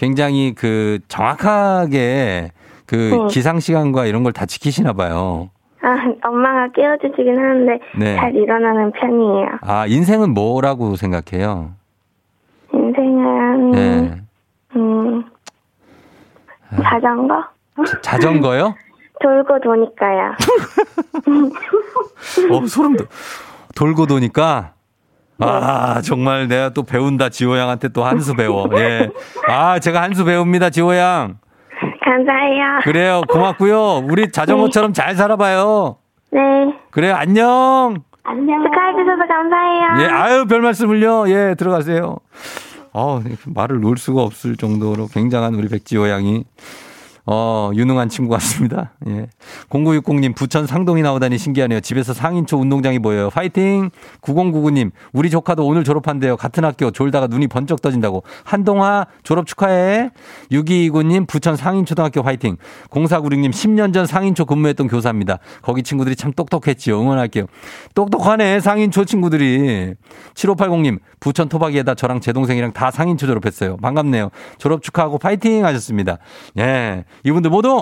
굉장히 0.07 0.53
그 0.53 0.99
정확하게 1.07 2.51
그 2.85 2.95
네. 2.95 3.27
기상 3.29 3.61
시간과 3.61 4.05
이런 4.05 4.23
걸 4.23 4.33
다 4.33 4.45
지키시나 4.45 4.91
봐요. 4.91 5.49
아, 5.81 5.95
엄마가 6.27 6.67
깨워주시긴 6.75 7.37
하는데 7.37 7.79
네. 7.97 8.15
잘 8.17 8.35
일어나는 8.35 8.91
편이에요. 8.91 9.47
아, 9.61 9.85
인생은 9.87 10.33
뭐라고 10.33 10.97
생각해요? 10.97 11.71
인생은 12.73 13.71
네. 13.71 14.21
음 14.75 15.23
자전거 16.83 17.43
자- 17.87 18.01
자전거요? 18.01 18.75
돌고 19.23 19.59
도니까요. 19.61 20.33
어, 22.51 22.65
소름 22.67 22.97
돋. 22.97 23.07
돌고 23.75 24.07
도니까 24.07 24.73
아, 25.39 26.01
정말 26.01 26.47
내가 26.47 26.69
또 26.69 26.83
배운다. 26.83 27.29
지호 27.29 27.57
양한테 27.57 27.89
또 27.89 28.03
한수 28.05 28.35
배워. 28.35 28.67
예. 28.75 29.09
아, 29.47 29.79
제가 29.79 30.01
한수 30.01 30.25
배웁니다. 30.25 30.69
지호 30.69 30.95
양. 30.95 31.37
감사해요. 32.03 32.79
그래요. 32.83 33.21
고맙고요. 33.29 34.03
우리 34.09 34.31
자전거처럼 34.31 34.93
잘 34.93 35.15
살아봐요. 35.15 35.97
네. 36.31 36.39
그래요. 36.91 37.15
안녕. 37.15 37.95
안녕. 38.23 38.63
축하해 38.63 38.93
주셔서 38.93 39.27
감사해요. 39.27 40.01
예, 40.01 40.13
아유, 40.13 40.45
별 40.45 40.61
말씀을요. 40.61 41.29
예, 41.29 41.55
들어가세요. 41.55 42.17
어, 42.93 43.21
말을 43.47 43.79
놓을 43.81 43.97
수가 43.97 44.21
없을 44.21 44.55
정도로 44.55 45.07
굉장한 45.07 45.55
우리 45.55 45.67
백지호 45.67 46.09
양이 46.09 46.43
어, 47.25 47.71
유능한 47.73 48.09
친구 48.09 48.31
같습니다. 48.31 48.91
예. 49.07 49.27
0960님, 49.69 50.35
부천 50.35 50.67
상동이 50.67 51.01
나오다니 51.01 51.37
신기하네요. 51.37 51.79
집에서 51.79 52.13
상인초 52.13 52.57
운동장이 52.57 52.99
보여요. 52.99 53.29
파이팅! 53.29 53.91
9099님, 54.21 54.91
우리 55.13 55.29
조카도 55.29 55.65
오늘 55.65 55.85
졸업한대요. 55.85 56.35
같은 56.35 56.65
학교 56.65 56.91
졸다가 56.91 57.27
눈이 57.27 57.47
번쩍 57.47 57.81
떠진다고. 57.81 58.23
한동아, 58.43 59.05
졸업 59.23 59.47
축하해. 59.47 60.09
6229님, 60.51 61.25
부천 61.25 61.55
상인초등학교 61.55 62.21
화이팅. 62.21 62.57
0496님, 62.89 63.51
10년 63.51 63.93
전 63.93 64.05
상인초 64.05 64.43
근무했던 64.45 64.89
교사입니다. 64.89 65.39
거기 65.61 65.81
친구들이 65.81 66.17
참 66.17 66.33
똑똑했지요. 66.33 66.99
응원할게요. 66.99 67.45
똑똑하네, 67.95 68.59
상인초 68.59 69.05
친구들이. 69.05 69.93
7580님, 70.33 70.99
부천 71.21 71.47
토박이에다 71.47 71.95
저랑 71.95 72.19
제 72.19 72.33
동생이랑 72.33 72.73
다 72.73 72.91
상인초 72.91 73.27
졸업했어요. 73.27 73.77
반갑네요. 73.77 74.29
졸업 74.57 74.83
축하하고 74.83 75.19
파이팅 75.19 75.63
하셨습니다. 75.65 76.17
예. 76.59 77.05
이분들 77.23 77.49
모두 77.51 77.81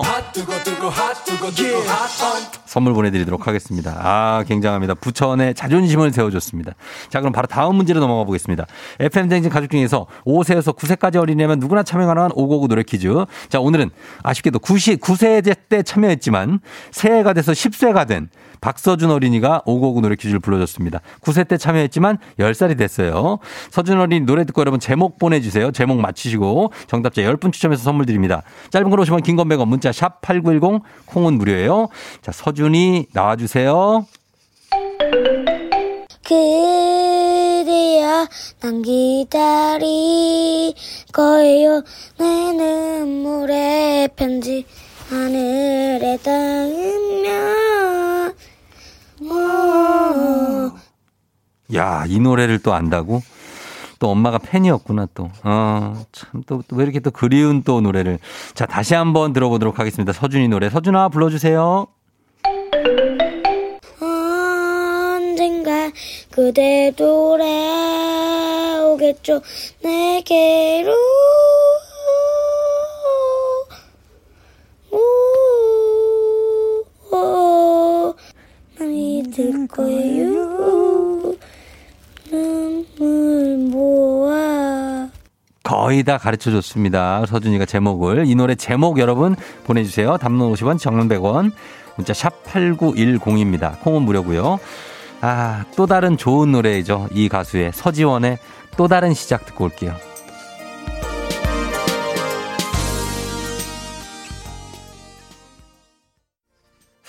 선물 2.66 2.94
보내드리도록 2.94 3.46
하겠습니다. 3.46 3.98
아, 4.00 4.44
굉장합니다. 4.46 4.94
부천의 4.94 5.54
자존심을 5.54 6.12
세워줬습니다. 6.12 6.72
자, 7.10 7.20
그럼 7.20 7.32
바로 7.32 7.46
다음 7.46 7.76
문제로 7.76 8.00
넘어가 8.00 8.24
보겠습니다. 8.24 8.66
FM쟁진 9.00 9.50
가족 9.50 9.70
중에서 9.70 10.06
5세에서 10.24 10.76
9세까지 10.76 11.16
어린이라면 11.16 11.58
누구나 11.58 11.82
참여 11.82 12.06
가능한 12.06 12.30
559 12.34 12.68
노래 12.68 12.82
퀴즈. 12.82 13.12
자, 13.48 13.60
오늘은 13.60 13.90
아쉽게도 14.22 14.58
9시, 14.60 15.00
9세 15.00 15.56
때 15.68 15.82
참여했지만 15.82 16.60
새해가 16.90 17.32
돼서 17.32 17.52
10세가 17.52 18.06
된 18.06 18.28
박서준 18.62 19.10
어린이가 19.10 19.62
559 19.66 20.00
노래 20.00 20.16
퀴즈를 20.16 20.40
불러줬습니다. 20.40 21.00
9세 21.20 21.46
때 21.46 21.58
참여했지만 21.58 22.16
10살이 22.38 22.78
됐어요. 22.78 23.38
서준 23.70 24.00
어린이 24.00 24.24
노래 24.24 24.44
듣고 24.44 24.60
여러분 24.62 24.80
제목 24.80 25.18
보내주세요. 25.18 25.72
제목 25.72 26.00
맞히시고 26.00 26.72
정답자 26.86 27.22
10분 27.22 27.52
추첨해서 27.52 27.82
선물 27.82 28.06
드립니다. 28.06 28.42
짧은 28.70 28.88
걸 28.88 29.00
오시면 29.00 29.22
긴건 29.22 29.48
100원 29.48 29.66
문자 29.66 29.90
샵8910 29.90 30.80
콩은 31.06 31.34
무료예요. 31.34 31.88
자, 32.22 32.32
서준이 32.32 33.08
나와주세요. 33.12 34.06
그대여 36.24 38.28
난 38.60 38.82
기다릴 38.82 40.72
거예요 41.12 41.82
내 42.16 42.52
눈물의 42.52 44.08
편지 44.16 44.64
하늘에 45.10 46.16
닿으면 46.22 47.98
오. 47.98 48.01
야, 51.74 52.04
이 52.06 52.18
노래를 52.20 52.58
또 52.60 52.74
안다고? 52.74 53.22
또 53.98 54.10
엄마가 54.10 54.38
팬이었구나 54.38 55.06
또. 55.14 55.30
어, 55.44 55.94
참 56.12 56.42
또 56.44 56.62
왜 56.72 56.82
이렇게 56.84 57.00
또 57.00 57.10
그리운 57.10 57.62
또 57.62 57.80
노래를. 57.80 58.18
자, 58.54 58.66
다시 58.66 58.94
한번 58.94 59.32
들어보도록 59.32 59.78
하겠습니다. 59.78 60.12
서준이 60.12 60.48
노래. 60.48 60.68
서준아 60.70 61.08
불러 61.10 61.30
주세요. 61.30 61.86
언젠가 64.00 65.90
그대 66.30 66.92
돌아오겠죠 66.96 67.40
내게로 69.82 70.92
믿을 79.32 79.66
거예요 79.68 81.34
눈물 82.30 83.56
모아 83.70 85.08
거의 85.62 86.02
다 86.02 86.18
가르쳐 86.18 86.50
줬습니다. 86.50 87.24
서준이가 87.24 87.66
제목을. 87.66 88.26
이 88.26 88.34
노래 88.34 88.54
제목 88.56 88.98
여러분 88.98 89.36
보내주세요. 89.64 90.18
담론 90.18 90.52
50원, 90.52 90.78
정론 90.78 91.08
100원. 91.08 91.52
문자 91.96 92.12
샵 92.12 92.44
8910입니다. 92.44 93.80
콩은 93.80 94.02
무료고요. 94.02 94.58
아, 95.20 95.64
또 95.76 95.86
다른 95.86 96.16
좋은 96.16 96.50
노래이죠. 96.52 97.08
이 97.12 97.28
가수의 97.28 97.72
서지원의 97.72 98.38
또 98.76 98.88
다른 98.88 99.14
시작 99.14 99.46
듣고 99.46 99.64
올게요. 99.64 99.94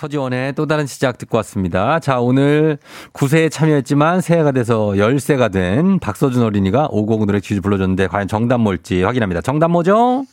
서지원의 0.03 0.53
또 0.55 0.65
다른 0.65 0.85
시작 0.85 1.17
듣고 1.17 1.37
왔습니다. 1.37 1.99
자, 1.99 2.19
오늘 2.19 2.77
9세에 3.13 3.49
참여했지만 3.49 4.19
새해가 4.19 4.51
돼서 4.51 4.89
10세가 4.89 5.51
된 5.51 5.99
박서준 5.99 6.43
어린이가 6.43 6.89
5곡 6.89 7.25
노래 7.25 7.39
퀴즈 7.39 7.61
불러줬는데 7.61 8.07
과연 8.07 8.27
정답 8.27 8.57
뭘지 8.59 9.03
확인합니다. 9.03 9.39
정답 9.41 9.71
뭐죠? 9.71 10.25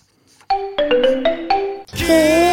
그래 1.95 2.50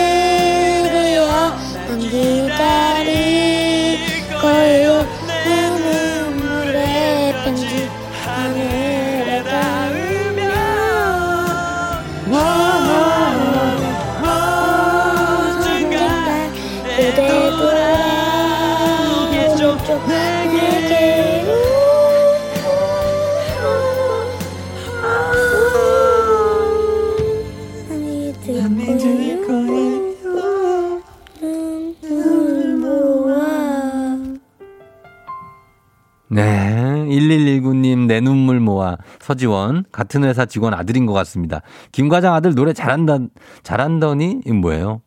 김민호와 38.21 38.97
서지원 39.19 39.85
같은 39.91 40.23
회사 40.23 40.45
직원 40.45 40.73
아들인 40.73 41.05
것 41.05 41.13
같습니다. 41.13 41.61
김 41.91 42.09
과장 42.09 42.33
아들 42.33 42.55
노래 42.55 42.73
잘한다 42.73 43.19
잘한다니 43.63 44.41
이 44.45 44.51
뭐예요? 44.51 45.01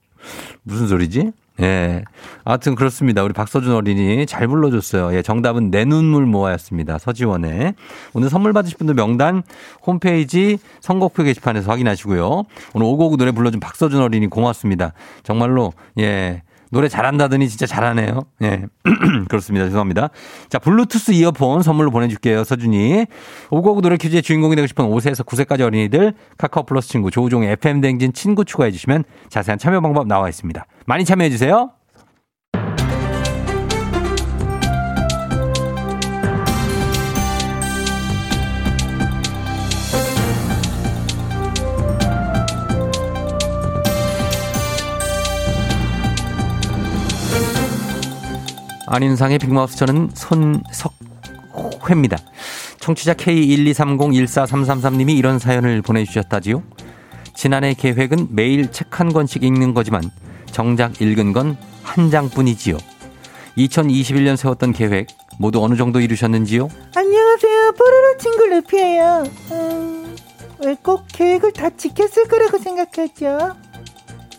무슨 0.62 0.86
소리지? 0.86 1.32
예. 1.60 2.04
아무튼 2.44 2.74
그렇습니다. 2.74 3.22
우리 3.22 3.32
박서준 3.32 3.74
어린이 3.74 4.24
잘 4.26 4.48
불러줬어요. 4.48 5.14
예, 5.14 5.22
정답은 5.22 5.70
내 5.70 5.84
눈물 5.84 6.24
모아였습니다. 6.24 6.98
서지원에. 6.98 7.74
오늘 8.14 8.30
선물 8.30 8.52
받으실 8.52 8.78
분들 8.78 8.94
명단 8.94 9.42
홈페이지 9.86 10.58
선곡표 10.80 11.22
게시판에서 11.24 11.70
확인하시고요. 11.70 12.44
오늘 12.74 12.86
오고오고 12.86 13.16
노래 13.16 13.30
불러준 13.32 13.60
박서준 13.60 14.00
어린이 14.00 14.26
고맙습니다. 14.26 14.92
정말로, 15.22 15.72
예. 15.98 16.42
노래 16.70 16.88
잘한다더니 16.88 17.48
진짜 17.48 17.66
잘하네요. 17.66 18.22
예. 18.42 18.64
그렇습니다. 19.28 19.66
죄송합니다. 19.66 20.10
자, 20.48 20.58
블루투스 20.58 21.12
이어폰 21.12 21.62
선물로 21.62 21.90
보내줄게요. 21.90 22.44
서준이. 22.44 23.06
오고오고 23.50 23.80
노래 23.80 23.96
퀴즈의 23.96 24.22
주인공이 24.22 24.56
되고 24.56 24.66
싶은 24.66 24.84
5세에서 24.86 25.26
9세까지 25.26 25.62
어린이들 25.62 26.14
카카오 26.38 26.64
플러스 26.64 26.88
친구 26.88 27.10
조우종의 27.10 27.52
FM 27.52 27.80
댕진 27.80 28.12
친구 28.12 28.44
추가해 28.44 28.70
주시면 28.70 29.04
자세한 29.28 29.58
참여 29.58 29.80
방법 29.80 30.06
나와 30.06 30.28
있습니다. 30.28 30.64
많이 30.86 31.04
참여해 31.04 31.30
주세요. 31.30 31.70
안인상의 48.90 49.38
빅마우스 49.38 49.76
저는 49.76 50.10
손석회입니다. 50.14 52.18
청취자 52.80 53.14
K123014333님이 53.14 55.16
이런 55.16 55.38
사연을 55.38 55.80
보내주셨다지요. 55.82 56.62
지난해 57.34 57.74
계획은 57.74 58.28
매일 58.30 58.70
책 58.70 59.00
한 59.00 59.12
권씩 59.12 59.42
읽는 59.44 59.72
거지만 59.74 60.02
정작 60.52 61.00
읽은 61.00 61.32
건 61.32 61.56
한 61.90 62.10
장뿐이지요. 62.10 62.76
2021년 63.58 64.36
세웠던 64.36 64.72
계획 64.72 65.08
모두 65.38 65.62
어느 65.64 65.74
정도 65.76 66.00
이루셨는지요? 66.00 66.68
안녕하세요. 66.94 67.72
뽀로로 67.72 68.16
친구 68.18 68.46
루피예요. 68.46 69.24
음, 69.52 70.16
왜꼭 70.64 71.04
계획을 71.08 71.52
다 71.52 71.70
지켰을 71.76 72.28
거라고 72.28 72.58
생각하죠? 72.58 73.56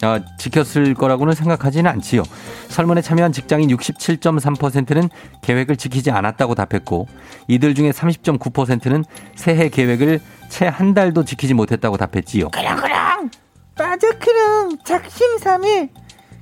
아, 0.04 0.20
지켰을 0.38 0.94
거라고는 0.94 1.34
생각하지는 1.34 1.90
않지요. 1.92 2.24
설문에 2.72 3.02
참여한 3.02 3.32
직장인 3.32 3.70
67.3%는 3.70 5.10
계획을 5.42 5.78
지키지 5.78 6.10
않았다고 6.12 6.56
답했고 6.56 7.08
이들 7.48 7.76
중에 7.76 7.92
30.9%는 7.92 9.04
새해 9.36 9.70
계획을 9.70 10.20
채 10.50 10.68
한 10.68 10.94
달도 10.94 11.26
지키지 11.26 11.54
못했다고 11.54 11.98
답했지요. 11.98 12.50
그랑그랑 12.50 13.30
맞아 13.78 14.10
그럼 14.20 14.78
작심삼일 14.86 15.90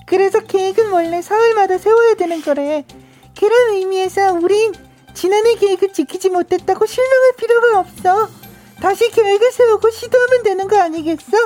그래서 0.05 0.39
계획은 0.39 0.91
원래 0.91 1.21
사흘마다 1.21 1.77
세워야 1.77 2.15
되는 2.15 2.41
거래 2.41 2.85
그런 3.37 3.75
의미에서 3.75 4.33
우린 4.33 4.73
지난해 5.13 5.55
계획을 5.55 5.93
지키지 5.93 6.29
못했다고 6.29 6.85
실망할 6.85 7.33
필요가 7.37 7.79
없어 7.79 8.29
다시 8.81 9.09
계획을 9.11 9.51
세우고 9.51 9.89
시도하면 9.91 10.43
되는 10.43 10.67
거 10.67 10.79
아니겠어? 10.81 11.37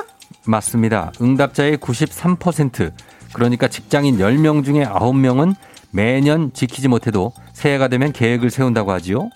맞습니다. 0.46 1.12
응답자의 1.20 1.78
93% 1.78 2.92
그러니까 3.34 3.68
직장인 3.68 4.16
10명 4.18 4.64
중에 4.64 4.84
9명은 4.84 5.54
매년 5.90 6.52
지키지 6.54 6.88
못해도 6.88 7.32
새해가 7.52 7.88
되면 7.88 8.12
계획을 8.12 8.48
세운다고 8.50 8.90
하지요. 8.92 9.28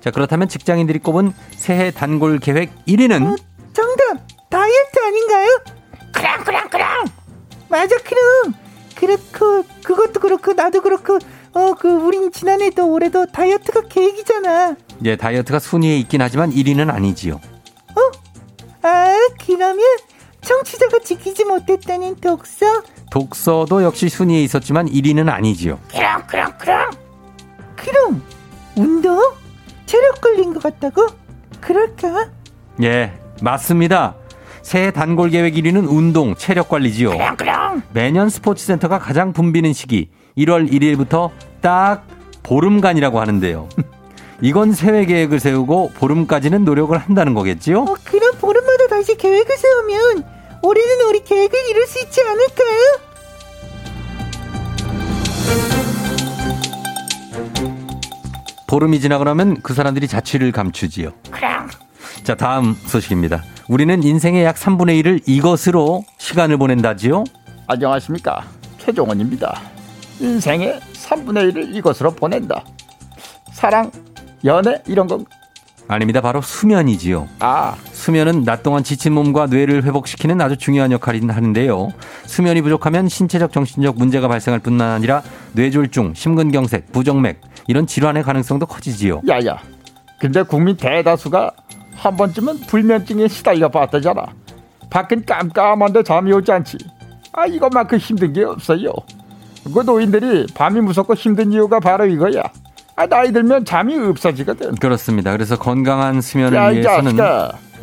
자, 0.00 0.10
그렇다면 0.12 0.48
직장인들이 0.48 1.00
꼽은 1.00 1.32
새해 1.56 1.90
단골 1.90 2.38
계획 2.38 2.70
1위는 2.86 3.22
어, 3.26 3.36
정답 3.72 4.18
다이어트 4.48 4.98
아닌가요? 5.04 5.48
그랑 6.12 6.44
그랑 6.44 6.68
그랑 6.70 7.04
맞아 7.68 7.96
그럼 7.98 8.54
그렇고 8.94 9.64
그것도 9.82 10.20
그렇고 10.20 10.52
나도 10.52 10.80
그렇고 10.80 11.18
어 11.52 11.74
그 11.78 11.88
우린 11.90 12.30
지난해도 12.30 12.88
올해도 12.90 13.26
다이어트가 13.26 13.82
계획이잖아 13.88 14.76
예, 15.04 15.16
다이어트가 15.16 15.58
순위에 15.58 15.96
있긴 15.98 16.22
하지만 16.22 16.50
1위는 16.52 16.90
아니지요. 16.90 17.40
아 18.82 19.16
그러면 19.44 19.80
청취자가 20.42 21.00
지키지 21.00 21.44
못했다는 21.44 22.16
독서 22.16 22.82
독서도 23.10 23.82
역시 23.82 24.08
순위에 24.08 24.42
있었지만 24.42 24.86
1위는 24.86 25.28
아니지요. 25.28 25.78
그럼 25.90 26.22
그럼 26.26 26.52
그럼 26.58 26.90
그럼 27.76 28.22
운동 28.76 29.20
체력 29.86 30.20
걸린 30.20 30.52
것 30.52 30.62
같다고 30.62 31.06
그럴까 31.60 32.28
예, 32.82 33.12
맞습니다. 33.40 34.14
새해 34.62 34.90
단골 34.90 35.30
계획 35.30 35.54
1위는 35.54 35.88
운동, 35.88 36.34
체력 36.34 36.68
관리지요. 36.68 37.10
그럼 37.10 37.36
그럼 37.36 37.82
매년 37.92 38.28
스포츠센터가 38.28 38.98
가장 38.98 39.32
붐비는 39.32 39.72
시기 39.72 40.10
1월 40.36 40.70
1일부터 40.70 41.30
딱 41.60 42.04
보름간이라고 42.42 43.20
하는데요. 43.20 43.68
이건 44.42 44.72
새해 44.72 45.06
계획을 45.06 45.40
세우고 45.40 45.92
보름까지는 45.94 46.64
노력을 46.64 46.96
한다는 46.98 47.32
거겠지요? 47.32 47.82
어 47.82 47.96
그럼 48.04 48.34
보름마다 48.38 48.88
다시 48.88 49.16
계획을 49.16 49.56
세우면 49.56 50.24
올해는 50.66 51.06
우리 51.08 51.22
계획을 51.22 51.70
이룰 51.70 51.86
수 51.86 52.00
있지 52.02 52.20
않을까요? 52.22 53.06
보름이 58.66 58.98
지나고 58.98 59.22
나면 59.22 59.62
그 59.62 59.74
사람들이 59.74 60.08
자취를 60.08 60.50
감추지요. 60.50 61.12
그럼 61.30 61.68
자, 62.24 62.34
다음 62.34 62.74
소식입니다. 62.74 63.44
우리는 63.68 64.02
인생의 64.02 64.44
약 64.44 64.56
3분의 64.56 65.00
1을 65.04 65.22
이것으로 65.26 66.04
시간을 66.18 66.56
보낸다지요? 66.56 67.22
안녕하십니까 67.68 68.44
최종원입니다 68.78 69.60
인생의 70.20 70.80
3분의 70.94 71.52
1을 71.52 71.74
이것으로 71.74 72.12
보낸다 72.12 72.64
사랑 73.52 73.90
연애 74.44 74.82
이런 74.86 75.08
건 75.08 75.24
아닙니다. 75.88 76.20
바로 76.20 76.40
수면이지요. 76.40 77.28
아, 77.38 77.76
수면은 77.92 78.44
낮 78.44 78.62
동안 78.62 78.82
지친 78.82 79.12
몸과 79.12 79.46
뇌를 79.46 79.84
회복시키는 79.84 80.40
아주 80.40 80.56
중요한 80.56 80.90
역할을 80.92 81.28
하는데요. 81.34 81.88
수면이 82.26 82.62
부족하면 82.62 83.08
신체적, 83.08 83.52
정신적 83.52 83.96
문제가 83.96 84.26
발생할 84.28 84.60
뿐만 84.60 84.90
아니라 84.90 85.22
뇌졸중, 85.52 86.14
심근경색, 86.14 86.92
부정맥 86.92 87.40
이런 87.68 87.86
질환의 87.86 88.22
가능성도 88.24 88.66
커지지요. 88.66 89.22
야야. 89.28 89.58
근데 90.18 90.42
국민 90.42 90.76
대다수가 90.76 91.52
한 91.94 92.16
번쯤은 92.16 92.60
불면증에 92.62 93.28
시달려 93.28 93.68
봤다잖아. 93.68 94.26
밖은 94.90 95.24
깜깜한데 95.24 96.02
잠이 96.02 96.32
오지 96.32 96.50
않지. 96.52 96.78
아, 97.32 97.46
이것만큼 97.46 97.98
힘든 97.98 98.32
게 98.32 98.44
없어요. 98.44 98.92
그 99.72 99.80
노인들이 99.80 100.46
밤이 100.54 100.80
무섭고 100.80 101.14
힘든 101.14 101.52
이유가 101.52 101.80
바로 101.80 102.06
이거야. 102.06 102.42
아, 102.96 103.06
나이 103.06 103.30
들면 103.30 103.64
잠이 103.66 103.94
없어지거든. 103.94 104.76
그렇습니다. 104.76 105.32
그래서 105.32 105.58
건강한 105.58 106.20
수면을 106.20 106.56
야, 106.56 106.70
이 106.70 106.76
위해서는. 106.78 107.18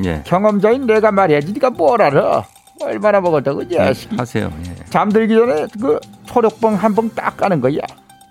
예, 0.06 0.22
경험자인 0.26 0.88
내가 0.88 1.12
말해야지. 1.12 1.54
네가 1.54 1.70
뭘 1.70 2.02
알아. 2.02 2.44
얼마나 2.82 3.22
먹었다고, 3.22 3.62
이 3.64 3.68
예, 3.72 3.78
자식. 3.78 4.10
하세요. 4.20 4.52
예. 4.66 4.76
잠들기 4.90 5.34
전에 5.36 5.68
그 5.80 6.00
초록봉 6.26 6.74
한 6.76 6.96
봉 6.96 7.10
딱 7.14 7.38
까는 7.38 7.62
거야. 7.62 7.78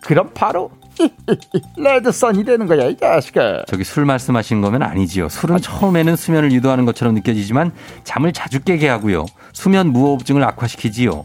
그럼 0.02 0.30
바로 0.34 0.70
레드선이 1.78 2.44
되는 2.44 2.66
거야, 2.66 2.86
이 2.86 2.96
자식아. 2.96 3.62
저기 3.68 3.84
술 3.84 4.04
말씀하신 4.04 4.60
거면 4.60 4.82
아니지요. 4.82 5.28
술은 5.28 5.58
처음에는 5.58 6.16
수면을 6.16 6.50
유도하는 6.52 6.84
것처럼 6.84 7.14
느껴지지만 7.14 7.70
잠을 8.02 8.32
자주 8.32 8.60
깨게 8.60 8.88
하고요. 8.88 9.26
수면 9.52 9.88
무호흡증을 9.92 10.42
악화시키지요. 10.44 11.24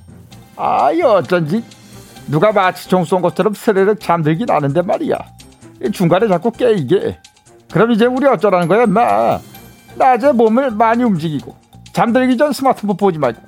아이 0.55 1.01
어쩐지 1.01 1.63
누가 2.27 2.51
마치 2.51 2.87
종쏜 2.89 3.21
것처럼 3.21 3.53
스르륵 3.53 3.99
잠들긴 3.99 4.49
하는데 4.49 4.81
말이야 4.81 5.15
이 5.15 5.36
중간에 5.91 6.27
자꾸 6.27 6.51
깨 6.51 6.73
이게 6.73 7.17
그럼 7.71 7.91
이제 7.91 8.05
우리 8.05 8.25
어쩌라는 8.25 8.67
거야 8.67 8.85
마 8.85 9.39
낮에 9.95 10.31
몸을 10.31 10.71
많이 10.71 11.03
움직이고 11.03 11.55
잠들기 11.93 12.37
전 12.37 12.53
스마트폰 12.53 12.97
보지 12.97 13.17
말고 13.19 13.41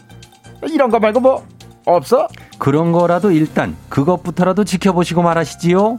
이런 0.68 0.90
거 0.90 1.00
말고 1.00 1.20
뭐 1.20 1.46
없어? 1.86 2.28
그런 2.58 2.92
거라도 2.92 3.32
일단 3.32 3.76
그것부터라도 3.90 4.64
지켜보시고 4.64 5.22
말하시지요. 5.22 5.98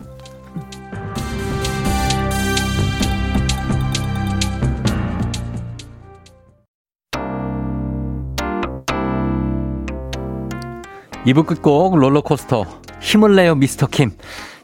이부 11.27 11.45
끝곡 11.45 11.99
롤러코스터 11.99 12.65
힘을 13.01 13.37
내요 13.37 13.55
미스터 13.55 13.87
킴 13.87 14.13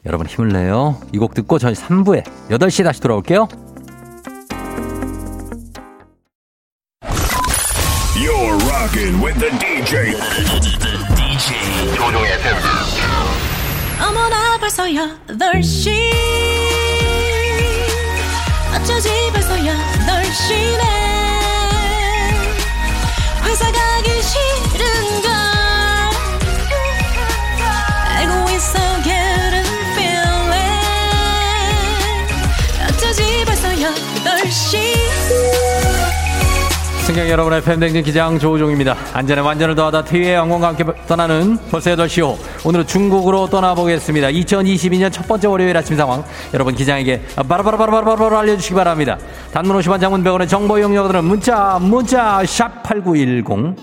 여러분 0.07 0.25
힘을 0.27 0.49
내요 0.49 0.99
이 1.13 1.17
곡 1.17 1.33
듣고 1.33 1.59
저희 1.59 1.73
3부에 1.73 2.23
8시에 2.49 2.83
다시 2.83 3.01
돌아올게요 3.01 3.47
You're 8.15 8.57
rocking 8.69 9.21
with 9.23 9.39
the 9.39 9.51
DJ. 9.59 10.15
DJ 11.15 11.95
조종의 11.95 12.31
FM. 12.33 12.57
어머나 14.01 14.57
벌써 14.59 14.83
8시 14.85 15.91
어쩌지 18.75 19.09
벌써야 19.33 19.73
널 20.07 20.23
쉬네 20.25 20.83
회사 23.43 23.71
가기 23.71 24.09
싫은 24.21 25.16
승객 37.17 37.31
여러분의 37.31 37.63
팬댕진 37.63 38.03
기장 38.03 38.37
조우종입니다. 38.37 38.95
안전에 39.11 39.41
완전을 39.41 39.73
더하다 39.73 40.03
TV의 40.03 40.35
영광과 40.35 40.67
함께 40.67 40.85
떠나는 41.07 41.57
벌써 41.71 41.89
8시 41.89 42.21
호. 42.21 42.37
오늘은 42.63 42.85
중국으로 42.85 43.47
떠나보겠습니다. 43.47 44.27
2022년 44.27 45.11
첫 45.11 45.27
번째 45.27 45.47
월요일 45.47 45.75
아침 45.75 45.97
상황. 45.97 46.23
여러분 46.53 46.75
기장에게 46.75 47.23
바로바로바로바로바로 47.35 48.37
알려주시기 48.37 48.75
바랍니다. 48.75 49.17
단문 49.51 49.79
50원 49.79 49.99
장문 49.99 50.23
100원의 50.23 50.47
정보 50.47 50.77
이용료들은 50.77 51.23
문자 51.23 51.79
문자 51.81 52.45
샵 52.45 52.83
8910 52.83 53.75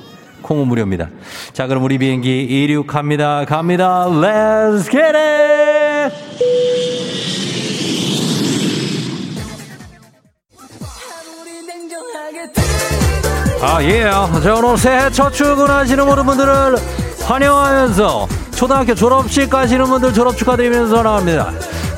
콩은 0.43 0.69
무료입니다. 0.69 1.09
자 1.53 1.67
그럼 1.67 1.83
우리 1.83 1.99
비행기 1.99 2.45
이륙합니다. 2.45 3.47
갑니다. 3.47 4.07
Let's 4.07 4.89
get 4.89 5.17
it! 5.17 5.54
아, 13.67 13.83
예. 13.83 14.03
자, 14.03 14.55
오늘 14.55 14.77
새해 14.77 15.11
첫 15.11 15.31
출근하시는 15.31 16.05
모든 16.05 16.27
분들을 16.27 16.77
환영하면서 17.23 18.29
초등학교 18.55 18.95
졸업식 18.95 19.49
가시는 19.49 19.87
분들 19.87 20.13
졸업 20.13 20.37
축하드리면서 20.37 21.03
나갑니다. 21.03 21.51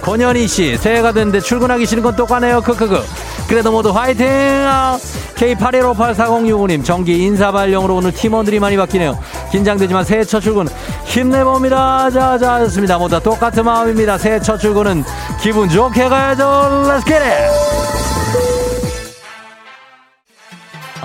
권현희 0.03 0.47
씨, 0.47 0.77
새해가 0.77 1.11
됐는데 1.11 1.41
출근하기 1.41 1.85
싫은 1.85 2.05
건 2.05 2.15
똑같네요. 2.15 2.61
크크크. 2.61 3.05
그래도 3.49 3.73
모두 3.73 3.91
화이팅! 3.91 4.27
아, 4.29 4.97
K81584065님, 5.35 6.85
정기 6.85 7.25
인사 7.25 7.51
발령으로 7.51 7.97
오늘 7.97 8.13
팀원들이 8.13 8.61
많이 8.61 8.77
바뀌네요. 8.77 9.19
긴장되지만 9.51 10.05
새해 10.05 10.23
첫 10.23 10.39
출근 10.39 10.69
힘내봅니다. 11.05 12.11
자, 12.11 12.39
자, 12.39 12.61
좋습니다. 12.61 12.97
모두 12.97 13.17
다 13.17 13.21
똑같은 13.21 13.65
마음입니다. 13.65 14.19
새해 14.19 14.39
첫 14.39 14.59
출근은 14.59 15.03
기분 15.41 15.69
좋게 15.69 16.09
가야죠. 16.09 16.45
Let's 16.89 17.05
get 17.05 17.23
it! 17.25 17.96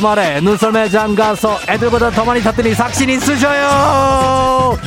주말에 0.00 0.42
눈썰 0.42 0.72
매 0.72 0.90
장 0.90 1.14
가서 1.14 1.58
애들보다 1.66 2.10
더 2.10 2.22
많이 2.22 2.42
탔더니 2.42 2.74
삭신 2.74 3.08
있으셔요. 3.08 4.78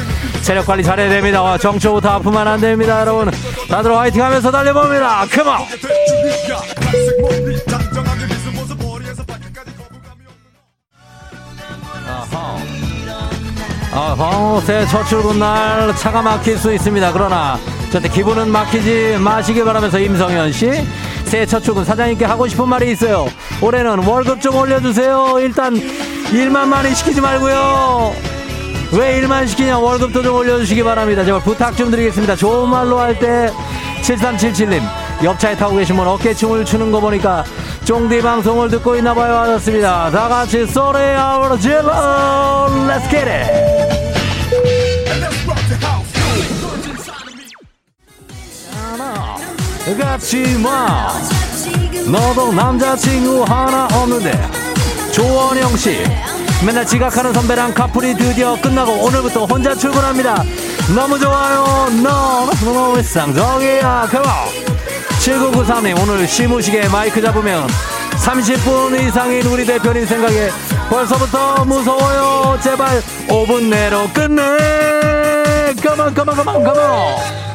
체력 0.44 0.68
관리 0.68 0.84
잘해야 0.84 1.10
됩니다. 1.10 1.58
정초부터 1.58 2.10
아프면 2.10 2.48
안 2.48 2.62
됩니다, 2.62 3.02
여러분. 3.02 3.32
다들 3.68 3.98
화이팅 3.98 4.24
하면서 4.24 4.52
달려봅니다. 4.52 5.26
컴온! 5.32 5.66
아하, 13.92 14.62
새해 14.62 14.86
첫 14.86 15.04
출근 15.06 15.40
날 15.40 15.96
차가 15.96 16.22
막힐 16.22 16.58
수 16.58 16.72
있습니다. 16.74 17.12
그러나 17.12 17.58
저한테 17.92 18.10
기분은 18.10 18.50
막히지 18.52 19.18
마시길 19.20 19.66
바라면서 19.66 20.00
임성현 20.00 20.52
씨 20.52 20.70
새해 21.30 21.46
첫 21.46 21.60
출근 21.62 21.86
사장님께 21.86 22.26
하고 22.26 22.48
싶은 22.48 22.68
말이 22.68 22.92
있어요. 22.92 23.28
올해는 23.62 24.00
월급 24.00 24.42
좀 24.42 24.56
올려주세요. 24.56 25.36
일단 25.42 25.76
일만 26.34 26.68
많이 26.68 26.94
시키지 26.96 27.22
말고요. 27.22 28.14
왜 28.94 29.18
일만 29.18 29.46
시키냐 29.46 29.78
월급도 29.78 30.24
좀 30.24 30.36
올려주시기 30.36 30.84
바랍니다. 30.84 31.24
제발 31.24 31.40
부탁 31.42 31.78
좀 31.78 31.92
드리겠습니다. 31.92 32.36
좋은 32.36 32.68
말로 32.68 32.98
할 33.00 33.20
때 33.20 33.52
7377님 34.02 34.82
옆차에 35.24 35.56
타고 35.56 35.76
계신 35.76 35.96
분 35.96 36.08
어깨춤을 36.08 36.66
추는 36.66 36.92
거 36.92 37.00
보니까 37.00 37.44
쫑디 37.86 38.22
방송을 38.24 38.70
듣고 38.70 38.96
있나 38.96 39.14
봐요 39.14 39.38
하셨습니다. 39.38 40.10
다 40.10 40.28
같이 40.28 40.66
소리 40.66 40.98
아우라 40.98 41.58
질러 41.58 42.68
Let's 42.88 43.99
같이 49.98 50.58
마 50.60 51.14
너도 52.10 52.52
남자친구 52.54 53.44
하나 53.44 53.88
없는데. 53.92 54.32
조원영 55.12 55.76
씨 55.78 56.04
맨날 56.66 56.86
지각하는 56.86 57.34
선배랑 57.34 57.74
카풀이 57.74 58.16
드디어 58.16 58.60
끝나고 58.62 58.92
오늘부터 58.94 59.46
혼자 59.46 59.74
출근합니다. 59.76 60.44
너무 60.96 61.18
좋아요. 61.20 61.88
너무 62.04 62.52
너무 62.64 63.02
쌍정이야 63.02 64.08
컴온 64.12 64.28
7993님 65.20 66.00
오늘 66.02 66.28
시무시게 66.28 66.88
마이크 66.90 67.22
잡으면 67.22 67.68
30분 68.18 69.00
이상인 69.02 69.46
우리 69.48 69.66
대표님 69.66 70.06
생각에 70.06 70.50
벌써부터 70.90 71.66
무서워요. 71.66 72.60
제발 72.62 73.02
5분 73.28 73.70
내로 73.70 74.08
끝내. 74.14 74.44
컴온 75.82 76.14
컴온 76.14 76.36
컴온 76.36 76.64
컴온 76.64 77.49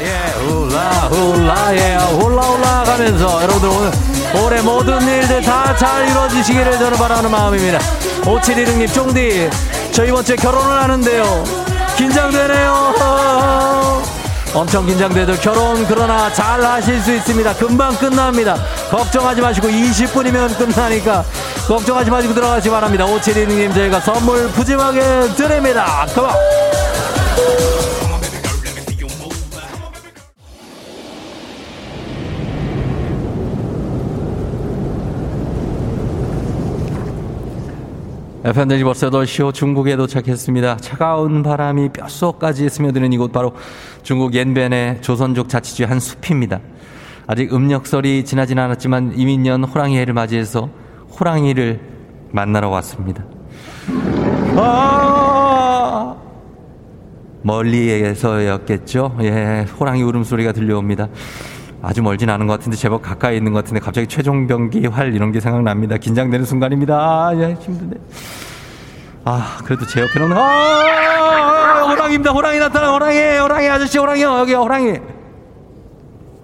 예, 0.00 0.32
훌라, 0.38 0.80
훌라, 1.10 1.74
예, 1.76 1.96
훌라, 1.96 2.42
훌라 2.42 2.84
가면서 2.84 3.42
여러분들 3.42 3.68
오늘 3.68 4.44
올해 4.44 4.60
모든 4.62 5.00
일들 5.06 5.42
다 5.42 5.74
잘 5.78 6.08
이루어지시기를 6.08 6.78
저는 6.78 6.98
바라는 6.98 7.30
마음입니다. 7.30 7.78
5716님, 8.22 8.92
쫑디, 8.92 9.50
저 9.92 10.04
이번 10.04 10.24
주에 10.24 10.34
결혼을 10.36 10.82
하는데요. 10.82 11.44
긴장되네요. 11.96 14.02
엄청 14.54 14.86
긴장돼도 14.86 15.34
결혼 15.36 15.86
그러나 15.86 16.32
잘 16.32 16.60
하실 16.62 17.00
수 17.00 17.14
있습니다. 17.14 17.54
금방 17.54 17.94
끝납니다. 17.96 18.56
걱정하지 18.90 19.40
마시고 19.40 19.68
20분이면 19.68 20.56
끝나니까 20.58 21.24
걱정하지 21.68 22.10
마시고 22.10 22.34
들어가시 22.34 22.64
기 22.64 22.70
바랍니다. 22.70 23.04
5716님 23.06 23.74
저희가 23.74 24.00
선물 24.00 24.48
푸짐하게 24.48 25.00
드립니다. 25.36 26.06
그만. 26.14 26.34
FM대지 38.48 38.82
벌써 38.82 39.10
8시호 39.10 39.52
중국에 39.52 39.94
도착했습니다. 39.96 40.78
차가운 40.78 41.42
바람이 41.42 41.90
뼛속까지 41.90 42.70
스며드는 42.70 43.12
이곳 43.12 43.30
바로 43.30 43.52
중국 44.02 44.32
옌벤의 44.32 45.02
조선족 45.02 45.50
자치주의 45.50 45.86
한 45.86 46.00
숲입니다. 46.00 46.60
아직 47.26 47.52
음력설이 47.52 48.24
지나진 48.24 48.58
않았지만 48.58 49.12
이민년 49.18 49.64
호랑이 49.64 49.98
해를 49.98 50.14
맞이해서 50.14 50.70
호랑이를 51.20 51.78
만나러 52.30 52.70
왔습니다. 52.70 53.22
아! 54.56 56.16
멀리에서였겠죠? 57.42 59.18
예, 59.24 59.66
호랑이 59.78 60.02
울음소리가 60.02 60.52
들려옵니다. 60.52 61.08
아주 61.80 62.02
멀진 62.02 62.28
않은 62.28 62.46
것 62.46 62.54
같은데 62.54 62.76
제법 62.76 63.02
가까이 63.02 63.36
있는 63.36 63.52
것 63.52 63.64
같은데 63.64 63.80
갑자기 63.80 64.06
최종병기 64.06 64.86
활 64.88 65.14
이런 65.14 65.30
게 65.30 65.40
생각납니다. 65.40 65.96
긴장되는 65.96 66.44
순간입니다. 66.44 66.96
아, 66.96 67.32
예, 67.36 67.54
힘드네. 67.60 67.94
아, 69.24 69.58
그래도 69.64 69.86
제 69.86 70.00
옆에는 70.00 70.32
아, 70.32 71.84
호랑이입니다. 71.88 72.32
호랑이 72.32 72.58
나타나. 72.58 72.92
호랑이, 72.92 73.18
호랑이 73.38 73.68
아저씨, 73.68 73.98
호랑이요. 73.98 74.38
여기 74.38 74.54
호랑이. 74.54 74.98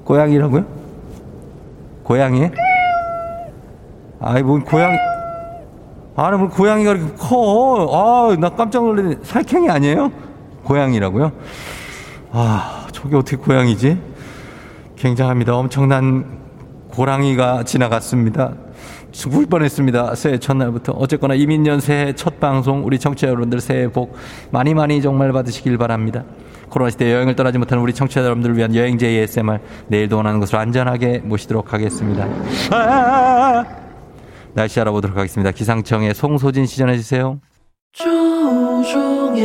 고양이라고요? 0.04 0.64
고양이? 2.04 2.50
아이, 4.20 4.42
뭔 4.42 4.62
고양이. 4.62 4.96
아니, 6.16 6.38
뭐 6.38 6.48
고양이가 6.48 6.92
이렇게 6.92 7.12
커. 7.18 7.88
아, 8.30 8.36
나 8.36 8.50
깜짝 8.50 8.84
놀랐네. 8.84 9.16
살쾡이 9.24 9.68
아니에요? 9.68 10.12
고양이라고요? 10.62 11.32
아, 12.32 12.86
저게 12.92 13.16
어떻게 13.16 13.36
고양이지? 13.36 14.13
굉장합니다. 14.96 15.54
엄청난 15.54 16.44
고랑이가 16.88 17.64
지나갔습니다. 17.64 18.54
죽을 19.10 19.46
뻔했습니다. 19.46 20.14
새해 20.16 20.38
첫날부터. 20.38 20.92
어쨌거나 20.92 21.34
이민년 21.34 21.80
새해 21.80 22.12
첫 22.12 22.40
방송 22.40 22.84
우리 22.84 22.98
청취자 22.98 23.28
여러분들 23.28 23.60
새해 23.60 23.88
복 23.88 24.16
많이 24.50 24.74
많이 24.74 25.00
정말 25.00 25.32
받으시길 25.32 25.78
바랍니다. 25.78 26.24
코로나 26.68 26.90
시대 26.90 27.12
여행을 27.12 27.36
떠나지 27.36 27.58
못하는 27.58 27.82
우리 27.82 27.92
청취자 27.94 28.22
여러분들을 28.24 28.56
위한 28.56 28.74
여행제 28.74 29.06
ASMR 29.06 29.58
내일도 29.86 30.16
원하는 30.16 30.40
곳으로 30.40 30.58
안전하게 30.58 31.18
모시도록 31.18 31.72
하겠습니다. 31.72 32.26
아~ 32.72 33.64
날씨 34.54 34.80
알아보도록 34.80 35.16
하겠습니다. 35.16 35.50
기상청의 35.52 36.14
송소진 36.14 36.66
시 36.66 36.78
전해주세요. 36.78 37.40
조종의 37.92 39.42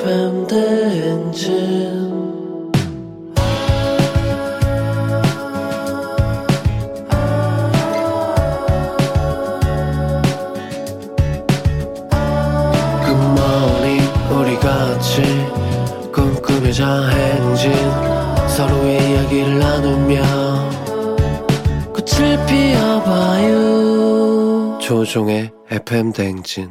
FM 0.00 0.46
대행진 0.46 2.07
꿈꾸며자 16.78 17.08
행진 17.08 17.72
서로의 18.48 19.10
이야기를 19.10 19.58
나누며 19.58 20.22
꽃을 21.92 22.46
피워봐요. 22.46 23.58
조종의 24.80 25.50
FM 25.70 26.12
대행진. 26.12 26.70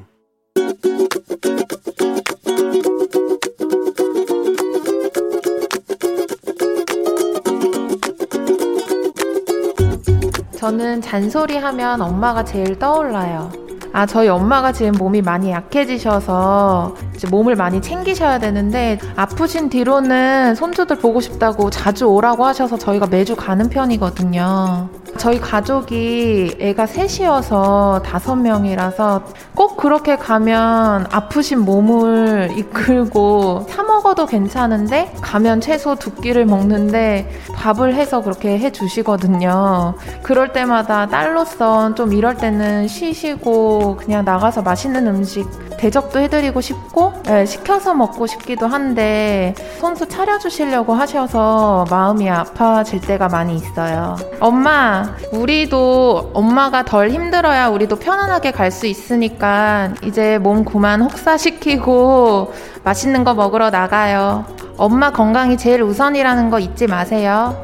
저는 10.57 11.01
잔소리 11.01 11.57
하면 11.57 12.01
엄마가 12.01 12.45
제일 12.45 12.79
떠올라요. 12.79 13.51
아, 13.93 14.05
저희 14.05 14.27
엄마가 14.29 14.71
지금 14.71 14.93
몸이 14.93 15.21
많이 15.21 15.51
약해지셔서 15.51 16.95
이제 17.17 17.27
몸을 17.27 17.55
많이 17.55 17.81
챙기셔야 17.81 18.37
되는데 18.37 18.99
아프신 19.15 19.69
뒤로는 19.69 20.53
손주들 20.53 20.99
보고 20.99 21.19
싶다고 21.19 21.71
자주 21.71 22.05
오라고 22.05 22.45
하셔서 22.45 22.77
저희가 22.77 23.07
매주 23.07 23.35
가는 23.35 23.67
편이거든요. 23.69 24.87
저희 25.17 25.39
가족이 25.39 26.57
애가 26.59 26.85
셋이어서 26.85 28.03
다섯 28.05 28.35
명이라서 28.35 29.23
꼭 29.55 29.77
그렇게 29.77 30.15
가면 30.15 31.07
아프신 31.11 31.61
몸을 31.61 32.51
이끌고 32.55 33.65
사 33.67 33.81
먹어도 33.81 34.27
괜찮은데 34.27 35.11
가면 35.21 35.61
채소 35.61 35.95
두 35.95 36.13
끼를 36.13 36.45
먹는데 36.45 37.31
밥을 37.55 37.95
해서 37.95 38.21
그렇게 38.21 38.59
해 38.59 38.71
주시거든요. 38.71 39.95
그럴 40.21 40.53
때마다 40.53 41.07
딸로서 41.07 41.95
좀 41.95 42.13
이럴 42.13 42.37
때는 42.37 42.87
쉬시고 42.87 43.95
그냥 43.97 44.23
나가서 44.23 44.61
맛있는 44.61 45.07
음식 45.07 45.47
대접도 45.77 46.19
해드리고 46.19 46.61
싶고 46.61 47.13
예, 47.29 47.45
시켜서 47.45 47.93
먹고 47.93 48.25
싶기도 48.27 48.67
한데 48.67 49.53
손수 49.79 50.07
차려주시려고 50.07 50.93
하셔서 50.93 51.85
마음이 51.89 52.29
아파질 52.29 53.01
때가 53.01 53.27
많이 53.27 53.55
있어요. 53.55 54.15
엄마, 54.39 55.15
우리도 55.31 56.31
엄마가 56.33 56.83
덜 56.85 57.09
힘들어야 57.11 57.67
우리도 57.69 57.97
편안하게 57.97 58.51
갈 58.51 58.67
수 58.71 58.85
있으니까 58.85 59.93
이제 60.03 60.37
몸 60.39 60.65
그만 60.65 61.01
혹사시키고 61.01 62.53
맛있는 62.83 63.23
거 63.23 63.33
먹으러 63.33 63.69
나가요. 63.69 64.45
엄마 64.77 65.11
건강이 65.11 65.57
제일 65.57 65.81
우선이라는 65.81 66.49
거 66.49 66.59
잊지 66.59 66.85
마세요. 66.87 67.55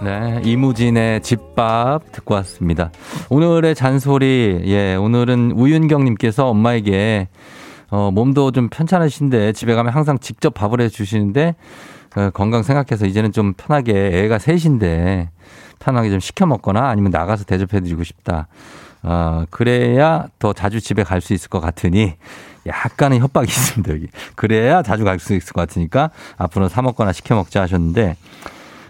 네, 0.00 0.40
이무진의 0.44 1.22
집밥 1.22 2.12
듣고 2.12 2.34
왔습니다. 2.34 2.92
오늘의 3.30 3.74
잔소리, 3.74 4.62
예, 4.66 4.94
오늘은 4.94 5.52
우윤경님께서 5.56 6.48
엄마에게 6.48 7.28
어, 7.90 8.10
몸도 8.12 8.52
좀 8.52 8.68
편찮으신데 8.68 9.52
집에 9.54 9.74
가면 9.74 9.92
항상 9.92 10.18
직접 10.18 10.54
밥을 10.54 10.80
해 10.80 10.88
주시는데 10.88 11.56
어, 12.16 12.30
건강 12.30 12.62
생각해서 12.62 13.06
이제는 13.06 13.32
좀 13.32 13.54
편하게 13.54 14.22
애가 14.24 14.38
셋인데 14.38 15.30
편하게 15.80 16.10
좀 16.10 16.20
시켜 16.20 16.46
먹거나 16.46 16.88
아니면 16.88 17.10
나가서 17.10 17.44
대접해 17.44 17.80
드리고 17.80 18.04
싶다. 18.04 18.46
어, 19.02 19.44
그래야 19.50 20.26
더 20.38 20.52
자주 20.52 20.80
집에 20.80 21.02
갈 21.02 21.20
수 21.20 21.32
있을 21.34 21.48
것 21.48 21.60
같으니 21.60 22.14
약간의 22.66 23.18
협박이 23.20 23.46
있습니다, 23.48 23.92
여기. 23.94 24.06
그래야 24.36 24.82
자주 24.82 25.04
갈 25.04 25.18
수 25.18 25.34
있을 25.34 25.52
것 25.52 25.60
같으니까 25.62 26.10
앞으로 26.36 26.68
사 26.68 26.82
먹거나 26.82 27.12
시켜 27.12 27.34
먹자 27.34 27.62
하셨는데 27.62 28.16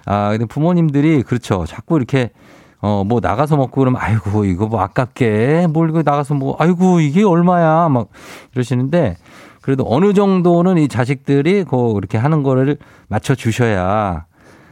아, 0.09 0.31
근데 0.31 0.47
부모님들이 0.47 1.23
그렇죠. 1.23 1.67
자꾸 1.67 1.97
이렇게 1.97 2.31
어, 2.81 3.05
뭐 3.05 3.21
나가서 3.21 3.57
먹고 3.57 3.81
그러면 3.81 4.01
아이고, 4.03 4.45
이거 4.47 4.67
뭐 4.67 4.81
아깝게 4.81 5.67
뭘 5.71 5.91
이거 5.91 6.03
나가서 6.03 6.35
뭐 6.35 6.57
아이고, 6.59 7.01
이게 7.01 7.23
얼마야 7.25 7.89
막 7.91 8.09
이러시는데 8.55 9.17
그래도 9.61 9.85
어느 9.87 10.15
정도는 10.15 10.79
이 10.79 10.89
자식들이 10.89 11.65
그 11.65 11.93
그렇게 11.93 12.17
하는 12.17 12.43
거를 12.43 12.79
맞춰 13.09 13.35
주셔야 13.35 14.25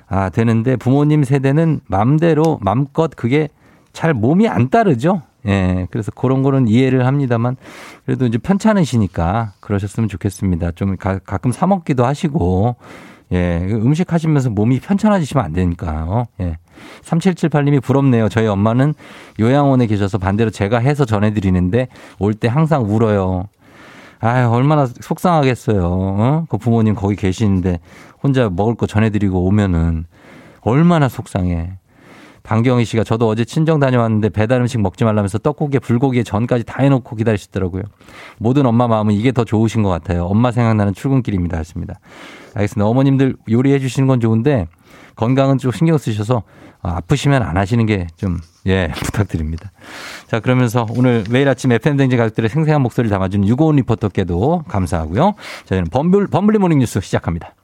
아, 0.09 0.29
되는데 0.31 0.77
부모님 0.77 1.23
세대는 1.23 1.81
맘대로 1.87 2.59
맘껏 2.63 3.11
그게 3.15 3.49
잘 3.93 4.15
몸이 4.15 4.49
안 4.49 4.71
따르죠. 4.71 5.23
예. 5.47 5.87
그래서 5.91 6.11
그런 6.13 6.43
거는 6.43 6.67
이해를 6.67 7.07
합니다만 7.07 7.57
그래도 8.05 8.27
이제 8.27 8.39
편찮으시니까 8.39 9.53
그러셨으면 9.61 10.09
좋겠습니다. 10.09 10.73
좀 10.73 10.97
가, 10.97 11.19
가끔 11.19 11.53
사 11.53 11.67
먹기도 11.67 12.07
하시고 12.07 12.77
예, 13.33 13.61
음식 13.73 14.13
하시면서 14.13 14.51
몸이 14.51 14.81
편찮아지시면 14.81 15.45
안 15.45 15.53
되니까요. 15.53 16.27
예. 16.41 16.59
3778님이 17.03 17.83
부럽네요. 17.83 18.29
저희 18.29 18.47
엄마는 18.47 18.95
요양원에 19.41 19.87
계셔서 19.87 20.19
반대로 20.19 20.51
제가 20.51 20.79
해서 20.79 21.05
전해드리는데 21.05 21.89
올 22.19 22.35
때 22.35 22.49
항상 22.49 22.85
울어요. 22.85 23.49
아유, 24.21 24.49
얼마나 24.49 24.87
속상하겠어요. 24.87 25.83
어? 25.85 26.45
그 26.49 26.57
부모님 26.59 26.95
거기 26.95 27.17
계시는데 27.17 27.81
혼자 28.23 28.49
먹을 28.51 28.75
거 28.75 28.87
전해드리고 28.87 29.45
오면은 29.45 30.05
얼마나 30.63 31.09
속상해. 31.09 31.73
방경희 32.47 32.85
씨가 32.85 33.03
저도 33.03 33.29
어제 33.29 33.45
친정 33.45 33.81
다녀왔는데 33.81 34.29
배달 34.29 34.61
음식 34.61 34.81
먹지 34.81 35.05
말라면서 35.05 35.39
떡국에 35.39 35.81
불고기에 35.81 36.23
전까지 36.23 36.65
다 36.65 36.83
해놓고 36.83 37.17
기다리시더라고요. 37.17 37.83
모든 38.39 38.67
엄마 38.67 38.87
마음은 38.87 39.15
이게 39.15 39.33
더 39.33 39.45
좋으신 39.45 39.83
것 39.83 39.89
같아요. 39.89 40.25
엄마 40.25 40.53
생각나는 40.53 40.95
출근길입니다. 40.95 41.57
했습니다. 41.59 41.99
알겠습니다. 42.55 42.87
어머님들 42.89 43.37
요리해 43.51 43.81
주시는 43.81 44.07
건 44.07 44.21
좋은데 44.21 44.69
건강은 45.17 45.59
좀 45.59 45.73
신경 45.73 45.99
쓰셔서 45.99 46.45
아프시면 46.83 47.43
안 47.43 47.57
하시는 47.57 47.85
게 47.85 48.07
좀, 48.17 48.39
예, 48.67 48.93
부탁드립니다. 49.05 49.73
자, 50.29 50.39
그러면서 50.39 50.87
오늘 50.91 51.25
매일 51.31 51.49
아침 51.49 51.73
FM댕지 51.73 52.17
가족들의 52.17 52.49
생생한 52.49 52.81
목소리를 52.83 53.11
담아주는 53.11 53.49
유고원 53.49 53.77
리포터께도 53.77 54.65
감사하고요. 54.69 55.35
저희는 55.65 55.89
범블, 55.91 56.29
범블리 56.29 56.59
모닝 56.59 56.79
뉴스 56.79 57.01
시작합니다. 57.01 57.55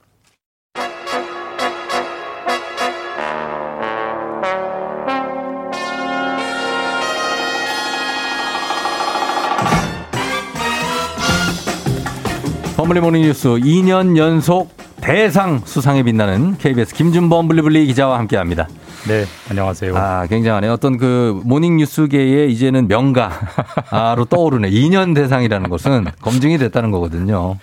범블리 12.82 13.00
모닝 13.00 13.22
뉴스 13.22 13.46
2년 13.48 14.16
연속 14.16 14.76
대상 15.00 15.60
수상에 15.64 16.02
빛나는 16.02 16.58
KBS 16.58 16.96
김준범 16.96 17.46
블리블리 17.46 17.86
기자와 17.86 18.18
함께합니다. 18.18 18.66
네, 19.06 19.24
안녕하세요. 19.48 19.96
아, 19.96 20.26
굉장하네요. 20.26 20.72
어떤 20.72 20.98
그 20.98 21.40
모닝 21.44 21.76
뉴스계의 21.76 22.50
이제는 22.50 22.88
명가로 22.88 24.24
떠오르네. 24.28 24.70
2년 24.70 25.14
대상이라는 25.14 25.70
것은 25.70 26.06
검증이 26.22 26.58
됐다는 26.58 26.90
거거든요. 26.90 27.56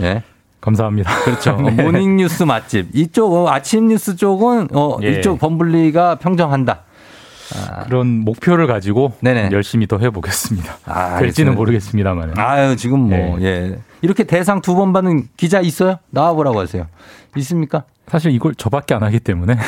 예. 0.00 0.24
감사합니다. 0.60 1.22
그렇죠. 1.22 1.56
네. 1.62 1.70
모닝 1.80 2.16
뉴스 2.16 2.42
맛집. 2.42 2.88
이쪽 2.94 3.32
어, 3.34 3.48
아침 3.48 3.86
뉴스 3.86 4.16
쪽은 4.16 4.70
어, 4.72 4.96
예. 5.04 5.20
이쪽 5.20 5.38
범블리가 5.38 6.16
평정한다. 6.16 6.80
아. 7.70 7.84
그런 7.84 8.06
목표를 8.20 8.66
가지고 8.66 9.12
네네. 9.20 9.50
열심히 9.52 9.86
더 9.86 9.98
해보겠습니다. 9.98 10.78
아, 10.86 11.18
될지는 11.20 11.54
모르겠습니다만. 11.54 12.38
아유 12.38 12.76
지금 12.76 13.00
뭐 13.08 13.40
예. 13.40 13.44
예. 13.46 13.78
이렇게 14.02 14.24
대상 14.24 14.60
두 14.60 14.74
번 14.74 14.92
받는 14.92 15.28
기자 15.36 15.60
있어요? 15.60 15.96
나와보라고 16.10 16.58
하세요. 16.60 16.86
있습니까? 17.36 17.84
사실 18.12 18.30
이걸 18.32 18.54
저밖에 18.54 18.92
안 18.92 19.02
하기 19.04 19.20
때문에. 19.20 19.56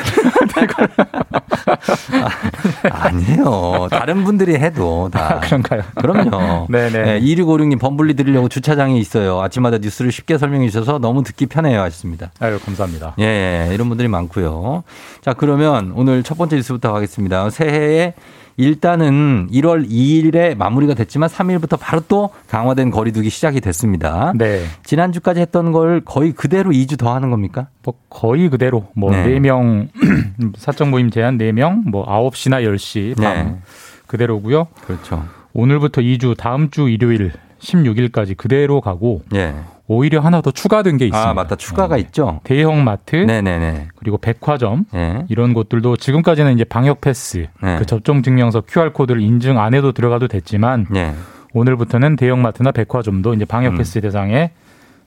아니에요 2.93 3.89
다른 3.91 4.23
분들이 4.23 4.57
해도 4.57 5.09
다. 5.11 5.37
아, 5.37 5.41
그런가요? 5.41 5.83
그럼요. 5.95 6.67
네네. 6.71 7.05
네, 7.05 7.21
2656님 7.23 7.81
범블리 7.81 8.13
드리려고 8.13 8.51
주차장에 8.51 8.99
있어요. 8.99 9.41
아침마다 9.41 9.79
뉴스를 9.79 10.13
쉽게 10.13 10.37
설명해 10.37 10.69
주셔서 10.69 10.99
너무 10.99 11.23
듣기 11.23 11.47
편해요. 11.47 11.81
하셨습니다. 11.81 12.33
아유, 12.39 12.59
감사합니다. 12.63 13.15
예, 13.19 13.25
예, 13.71 13.75
이런 13.75 13.89
분들이 13.89 14.09
많고요. 14.09 14.85
자, 15.23 15.33
그러면 15.33 15.93
오늘 15.97 16.23
첫 16.23 16.37
번째 16.37 16.57
뉴스부터 16.57 16.93
가겠습니다. 16.93 17.49
새해에 17.49 18.13
일단은 18.57 19.49
1월 19.53 19.89
2일에 19.89 20.57
마무리가 20.57 20.95
됐지만 20.95 21.29
3일부터 21.29 21.79
바로 21.79 22.03
또 22.09 22.31
강화된 22.49 22.91
거리두기 22.91 23.31
시작이 23.31 23.61
됐습니다. 23.61 24.33
네. 24.37 24.65
지난주까지 24.85 25.41
했던 25.41 25.73
걸 25.73 26.01
거의 26.05 26.33
그대로 26.33 26.71
2주 26.71 26.99
더 26.99 27.15
하는 27.15 27.31
겁니까? 27.31 27.69
뭐 27.83 27.95
거의 28.09 28.49
그대로 28.49 28.89
뭐 28.95 29.11
네. 29.11 29.25
4명 29.25 29.89
사적 30.57 30.89
모임 30.89 31.11
제한 31.11 31.39
4명 31.39 31.89
뭐 31.89 32.07
9시나 32.07 32.63
10시 32.65 33.17
밤 33.21 33.35
네. 33.35 33.59
그대로고요. 34.07 34.69
그렇죠. 34.87 35.25
오늘부터 35.53 36.01
2주 36.01 36.37
다음 36.37 36.71
주 36.71 36.89
일요일 36.89 37.33
16일까지 37.61 38.37
그대로 38.37 38.81
가고 38.81 39.23
예. 39.35 39.55
오히려 39.87 40.21
하나 40.21 40.41
더 40.41 40.51
추가된 40.51 40.97
게 40.97 41.07
있습니다. 41.07 41.31
아, 41.31 41.35
맞다. 41.35 41.57
추가가 41.57 41.99
있죠. 41.99 42.41
대형 42.45 42.85
마트 42.85 43.17
네네네. 43.17 43.89
그리고 43.97 44.17
백화점 44.17 44.87
예. 44.95 45.25
이런 45.29 45.53
곳들도 45.53 45.97
지금까지는 45.97 46.55
이제 46.55 46.65
방역 46.65 47.01
패스 47.03 47.47
네. 47.63 47.79
그 47.79 47.85
접종 47.85 48.23
증명서 48.23 48.63
QR 48.63 48.93
코드를 48.93 49.21
인증 49.21 49.59
안 49.59 49.75
해도 49.75 49.93
들어가도 49.93 50.29
됐지만 50.29 50.87
예. 50.97 51.13
오늘부터는 51.53 52.17
대형 52.17 52.41
마트나 52.41 52.73
백화점도 52.73 53.35
이제 53.35 53.45
음. 53.45 53.47
방역 53.47 53.77
패스 53.77 54.01
대상에 54.01 54.53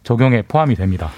적용에 0.04 0.44
포함이 0.44 0.76
됩니다. 0.76 1.10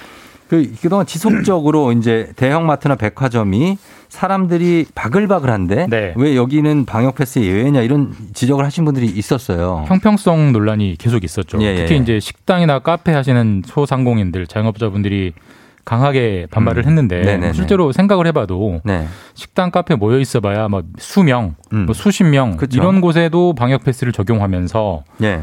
그 0.49 0.73
그동안 0.81 1.05
지속적으로 1.05 1.91
이제 1.93 2.31
대형마트나 2.35 2.95
백화점이 2.95 3.77
사람들이 4.09 4.87
바글바글한데 4.95 5.87
네. 5.87 6.13
왜 6.17 6.35
여기는 6.35 6.85
방역 6.85 7.15
패스 7.15 7.39
예외냐 7.39 7.81
이런 7.81 8.11
지적을 8.33 8.65
하신 8.65 8.83
분들이 8.83 9.05
있었어요. 9.05 9.85
형평성 9.87 10.51
논란이 10.51 10.95
계속 10.97 11.23
있었죠. 11.23 11.61
예, 11.61 11.75
특히 11.75 11.95
예. 11.95 11.97
이제 11.99 12.19
식당이나 12.19 12.79
카페 12.79 13.13
하시는 13.13 13.61
소상공인들, 13.65 14.47
자영업자분들이 14.47 15.33
강하게 15.85 16.47
반발을 16.49 16.83
음. 16.83 16.87
했는데 16.87 17.21
네네네. 17.21 17.53
실제로 17.53 17.91
생각을 17.91 18.27
해봐도 18.27 18.81
네. 18.83 19.07
식당 19.35 19.71
카페 19.71 19.95
모여 19.95 20.19
있어봐야 20.19 20.67
뭐 20.67 20.83
수명, 20.97 21.55
음. 21.71 21.85
뭐 21.85 21.93
수십 21.93 22.23
명 22.23 22.57
그쵸. 22.57 22.79
이런 22.79 23.01
곳에도 23.01 23.53
방역 23.53 23.83
패스를 23.83 24.11
적용하면서 24.11 25.03
예. 25.23 25.41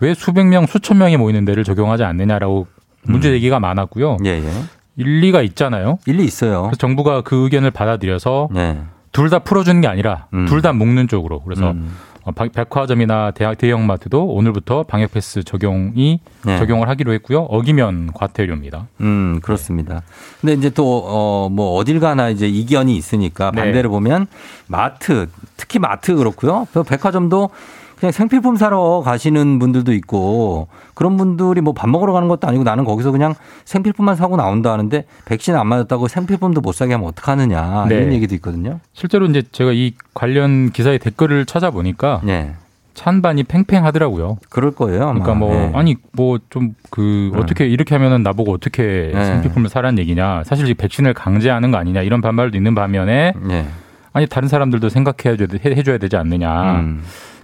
왜 0.00 0.14
수백 0.14 0.46
명, 0.46 0.66
수천 0.66 0.98
명이 0.98 1.16
모이는 1.18 1.44
데를 1.44 1.64
적용하지 1.64 2.04
않느냐라고 2.04 2.66
문제 3.08 3.30
제기가 3.30 3.60
많았고요. 3.60 4.16
음. 4.20 4.26
예, 4.26 4.30
예. 4.42 4.50
일리가 4.96 5.42
있잖아요. 5.42 5.98
일리 6.06 6.24
있어요. 6.24 6.62
그래서 6.62 6.76
정부가 6.76 7.20
그 7.22 7.44
의견을 7.44 7.70
받아들여서 7.70 8.48
네. 8.52 8.78
둘다 9.12 9.40
풀어주는 9.40 9.80
게 9.80 9.88
아니라 9.88 10.26
음. 10.34 10.46
둘다 10.46 10.72
묶는 10.72 11.08
쪽으로 11.08 11.40
그래서 11.42 11.70
음. 11.72 11.94
어, 12.24 12.32
바- 12.32 12.48
백화점이나 12.48 13.30
대학 13.30 13.56
대형마트도 13.56 14.24
오늘부터 14.26 14.82
방역 14.82 15.12
패스 15.12 15.44
적용이 15.44 16.18
네. 16.44 16.58
적용을 16.58 16.88
하기로 16.88 17.12
했고요. 17.12 17.42
어기면 17.42 18.10
과태료입니다. 18.14 18.88
음, 19.02 19.38
그렇습니다. 19.42 20.02
근데 20.40 20.54
이제 20.54 20.70
또, 20.70 21.04
어, 21.06 21.48
뭐, 21.50 21.76
어딜 21.76 22.00
가나 22.00 22.28
이제 22.30 22.48
이견이 22.48 22.96
있으니까 22.96 23.52
네. 23.54 23.62
반대로 23.62 23.90
보면 23.90 24.26
마트, 24.66 25.28
특히 25.56 25.78
마트 25.78 26.16
그렇고요. 26.16 26.66
또 26.74 26.82
백화점도 26.82 27.50
그냥 27.98 28.12
생필품 28.12 28.56
사러 28.56 29.02
가시는 29.04 29.58
분들도 29.58 29.92
있고 29.94 30.68
그런 30.94 31.16
분들이 31.16 31.60
뭐 31.60 31.72
밥 31.76 31.90
먹으러 31.90 32.12
가는 32.12 32.26
것도 32.28 32.48
아니고 32.48 32.64
나는 32.64 32.84
거기서 32.84 33.10
그냥 33.10 33.34
생필품만 33.64 34.16
사고 34.16 34.36
나온다 34.36 34.72
하는데 34.72 35.04
백신 35.26 35.54
안 35.54 35.66
맞았다고 35.66 36.08
생필품도 36.08 36.60
못 36.60 36.72
사게 36.72 36.94
하면 36.94 37.08
어떡하느냐 37.08 37.86
네. 37.88 37.96
이런 37.96 38.12
얘기도 38.12 38.34
있거든요. 38.36 38.80
실제로 38.92 39.26
이제 39.26 39.42
제가 39.52 39.72
이 39.72 39.92
관련 40.14 40.70
기사의 40.70 40.98
댓글을 40.98 41.44
찾아보니까 41.46 42.20
네. 42.24 42.54
찬반이 42.94 43.44
팽팽하더라고요. 43.44 44.38
그럴 44.48 44.70
거예요. 44.70 45.02
아마. 45.02 45.20
그러니까 45.22 45.34
뭐 45.34 45.54
네. 45.54 45.70
아니 45.74 45.96
뭐 46.12 46.38
좀그 46.48 47.30
네. 47.34 47.38
어떻게 47.38 47.66
이렇게 47.66 47.94
하면은 47.94 48.22
나보고 48.22 48.52
어떻게 48.52 49.10
네. 49.14 49.24
생필품을 49.24 49.68
사라는 49.68 49.98
얘기냐. 49.98 50.44
사실 50.44 50.66
이 50.68 50.74
백신을 50.74 51.12
강제하는 51.12 51.70
거 51.70 51.76
아니냐 51.76 52.00
이런 52.02 52.22
반발도 52.22 52.56
있는 52.56 52.74
반면에 52.74 53.34
네. 53.42 53.66
아니 54.14 54.26
다른 54.26 54.48
사람들도 54.48 54.88
생각해 54.88 55.36
줘야 55.36 55.48
해줘야 55.66 55.98
되지 55.98 56.16
않느냐. 56.16 56.80
음. 56.80 57.02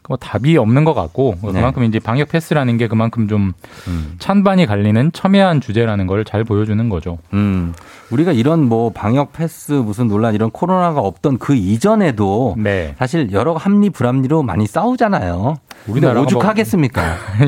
뭐 0.09 0.17
답이 0.17 0.57
없는 0.57 0.85
것 0.85 0.95
같고 0.95 1.37
네. 1.45 1.53
그만큼 1.53 1.85
이제 1.85 1.99
방역 1.99 2.29
패스라는 2.29 2.77
게 2.79 2.89
그만큼 2.89 3.29
좀 3.29 3.53
음. 3.87 4.15
찬반이 4.19 4.67
갈리는 4.67 5.13
첨예한 5.13 5.61
주제라는 5.61 6.07
걸 6.07 6.23
잘 6.25 6.45
보여주는 6.45 6.89
거죠. 6.89 7.19
음, 7.35 7.75
우리가 8.11 8.33
이런 8.33 8.69
뭐 8.69 8.91
방역 8.91 9.33
패스 9.33 9.73
무슨 9.73 10.09
논란 10.09 10.35
이런 10.35 10.51
코로나가 10.51 11.01
없던 11.01 11.39
그 11.39 11.55
이전에도 11.55 12.55
네. 12.59 12.95
사실 12.99 13.33
여러 13.33 13.55
합리 13.55 13.91
불합리로 13.91 14.43
많이 14.43 14.67
싸우잖아요. 14.67 15.57
우리가 15.89 16.09
우리나라가 16.09 16.21
오죽하겠습니까? 16.23 17.03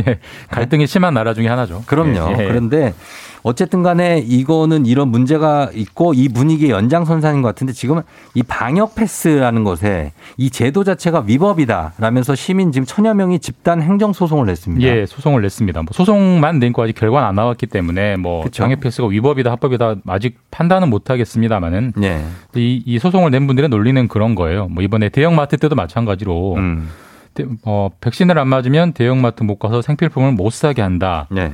갈등이 0.51 0.87
심한 0.87 1.15
나라 1.15 1.35
중에 1.35 1.47
하나죠. 1.49 1.85
그럼요. 1.87 2.35
예, 2.37 2.43
예. 2.43 2.49
그런데 2.49 2.95
어쨌든 3.43 3.83
간에 3.83 4.19
이거는 4.27 4.87
이런 4.87 5.09
문제가 5.09 5.71
있고 5.75 6.15
이 6.15 6.29
분위기의 6.29 6.71
연장선상인 6.71 7.43
것 7.43 7.49
같은데 7.49 7.73
지금은 7.75 8.03
이 8.35 8.43
방역 8.43 8.95
패스라는 8.95 9.65
것에 9.65 10.13
이 10.39 10.51
제도 10.51 10.83
자체가 10.83 11.25
위법이다라면서 11.27 12.35
시민 12.45 12.73
지금 12.73 12.85
천여 12.85 13.15
명이 13.15 13.39
집단 13.39 13.81
행정 13.81 14.13
소송을 14.13 14.45
냈습니다. 14.45 14.87
예, 14.87 15.07
소송을 15.07 15.41
냈습니다. 15.41 15.81
뭐 15.81 15.89
소송만 15.93 16.59
낸 16.59 16.75
거 16.75 16.85
아직 16.85 16.93
결과는 16.95 17.27
안 17.27 17.35
나왔기 17.37 17.67
때문에 17.67 18.17
뭐 18.17 18.43
그쵸. 18.45 18.63
방역 18.65 18.81
패스가 18.81 19.09
위법이다 19.09 19.51
합법이다 19.53 19.95
아직 20.09 20.39
판단은 20.51 20.91
못 20.91 21.09
하겠습니다만은 21.09 21.93
예. 22.03 22.23
이, 22.55 22.83
이 22.85 22.99
소송을 22.99 23.31
낸 23.31 23.47
분들의 23.47 23.71
논리는 23.71 24.07
그런 24.09 24.35
거예요. 24.35 24.69
뭐 24.69 24.83
이번에 24.83 25.09
대형 25.09 25.35
마트 25.37 25.57
때도 25.57 25.75
마찬가지로 25.75 26.55
음. 26.57 26.91
대- 27.33 27.47
어, 27.65 27.89
백신을 28.03 28.39
안 28.39 28.49
맞으면 28.49 28.93
대형 28.93 29.23
마트 29.23 29.43
못 29.43 29.59
가서 29.59 29.81
생필품을 29.81 30.33
못 30.33 30.53
사게 30.53 30.83
한다. 30.83 31.27
네. 31.31 31.51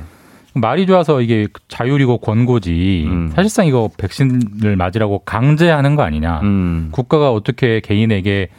말이 0.53 0.85
좋아서 0.85 1.21
이게 1.21 1.47
자율이고 1.69 2.17
권고지. 2.17 3.05
음. 3.07 3.31
사실상 3.33 3.65
이거 3.65 3.89
백신을 3.97 4.75
맞으라고 4.75 5.19
강제하는 5.19 5.95
거 5.95 6.03
아니냐. 6.03 6.41
음. 6.43 6.89
국가가 6.91 7.31
어떻게 7.31 7.79
개인에게 7.79 8.49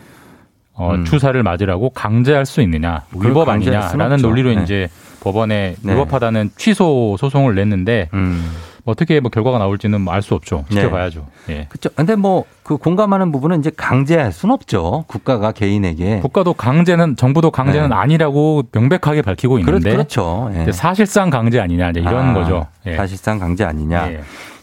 어, 0.74 0.94
음. 0.94 1.04
주사를 1.04 1.40
맞으라고 1.42 1.90
강제할 1.90 2.46
수 2.46 2.60
있느냐. 2.62 3.02
그걸 3.10 3.30
위법 3.30 3.48
아니냐라는. 3.48 4.18
논리로 4.22 4.54
네. 4.54 4.62
이제 4.62 4.88
법원에 5.20 5.76
네. 5.82 5.92
위법하다는 5.92 6.50
취소 6.56 7.16
소송을 7.18 7.54
냈는데 7.54 8.08
음. 8.14 8.50
어떻게 8.84 9.20
뭐 9.20 9.30
결과가 9.30 9.58
나올지는 9.58 10.04
알 10.08 10.22
수 10.22 10.34
없죠. 10.34 10.64
네. 10.70 10.76
지켜봐야죠. 10.76 11.26
예. 11.50 11.66
그렇죠. 11.68 11.90
근데 11.94 12.16
뭐 12.16 12.44
그 12.62 12.76
공감하는 12.76 13.32
부분은 13.32 13.58
이제 13.58 13.70
강제할 13.76 14.32
수는 14.32 14.54
없죠. 14.54 15.04
국가가 15.08 15.52
개인에게. 15.52 16.20
국가도 16.20 16.54
강제는 16.54 17.16
정부도 17.16 17.50
강제는 17.50 17.88
네. 17.88 17.94
아니라고 17.94 18.62
명백하게 18.72 19.22
밝히고 19.22 19.58
있는데 19.58 19.90
그렇죠. 19.90 20.50
예. 20.54 20.70
사실상 20.70 21.28
강제 21.28 21.58
아니냐 21.58 21.90
이제 21.90 22.00
이런 22.00 22.30
아, 22.30 22.34
거죠. 22.34 22.66
예. 22.86 22.96
사실상 22.96 23.38
강제 23.38 23.64
아니냐. 23.64 24.10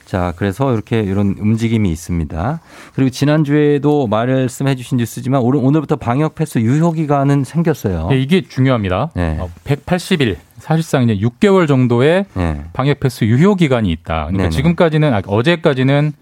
예. 0.10 0.12
자, 0.12 0.34
그래서 0.36 0.74
이렇게 0.74 1.02
이런 1.02 1.36
움직임이 1.40 1.92
있습니다. 1.92 2.60
그리고 2.96 3.10
지난주에도 3.12 4.08
말씀해 4.08 4.76
주신 4.76 4.98
뉴스지만 4.98 5.42
오늘, 5.42 5.60
오늘부터 5.64 5.98
방역 5.98 6.36
패스 6.36 6.60
유효 6.60 6.92
기간은 6.92 7.44
생겼어요. 7.44 8.10
예, 8.12 8.20
이게 8.20 8.42
중요합니다. 8.42 9.12
네. 9.16 9.38
어, 9.40 9.50
180일 9.66 10.38
사실상 10.58 11.08
이제 11.08 11.16
6개월 11.16 11.68
정도의 11.68 12.26
네. 12.34 12.64
방역 12.74 13.00
패스 13.00 13.24
유효 13.26 13.56
기간이 13.56 13.92
있다. 13.92 14.26
그러니까 14.26 14.38
네네. 14.38 14.50
지금까지는 14.50 15.14
아, 15.14 15.22
어제까지는 15.26 16.14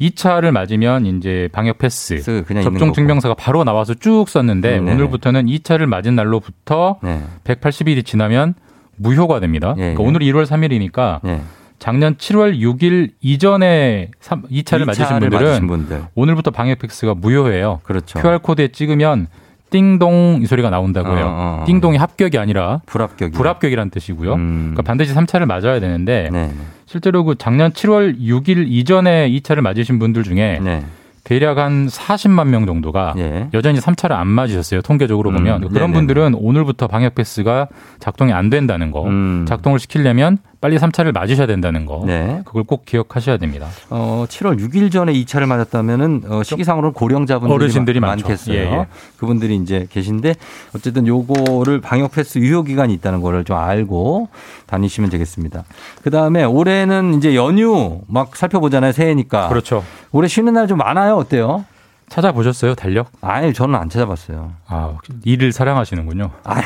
2차를 0.00 0.50
맞으면 0.50 1.06
이제 1.06 1.48
방역 1.52 1.78
패스 1.78 2.20
접종. 2.20 2.92
증명서가 2.92 3.34
바로 3.34 3.64
나와서 3.64 3.94
쭉 3.94 4.28
썼는데 4.28 4.80
음, 4.80 4.84
네네. 4.84 4.94
오늘부터는 4.96 5.46
2차를 5.46 5.86
맞은 5.86 6.14
날로부터 6.14 6.98
네. 7.02 7.22
180일이 7.44 8.04
지나면 8.04 8.54
무효가 8.96 9.40
됩니다. 9.40 9.74
예, 9.78 9.94
그러니까 9.94 10.02
예. 10.02 10.06
오늘 10.06 10.20
1월 10.20 10.46
3일이니까 10.46 11.20
네. 11.22 11.40
작년 11.84 12.14
7월 12.14 12.58
6일 12.58 13.10
이전에 13.20 14.10
3, 14.20 14.44
2차를 14.44 14.86
맞으신 14.86 15.18
분들은 15.18 15.44
맞으신 15.46 15.66
분들. 15.66 16.02
오늘부터 16.14 16.50
방역 16.50 16.78
패스가 16.78 17.12
무효예요. 17.12 17.80
그렇죠. 17.82 18.18
QR 18.20 18.38
코드에 18.38 18.68
찍으면 18.68 19.26
띵동 19.68 20.38
이 20.40 20.46
소리가 20.46 20.70
나온다고 20.70 21.14
해요. 21.14 21.26
어, 21.26 21.28
어, 21.28 21.60
어. 21.60 21.64
띵동이 21.66 21.98
합격이 21.98 22.38
아니라 22.38 22.80
불합격이. 22.86 23.32
불합격이라는 23.32 23.90
뜻이고요. 23.90 24.32
음. 24.32 24.58
그러니까 24.72 24.80
반드시 24.80 25.12
3차를 25.12 25.44
맞아야 25.44 25.78
되는데 25.78 26.30
네. 26.32 26.52
실제로 26.86 27.22
그 27.22 27.34
작년 27.36 27.70
7월 27.70 28.18
6일 28.18 28.64
이전에 28.66 29.28
2차를 29.28 29.60
맞으신 29.60 29.98
분들 29.98 30.22
중에 30.22 30.60
네. 30.64 30.86
대략 31.24 31.58
한 31.58 31.88
40만 31.88 32.48
명 32.48 32.66
정도가 32.66 33.14
예. 33.16 33.48
여전히 33.54 33.78
3차를 33.80 34.12
안 34.12 34.26
맞으셨어요. 34.28 34.82
통계적으로 34.82 35.30
음, 35.30 35.36
보면. 35.36 35.60
그런 35.68 35.72
네네네. 35.72 35.92
분들은 35.92 36.34
오늘부터 36.34 36.86
방역 36.86 37.14
패스가 37.14 37.68
작동이 37.98 38.32
안 38.32 38.50
된다는 38.50 38.90
거. 38.90 39.04
음. 39.06 39.46
작동을 39.48 39.78
시키려면 39.78 40.38
빨리 40.64 40.78
3차를 40.78 41.12
맞으셔야 41.12 41.46
된다는 41.46 41.84
거. 41.84 42.02
네. 42.06 42.40
그걸 42.46 42.62
꼭 42.64 42.86
기억하셔야 42.86 43.36
됩니다. 43.36 43.66
어, 43.90 44.24
7월 44.26 44.58
6일 44.58 44.90
전에 44.90 45.12
2차를 45.12 45.44
맞았다면은 45.44 46.22
어, 46.26 46.42
시기상으로는 46.42 46.94
고령자분들이 46.94 47.54
어르신들이 47.54 48.00
많-. 48.00 48.16
많겠어요. 48.16 48.56
예, 48.56 48.60
예. 48.72 48.86
그분들이 49.18 49.56
이제 49.56 49.86
계신데 49.90 50.34
어쨌든 50.74 51.06
요거를 51.06 51.82
방역 51.82 52.12
패스 52.12 52.38
유효 52.38 52.62
기간이 52.62 52.94
있다는 52.94 53.20
거를 53.20 53.44
좀 53.44 53.58
알고 53.58 54.28
다니시면 54.64 55.10
되겠습니다. 55.10 55.64
그다음에 56.02 56.44
올해는 56.44 57.12
이제 57.12 57.34
연휴 57.34 58.00
막 58.06 58.34
살펴보잖아요. 58.34 58.92
새해니까. 58.92 59.48
그렇죠. 59.50 59.84
올해 60.12 60.28
쉬는 60.28 60.54
날 60.54 60.66
좀 60.66 60.78
많아요. 60.78 61.16
어때요? 61.16 61.66
찾아보셨어요? 62.08 62.74
달력? 62.74 63.10
아니, 63.20 63.52
저는 63.52 63.74
안 63.74 63.88
찾아봤어요. 63.88 64.52
아, 64.66 64.98
일을 65.24 65.52
사랑하시는군요. 65.52 66.30
아니, 66.44 66.62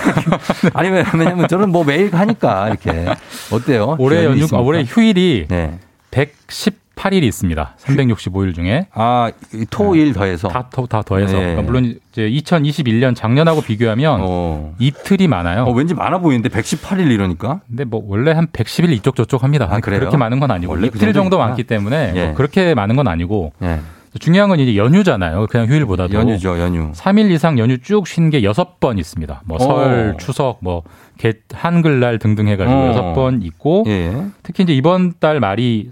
아니 0.74 0.88
왜냐면 0.90 1.48
저는 1.48 1.70
뭐 1.70 1.84
매일 1.84 2.10
가니까 2.10 2.68
이렇게 2.68 3.06
어때요? 3.52 3.96
올해 3.98 4.24
연휴, 4.24 4.30
아, 4.30 4.44
있습니까? 4.44 4.60
올해 4.60 4.82
휴일이 4.84 5.46
네. 5.48 5.78
368일이 6.10 7.22
있습니다. 7.24 7.76
365일 7.78 8.54
중에. 8.54 8.86
아, 8.92 9.30
토일 9.70 10.12
더해서 10.12 10.48
다, 10.48 10.68
더, 10.70 10.86
다 10.86 11.02
더해서. 11.02 11.34
네. 11.34 11.40
그러니까 11.40 11.62
물론 11.62 11.98
이제 12.12 12.28
2021년 12.28 13.14
작년하고 13.14 13.60
비교하면 13.62 14.18
어. 14.22 14.74
이틀이 14.78 15.28
많아요. 15.28 15.64
어, 15.64 15.72
왠지 15.72 15.94
많아 15.94 16.18
보이는데 16.18 16.48
118일 16.48 17.10
이러니까. 17.10 17.60
근데 17.68 17.84
뭐 17.84 18.02
원래 18.06 18.32
한 18.32 18.46
110일 18.48 18.90
이쪽 18.92 19.16
저쪽 19.16 19.44
합니다. 19.44 19.68
아, 19.70 19.80
그래요? 19.80 20.00
그렇게 20.00 20.16
많은 20.16 20.40
건 20.40 20.50
아니고 20.50 20.72
원래 20.72 20.88
그 20.88 20.96
이틀 20.96 21.12
정도 21.12 21.36
정도니까. 21.36 21.46
많기 21.46 21.64
때문에 21.64 22.12
예. 22.16 22.24
뭐 22.26 22.34
그렇게 22.34 22.74
많은 22.74 22.96
건 22.96 23.06
아니고 23.06 23.52
예. 23.62 23.80
중요한 24.18 24.48
건 24.48 24.60
이제 24.60 24.76
연휴잖아요. 24.76 25.46
그냥 25.50 25.66
휴일보다도 25.68 26.14
연휴죠, 26.14 26.58
연휴. 26.58 26.92
3일 26.92 27.30
이상 27.30 27.58
연휴 27.58 27.78
쭉 27.78 28.06
쉰 28.06 28.30
게 28.30 28.40
6번 28.42 28.98
있습니다. 28.98 29.42
뭐 29.46 29.56
어. 29.56 29.60
설, 29.60 30.16
추석, 30.18 30.58
뭐 30.60 30.82
개- 31.18 31.34
한글날 31.52 32.18
등등 32.18 32.48
해가지고 32.48 32.78
어. 32.78 32.86
여섯 32.88 33.12
번 33.14 33.42
있고 33.42 33.84
예. 33.86 34.12
특히 34.42 34.64
이제 34.64 34.72
이번 34.74 35.14
달 35.20 35.40
말이 35.40 35.88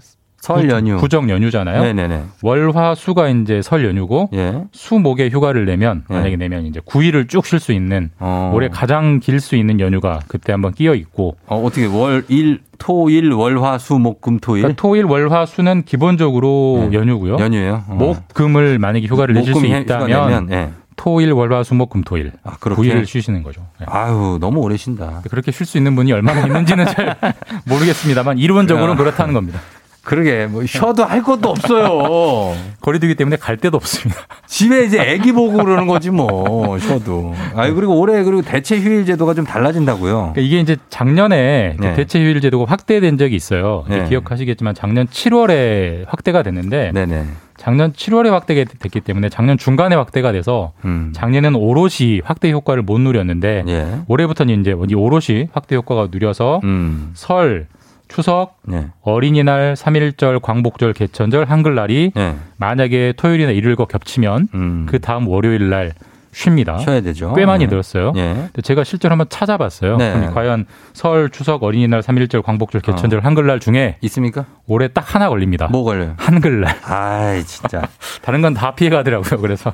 설 0.47 0.61
구- 0.67 0.69
연휴. 0.69 0.97
구정 0.97 1.29
연휴잖아요. 1.29 1.81
네네네. 1.83 2.23
월화 2.41 2.95
수가 2.95 3.27
이제 3.29 3.61
설 3.61 3.83
연휴고 3.85 4.29
예. 4.33 4.63
수목에 4.71 5.29
휴가를 5.29 5.65
내면 5.65 6.03
예. 6.09 6.13
만약에 6.13 6.37
내면 6.37 6.65
이제 6.65 6.79
9일을 6.79 7.27
쭉 7.27 7.45
쉴 7.45 7.59
수 7.59 7.73
있는 7.73 8.09
어. 8.19 8.51
올해 8.55 8.69
가장 8.69 9.19
길 9.19 9.39
수 9.41 9.55
있는 9.57 9.79
연휴가 9.79 10.19
그때 10.27 10.53
한번 10.53 10.71
끼어 10.73 10.93
있고 10.95 11.35
어, 11.47 11.61
어떻게 11.61 11.85
월, 11.85 12.23
일, 12.29 12.61
토, 12.77 13.09
일, 13.09 13.31
월, 13.33 13.59
화, 13.61 13.77
수, 13.77 13.99
목, 13.99 14.21
금, 14.21 14.39
토, 14.39 14.55
일? 14.55 14.63
그러니까 14.63 14.81
토일 14.81 15.03
월화 15.05 15.45
수는 15.45 15.83
기본적으로 15.83 16.89
연휴고요. 16.93 17.37
연휴예요. 17.39 17.83
어. 17.87 17.95
목 17.95 18.27
금을 18.33 18.79
만약에 18.79 19.05
휴가를 19.07 19.35
내실 19.35 19.53
수 19.53 19.65
있다면 19.65 20.49
예. 20.51 20.69
토일 20.95 21.31
월화 21.31 21.63
수목 21.63 21.91
금 21.91 22.03
토일 22.03 22.31
그렇게? 22.59 22.81
9일을 22.81 23.05
쉬시는 23.05 23.43
거죠. 23.43 23.61
예. 23.81 23.85
아유, 23.87 24.37
너무 24.41 24.61
오래 24.61 24.75
쉰다. 24.77 25.21
그렇게 25.29 25.51
쉴 25.51 25.65
수 25.65 25.77
있는 25.77 25.95
분이 25.95 26.11
얼마나 26.11 26.41
있는지는 26.41 26.85
잘 26.87 27.15
모르겠습니다만 27.67 28.37
이론적으로는 28.39 28.93
야. 28.93 28.97
그렇다는 28.97 29.33
겁니다. 29.33 29.59
그러게, 30.07 30.45
뭐, 30.45 30.65
쉬어도 30.65 31.03
할 31.03 31.21
것도 31.21 31.49
없어요. 31.49 32.55
거리두기 32.79 33.15
때문에 33.15 33.35
갈 33.35 33.57
데도 33.57 33.75
없습니다. 33.75 34.21
집에 34.47 34.85
이제 34.85 35.01
애기 35.01 35.33
보고 35.33 35.57
그러는 35.57 35.85
거지 35.85 36.11
뭐, 36.11 36.79
쉬어도. 36.79 37.35
아유, 37.55 37.75
그리고 37.75 37.99
올해, 37.99 38.23
그리고 38.23 38.41
대체 38.41 38.79
휴일 38.79 39.05
제도가 39.05 39.33
좀 39.33 39.43
달라진다고요. 39.43 40.13
그러니까 40.13 40.39
이게 40.39 40.61
이제 40.61 40.77
작년에 40.89 41.75
그 41.77 41.83
네. 41.83 41.93
대체 41.95 42.19
휴일 42.19 42.39
제도가 42.39 42.71
확대된 42.71 43.17
적이 43.17 43.35
있어요. 43.35 43.83
네. 43.89 44.05
기억하시겠지만 44.07 44.75
작년 44.75 45.07
7월에 45.07 46.05
확대가 46.07 46.41
됐는데 46.41 46.91
네네. 46.93 47.25
작년 47.57 47.91
7월에 47.91 48.29
확대가 48.29 48.63
됐기 48.79 49.01
때문에 49.01 49.27
작년 49.27 49.57
중간에 49.57 49.95
확대가 49.95 50.31
돼서 50.31 50.71
음. 50.85 51.11
작년에는 51.13 51.59
오롯이 51.59 52.21
확대 52.23 52.49
효과를 52.51 52.83
못 52.83 52.99
누렸는데 53.01 53.63
예. 53.67 53.87
올해부터는 54.07 54.61
이제 54.61 54.73
이 54.87 54.93
오롯이 54.95 55.49
확대 55.51 55.75
효과가 55.75 56.07
누려서 56.11 56.61
음. 56.63 57.09
설, 57.13 57.67
추석, 58.07 58.57
네. 58.63 58.87
어린이날, 59.01 59.73
3.1절, 59.75 60.41
광복절, 60.41 60.93
개천절, 60.93 61.45
한글날이 61.45 62.11
네. 62.15 62.35
만약에 62.57 63.13
토요일이나 63.17 63.51
일요일과 63.51 63.85
겹치면 63.85 64.47
음. 64.53 64.85
그 64.89 64.99
다음 64.99 65.27
월요일 65.27 65.69
날 65.69 65.93
쉽니다. 66.31 66.77
쉬어야 66.77 67.01
되죠. 67.01 67.33
꽤 67.33 67.45
많이 67.47 67.65
네. 67.65 67.69
늘었어요. 67.71 68.13
예. 68.15 68.33
근데 68.35 68.61
제가 68.61 68.83
실제로 68.83 69.11
한번 69.13 69.25
찾아봤어요. 69.27 69.97
네. 69.97 70.29
과연 70.33 70.65
설, 70.93 71.29
추석, 71.31 71.63
어린이날, 71.63 72.01
3.1절, 72.01 72.43
광복절, 72.43 72.81
개천절, 72.81 73.19
어. 73.19 73.21
한글날 73.23 73.59
중에 73.59 73.97
있습니까? 74.01 74.45
올해 74.67 74.87
딱 74.87 75.15
하나 75.15 75.29
걸립니다. 75.29 75.67
뭐 75.71 75.83
걸려요? 75.83 76.13
한글날. 76.17 76.75
아이, 76.83 77.43
진짜. 77.43 77.81
다른 78.21 78.41
건 78.41 78.53
다 78.53 78.75
피해가더라고요. 78.75 79.41
그래서 79.41 79.73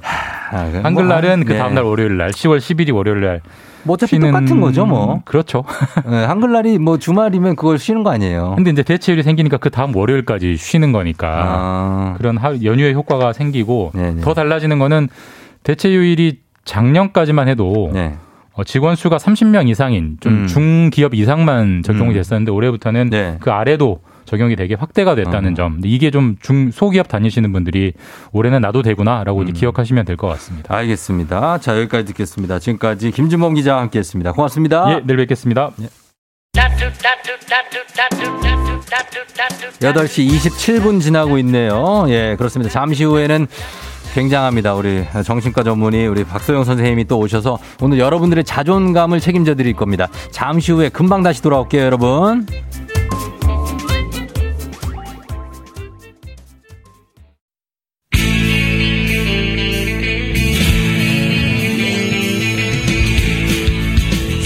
아, 0.52 0.70
그래? 0.72 0.80
한글날은 0.84 1.40
뭐, 1.40 1.46
그 1.48 1.52
네. 1.54 1.58
다음 1.60 1.74
날 1.74 1.84
월요일 1.84 2.16
날, 2.18 2.32
10월 2.32 2.60
10일이 2.60 2.94
월요일 2.96 3.22
날. 3.22 3.42
뭐 3.84 3.94
어차피 3.96 4.18
쉬는- 4.18 4.28
똑같은 4.32 4.62
거죠, 4.62 4.86
뭐. 4.86 5.22
그렇죠. 5.26 5.64
네, 6.10 6.24
한글날이 6.26 6.78
뭐 6.80 6.98
주말이면 6.98 7.56
그걸 7.56 7.78
쉬는 7.78 8.04
거 8.04 8.12
아니에요. 8.12 8.54
근데 8.56 8.72
이제 8.72 8.84
대체율이 8.84 9.24
생기니까 9.24 9.58
그 9.58 9.70
다음 9.70 9.96
월요일까지 9.96 10.56
쉬는 10.58 10.92
거니까 10.92 11.28
아. 11.44 12.14
그런 12.18 12.38
하- 12.38 12.58
연휴의 12.64 12.94
효과가 12.94 13.34
생기고 13.34 13.92
네네. 13.94 14.22
더 14.22 14.34
달라지는 14.34 14.80
거는 14.80 15.10
대체휴일이 15.64 16.40
작년까지만 16.66 17.48
해도 17.48 17.90
네. 17.94 18.16
어, 18.54 18.64
직원 18.64 18.96
수가 18.96 19.18
30명 19.18 19.68
이상인 19.68 20.18
좀 20.20 20.44
음. 20.44 20.48
중기업 20.48 21.14
이상만 21.14 21.82
적용이 21.84 22.10
음. 22.12 22.14
됐었는데 22.14 22.52
올해부터는 22.52 23.10
네. 23.10 23.38
그 23.40 23.52
아래도 23.52 24.00
적용이 24.26 24.56
되게 24.56 24.76
확대가 24.76 25.16
됐다는 25.16 25.52
어. 25.52 25.56
점. 25.56 25.82
이게 25.84 26.12
좀 26.12 26.36
중 26.42 26.72
소기업 26.72 27.08
다니시는 27.08 27.52
분들이 27.54 27.94
올해는 28.32 28.62
나도 28.62 28.82
되구나라고 28.82 29.40
음. 29.42 29.44
이제 29.44 29.52
기억하시면 29.54 30.06
될 30.06 30.18
것 30.18 30.28
같습니다. 30.28 30.76
알겠습니다. 30.76 31.58
자, 31.60 31.78
여기까지 31.78 32.06
듣겠습니다. 32.06 32.60
지금까지 32.60 33.12
김준범 33.12 33.56
기자와 33.56 33.82
함께 33.82 34.00
했습니다. 34.00 34.32
고맙습니다. 34.32 34.86
예, 34.92 35.02
내일 35.06 35.18
뵙겠습니다. 35.18 35.72
8시 39.80 40.28
27분 40.30 41.02
지나고 41.02 41.38
있네요. 41.40 42.06
예, 42.08 42.36
그렇습니다. 42.38 42.72
잠시 42.72 43.04
후에는 43.04 43.48
굉장합니다. 44.14 44.76
우리 44.76 45.04
정신과 45.26 45.64
전문의 45.64 46.08
우리 46.08 46.24
박소영 46.24 46.64
선생님이 46.64 47.06
또 47.06 47.18
오셔서 47.18 47.58
오늘 47.82 47.98
여러분들의 48.00 48.44
자존감을 48.44 49.20
책임져 49.20 49.56
드릴 49.56 49.74
겁니다. 49.74 50.08
잠시 50.32 50.72
후에 50.72 50.90
금방 50.90 51.24
다시 51.24 51.42
돌아올게요, 51.42 51.82
여러분. 51.84 52.46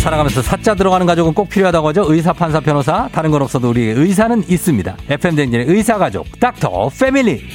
살아가면서 0.07 0.41
사자 0.41 0.73
들어가는 0.73 1.05
가족은 1.05 1.33
꼭 1.33 1.49
필요하다고 1.49 1.89
하죠. 1.89 2.05
의사, 2.07 2.31
판사, 2.31 2.61
변호사. 2.61 3.09
다른 3.11 3.29
건 3.29 3.41
없어도 3.41 3.69
우리 3.69 3.81
의사는 3.81 4.41
있습니다. 4.47 4.95
FM 5.09 5.35
댕진의 5.35 5.65
의사 5.67 5.97
가족, 5.97 6.39
닥터 6.39 6.89
패밀리. 6.97 7.45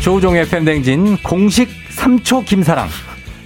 조우종의 0.00 0.42
FM 0.42 0.64
댕진 0.64 1.16
공식 1.18 1.68
3초 1.90 2.46
김사랑. 2.46 2.88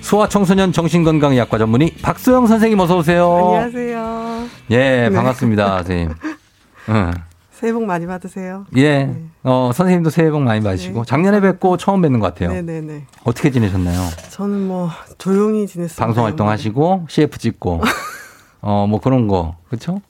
소아청소년 0.08 0.72
정신건강의학과 0.72 1.58
전문의 1.58 1.94
박소영 2.00 2.46
선생님 2.46 2.80
어서 2.80 2.96
오세요. 2.96 3.30
안녕하세요. 3.30 4.48
예, 4.70 5.08
네. 5.10 5.10
반갑습니다, 5.10 5.76
선생님. 5.82 6.14
응. 6.88 7.12
새해 7.50 7.74
복 7.74 7.84
많이 7.84 8.06
받으세요. 8.06 8.64
예, 8.78 9.14
어, 9.42 9.70
선생님도 9.74 10.08
새해 10.08 10.30
복 10.30 10.40
많이 10.40 10.62
받으시고, 10.62 11.04
작년에 11.04 11.40
뵙고 11.42 11.76
처음 11.76 12.00
뵙는 12.00 12.20
것 12.20 12.28
같아요. 12.32 12.52
네 12.54 12.62
네 12.62 12.80
네. 12.80 13.06
어떻게 13.24 13.50
지내셨나요? 13.50 14.00
저는 14.30 14.66
뭐 14.66 14.88
조용히 15.18 15.66
지냈습니다. 15.66 16.02
방송 16.02 16.24
활동하시고, 16.24 17.04
CF 17.10 17.36
찍고, 17.38 17.82
어, 18.62 18.86
뭐 18.88 19.00
그런 19.02 19.28
거, 19.28 19.56
그쵸? 19.68 20.00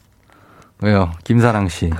왜요? 0.80 1.10
김사랑 1.24 1.66
씨. 1.68 1.90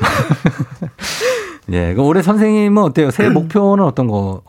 예, 1.72 1.92
그 1.92 2.00
올해 2.00 2.22
선생님은 2.22 2.82
어때요? 2.82 3.10
새해 3.10 3.28
목표는 3.28 3.84
어떤 3.84 4.06
거? 4.06 4.40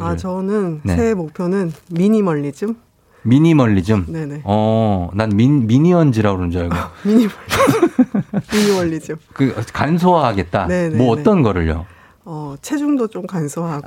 아 0.00 0.16
저는 0.16 0.80
네. 0.84 0.96
새해 0.96 1.14
목표는 1.14 1.72
미니멀리즘. 1.90 2.76
미니멀리즘? 3.22 4.06
네네. 4.08 4.42
어, 4.44 5.10
난 5.14 5.30
민, 5.34 5.66
미니언즈라고 5.66 6.36
그러는 6.36 6.52
줄 6.52 6.62
알고. 6.62 6.76
미니멀리즘. 7.04 7.36
미니멀리즘. 8.52 9.16
그, 9.32 9.54
간소화하겠다. 9.72 10.66
네네네. 10.66 10.96
뭐 10.96 11.10
어떤 11.12 11.42
거를요? 11.42 11.86
어 12.28 12.56
체중도 12.60 13.06
좀 13.06 13.24
간소하고. 13.26 13.82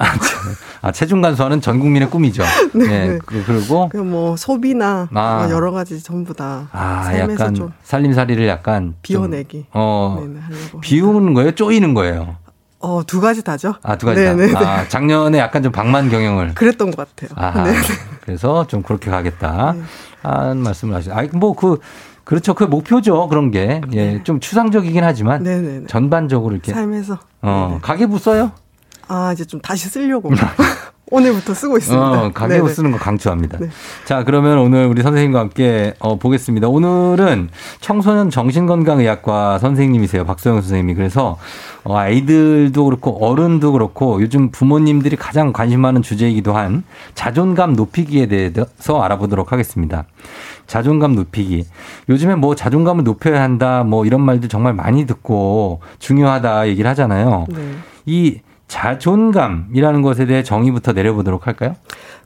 아, 0.81 0.91
체중 0.93 1.21
간소화는 1.21 1.59
전 1.59 1.79
국민의 1.79 2.09
꿈이죠. 2.09 2.43
네. 2.73 2.85
예, 3.15 3.19
그- 3.25 3.43
그리고 3.45 3.89
그뭐 3.89 4.37
소비나 4.37 5.09
아. 5.13 5.37
뭐 5.41 5.49
여러 5.51 5.71
가지 5.71 6.01
전부 6.01 6.33
다 6.33 6.69
아, 6.71 7.11
약간 7.17 7.53
좀 7.53 7.71
살림살이를 7.83 8.47
약간 8.47 8.83
좀, 8.85 8.95
비워내기. 9.01 9.65
어, 9.73 10.17
네네, 10.21 10.39
하려고. 10.39 10.79
비우는 10.79 11.33
거예요? 11.33 11.51
쪼이는 11.51 11.93
거예요? 11.93 12.37
어 12.79 13.03
두 13.05 13.19
가지 13.19 13.43
다죠. 13.43 13.75
아, 13.83 13.97
두 13.97 14.05
가지 14.05 14.23
다. 14.23 14.33
네네네. 14.33 14.55
아, 14.57 14.87
작년에 14.87 15.37
약간 15.37 15.61
좀 15.63 15.71
방만 15.71 16.09
경영을. 16.09 16.53
그랬던 16.55 16.91
것 16.91 17.15
같아요. 17.15 17.65
네. 17.65 17.73
그래서 18.21 18.65
좀 18.67 18.81
그렇게 18.83 19.11
가겠다. 19.11 19.75
하는 20.23 20.57
말씀을 20.57 20.95
하시죠. 20.95 21.13
아, 21.13 21.23
뭐 21.33 21.53
그, 21.55 21.79
그렇죠. 22.23 22.53
그 22.53 22.63
목표죠. 22.63 23.27
그런 23.27 23.51
게. 23.51 23.81
예, 23.93 24.21
좀 24.23 24.39
추상적이긴 24.39 25.03
하지만. 25.03 25.43
네네네. 25.43 25.87
전반적으로 25.87 26.53
이렇게. 26.53 26.71
삶에서. 26.73 27.19
어, 27.41 27.79
가계부 27.81 28.17
써요? 28.19 28.51
아 29.07 29.33
이제 29.33 29.43
좀 29.43 29.59
다시 29.59 29.89
쓰려고 29.89 30.29
오늘부터 31.11 31.53
쓰고 31.53 31.77
있습니다. 31.77 32.21
어, 32.21 32.31
가계부 32.33 32.65
네네. 32.65 32.73
쓰는 32.73 32.91
거 32.91 32.97
강추합니다. 32.97 33.57
네. 33.59 33.69
자, 34.05 34.23
그러면 34.23 34.59
오늘 34.59 34.85
우리 34.85 35.01
선생님과 35.01 35.39
함께 35.39 35.93
어, 35.99 36.17
보겠습니다. 36.17 36.67
오늘은 36.67 37.49
청소년 37.81 38.29
정신건강의학과 38.29 39.59
선생님이세요. 39.59 40.25
박소영 40.25 40.61
선생님이. 40.61 40.93
그래서 40.93 41.37
어, 41.83 41.97
아이들도 41.97 42.85
그렇고 42.85 43.25
어른도 43.25 43.71
그렇고 43.71 44.21
요즘 44.21 44.51
부모님들이 44.51 45.15
가장 45.15 45.51
관심 45.51 45.81
많은 45.81 46.01
주제이기도 46.01 46.53
한 46.53 46.83
자존감 47.15 47.73
높이기에 47.73 48.27
대해서 48.27 49.01
알아보도록 49.01 49.51
하겠습니다. 49.51 50.05
자존감 50.67 51.15
높이기. 51.15 51.65
요즘에 52.09 52.35
뭐 52.35 52.53
자존감을 52.53 53.03
높여야 53.03 53.41
한다 53.41 53.83
뭐 53.83 54.05
이런 54.05 54.21
말들 54.21 54.49
정말 54.49 54.73
많이 54.73 55.07
듣고 55.07 55.81
중요하다 55.97 56.67
얘기를 56.67 56.89
하잖아요. 56.91 57.45
네. 57.49 57.73
이 58.05 58.39
자존감이라는 58.69 60.01
것에 60.01 60.25
대해 60.25 60.43
정의부터 60.43 60.93
내려보도록 60.93 61.47
할까요? 61.47 61.75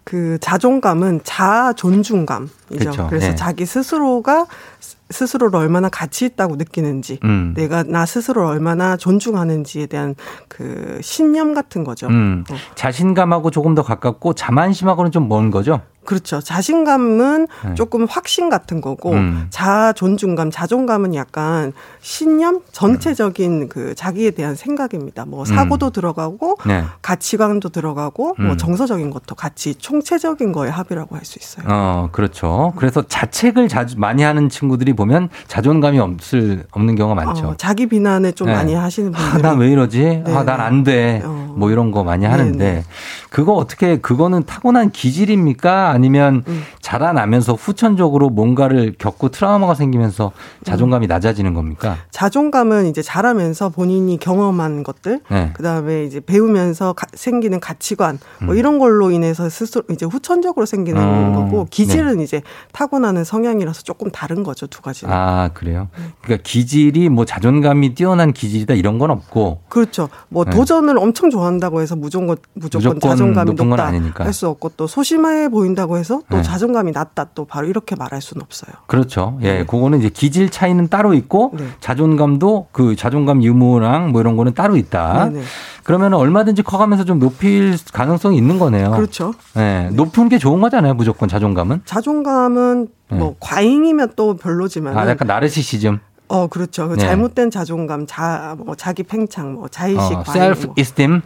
그 0.03 0.37
자존감은 0.41 1.21
자존중감이죠. 1.23 2.51
그렇죠. 2.77 3.07
그래서 3.07 3.29
네. 3.29 3.35
자기 3.35 3.65
스스로가 3.65 4.45
스- 4.79 4.97
스스로를 5.09 5.55
얼마나 5.57 5.87
가치 5.89 6.25
있다고 6.25 6.55
느끼는지, 6.57 7.19
음. 7.23 7.53
내가 7.55 7.83
나 7.83 8.05
스스로를 8.05 8.49
얼마나 8.49 8.97
존중하는지에 8.97 9.85
대한 9.85 10.15
그 10.49 10.99
신념 11.01 11.53
같은 11.53 11.83
거죠. 11.83 12.07
음, 12.07 12.43
어. 12.49 12.55
자신감하고 12.75 13.49
조금 13.51 13.75
더 13.75 13.83
가깝고 13.83 14.33
자만심하고는 14.33 15.11
좀 15.11 15.23
먼 15.29 15.51
거죠? 15.51 15.81
그렇죠. 16.05 16.39
자신감은 16.41 17.47
네. 17.65 17.75
조금 17.75 18.05
확신 18.05 18.49
같은 18.49 18.81
거고 18.81 19.11
음. 19.11 19.47
자 19.49 19.93
존중감, 19.93 20.51
자존감은 20.51 21.15
약간 21.15 21.73
신념 22.01 22.61
전체적인 22.71 23.69
그 23.69 23.95
자기에 23.95 24.31
대한 24.31 24.55
생각입니다. 24.55 25.25
뭐 25.25 25.45
사고도 25.45 25.89
들어가고 25.89 26.57
네. 26.65 26.83
가치관도 27.01 27.69
들어가고 27.69 28.35
뭐 28.37 28.51
음. 28.51 28.57
정서적인 28.57 29.09
것도 29.09 29.35
같이 29.35 29.75
총체적인 29.75 30.51
거의 30.51 30.71
합이라고 30.71 31.15
할 31.15 31.23
수 31.23 31.39
있어요. 31.39 31.65
어, 31.69 32.09
그렇죠. 32.11 32.73
그래서 32.75 33.01
자책을 33.07 33.69
자주 33.69 33.97
많이 33.97 34.23
하는 34.23 34.49
친구들이 34.49 34.91
보면 34.93 35.29
자존감이 35.47 35.97
없을, 35.99 36.65
없는 36.71 36.95
경우가 36.95 37.23
많죠. 37.23 37.47
어, 37.47 37.55
자기 37.57 37.87
비난을 37.87 38.33
좀 38.33 38.47
네. 38.47 38.53
많이 38.53 38.73
하시는 38.73 39.13
아, 39.15 39.17
분들이 39.17 39.41
난왜 39.41 39.69
이러지? 39.69 39.99
네, 40.25 40.35
아, 40.35 40.43
난 40.43 40.59
안 40.59 40.83
돼. 40.83 41.21
어. 41.23 41.53
뭐 41.55 41.71
이런 41.71 41.91
거 41.91 42.03
많이 42.03 42.25
하는데. 42.25 42.57
네, 42.57 42.83
그거 43.29 43.53
어떻게, 43.53 43.97
그거는 44.01 44.43
타고난 44.43 44.89
기질입니까? 44.91 45.91
아니면 45.93 46.43
음. 46.47 46.63
자라나면서 46.97 47.53
후천적으로 47.53 48.29
뭔가를 48.29 48.93
겪고 48.99 49.29
트라우마가 49.29 49.73
생기면서 49.73 50.27
음. 50.27 50.63
자존감이 50.63 51.07
낮아지는 51.07 51.55
겁니까? 51.55 51.97
자존감은 52.11 52.85
이제 52.85 53.01
자라면서 53.01 53.69
본인이 53.69 54.19
경험한 54.19 54.83
것들, 54.83 55.21
네. 55.31 55.51
그다음에 55.55 56.03
이제 56.05 56.19
배우면서 56.19 56.93
가- 56.93 57.07
생기는 57.15 57.59
가치관, 57.59 58.19
뭐 58.43 58.53
음. 58.53 58.57
이런 58.59 58.77
걸로 58.77 59.09
인해서 59.09 59.49
스스로 59.49 59.83
이제 59.89 60.05
후천적으로 60.05 60.67
생기는 60.67 61.01
어, 61.01 61.33
거고 61.35 61.65
기질은 61.71 62.19
이제 62.19 62.43
타고나는 62.73 63.23
성향이라서 63.23 63.81
조금 63.81 64.11
다른 64.11 64.43
거죠 64.43 64.67
두 64.67 64.81
가지는. 64.83 65.11
아, 65.11 65.49
그래요? 65.53 65.87
그러니까 66.21 66.43
기질이 66.47 67.09
뭐 67.09 67.25
자존감이 67.25 67.95
뛰어난 67.95 68.33
기질이다 68.33 68.75
이런 68.75 68.99
건 68.99 69.09
없고. 69.09 69.61
그렇죠. 69.67 70.09
뭐 70.29 70.45
네. 70.45 70.51
도전을 70.51 70.97
엄청 70.99 71.31
좋아한다고 71.31 71.81
해서 71.81 71.95
무조건 71.95 72.37
무조건, 72.53 72.93
무조건 72.93 72.99
자존감이 72.99 73.53
높다. 73.53 73.91
할 74.25 74.33
수 74.33 74.47
없고 74.47 74.71
또 74.77 74.87
소심해 74.87 75.47
보인다고 75.49 75.97
해서 75.97 76.21
또 76.29 76.37
네. 76.37 76.41
자존감이 76.83 76.91
낮다 76.91 77.27
또 77.33 77.45
바로 77.45 77.67
이렇게 77.67 77.95
말할 77.95 78.21
수는 78.21 78.43
없어요. 78.43 78.75
그렇죠. 78.87 79.37
예, 79.41 79.59
네. 79.59 79.65
그거는 79.65 79.99
이제 79.99 80.09
기질 80.09 80.49
차이는 80.49 80.89
따로 80.89 81.13
있고 81.13 81.53
자존감도 81.79 82.67
그 82.71 82.95
자존감 82.95 83.41
유무랑 83.41 84.11
뭐 84.11 84.21
이런 84.21 84.35
거는 84.35 84.53
따로 84.53 84.75
있다. 84.75 85.29
네네. 85.29 85.43
그러면 85.83 86.13
얼마든지 86.13 86.61
커가면서 86.63 87.05
좀 87.05 87.19
높일 87.19 87.75
가능성이 87.93 88.37
있는 88.37 88.59
거네요. 88.59 88.91
그렇죠. 88.91 89.33
예, 89.57 89.89
높은 89.93 90.29
게 90.29 90.37
좋은 90.37 90.61
거잖아요, 90.61 90.93
무조건 90.93 91.27
자존감은. 91.29 91.81
자존감은 91.85 92.87
네. 93.11 93.17
뭐 93.17 93.35
과잉이면 93.39 94.13
또 94.15 94.35
별로지만 94.35 94.97
아, 94.97 95.09
약간 95.09 95.27
나르시시즘. 95.27 95.99
어 96.29 96.47
그렇죠. 96.47 96.87
그 96.89 96.95
네. 96.95 97.05
잘못된 97.05 97.51
자존감, 97.51 98.05
자 98.07 98.55
뭐 98.57 98.75
자기 98.75 99.03
팽창, 99.03 99.53
뭐 99.53 99.67
자의식, 99.67 99.99
어, 100.17 100.23
과잉, 100.23 100.41
셀프 100.53 100.65
뭐. 100.67 100.75
이스템 100.77 101.21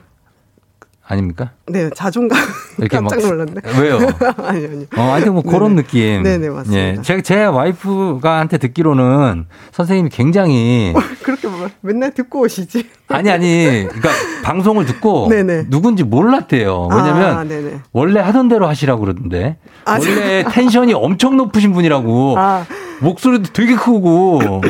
아닙니까? 1.10 1.52
네 1.68 1.90
자존감 1.96 2.38
이렇게 2.78 3.00
막 3.00 3.10
깜짝 3.10 3.30
놀랐네. 3.30 3.62
왜요? 3.80 3.98
아니 4.44 4.66
아니. 4.66 4.88
어, 4.98 5.02
하여튼 5.14 5.34
뭐 5.34 5.42
그런 5.42 5.76
네네. 5.76 5.82
느낌. 5.82 6.24
네 6.24 6.38
네, 6.38 6.50
맞습니다. 6.50 6.78
예. 6.78 7.02
제, 7.02 7.22
제 7.22 7.46
와이프가 7.46 8.40
한테 8.40 8.58
듣기로는 8.58 9.46
선생님이 9.72 10.10
굉장히 10.10 10.94
그렇게 11.24 11.48
뭐 11.48 11.70
맨날 11.82 12.14
듣고 12.14 12.42
오시지. 12.42 12.90
아니 13.08 13.30
아니 13.32 13.86
그러니까 13.88 14.10
방송을 14.44 14.86
듣고 14.86 15.30
네네. 15.30 15.68
누군지 15.70 16.04
몰랐대요. 16.04 16.90
왜냐면 16.92 17.38
아, 17.38 17.44
네네. 17.46 17.80
원래 17.94 18.20
하던 18.20 18.50
대로 18.50 18.68
하시라고 18.68 19.00
그러던데. 19.02 19.58
아, 19.86 19.94
원래 20.00 20.44
텐션이 20.44 20.94
엄청 20.94 21.38
높으신 21.38 21.72
분이라고. 21.72 22.36
아. 22.38 22.66
목소리도 23.00 23.54
되게 23.54 23.76
크고 23.76 24.40
막 24.40 24.62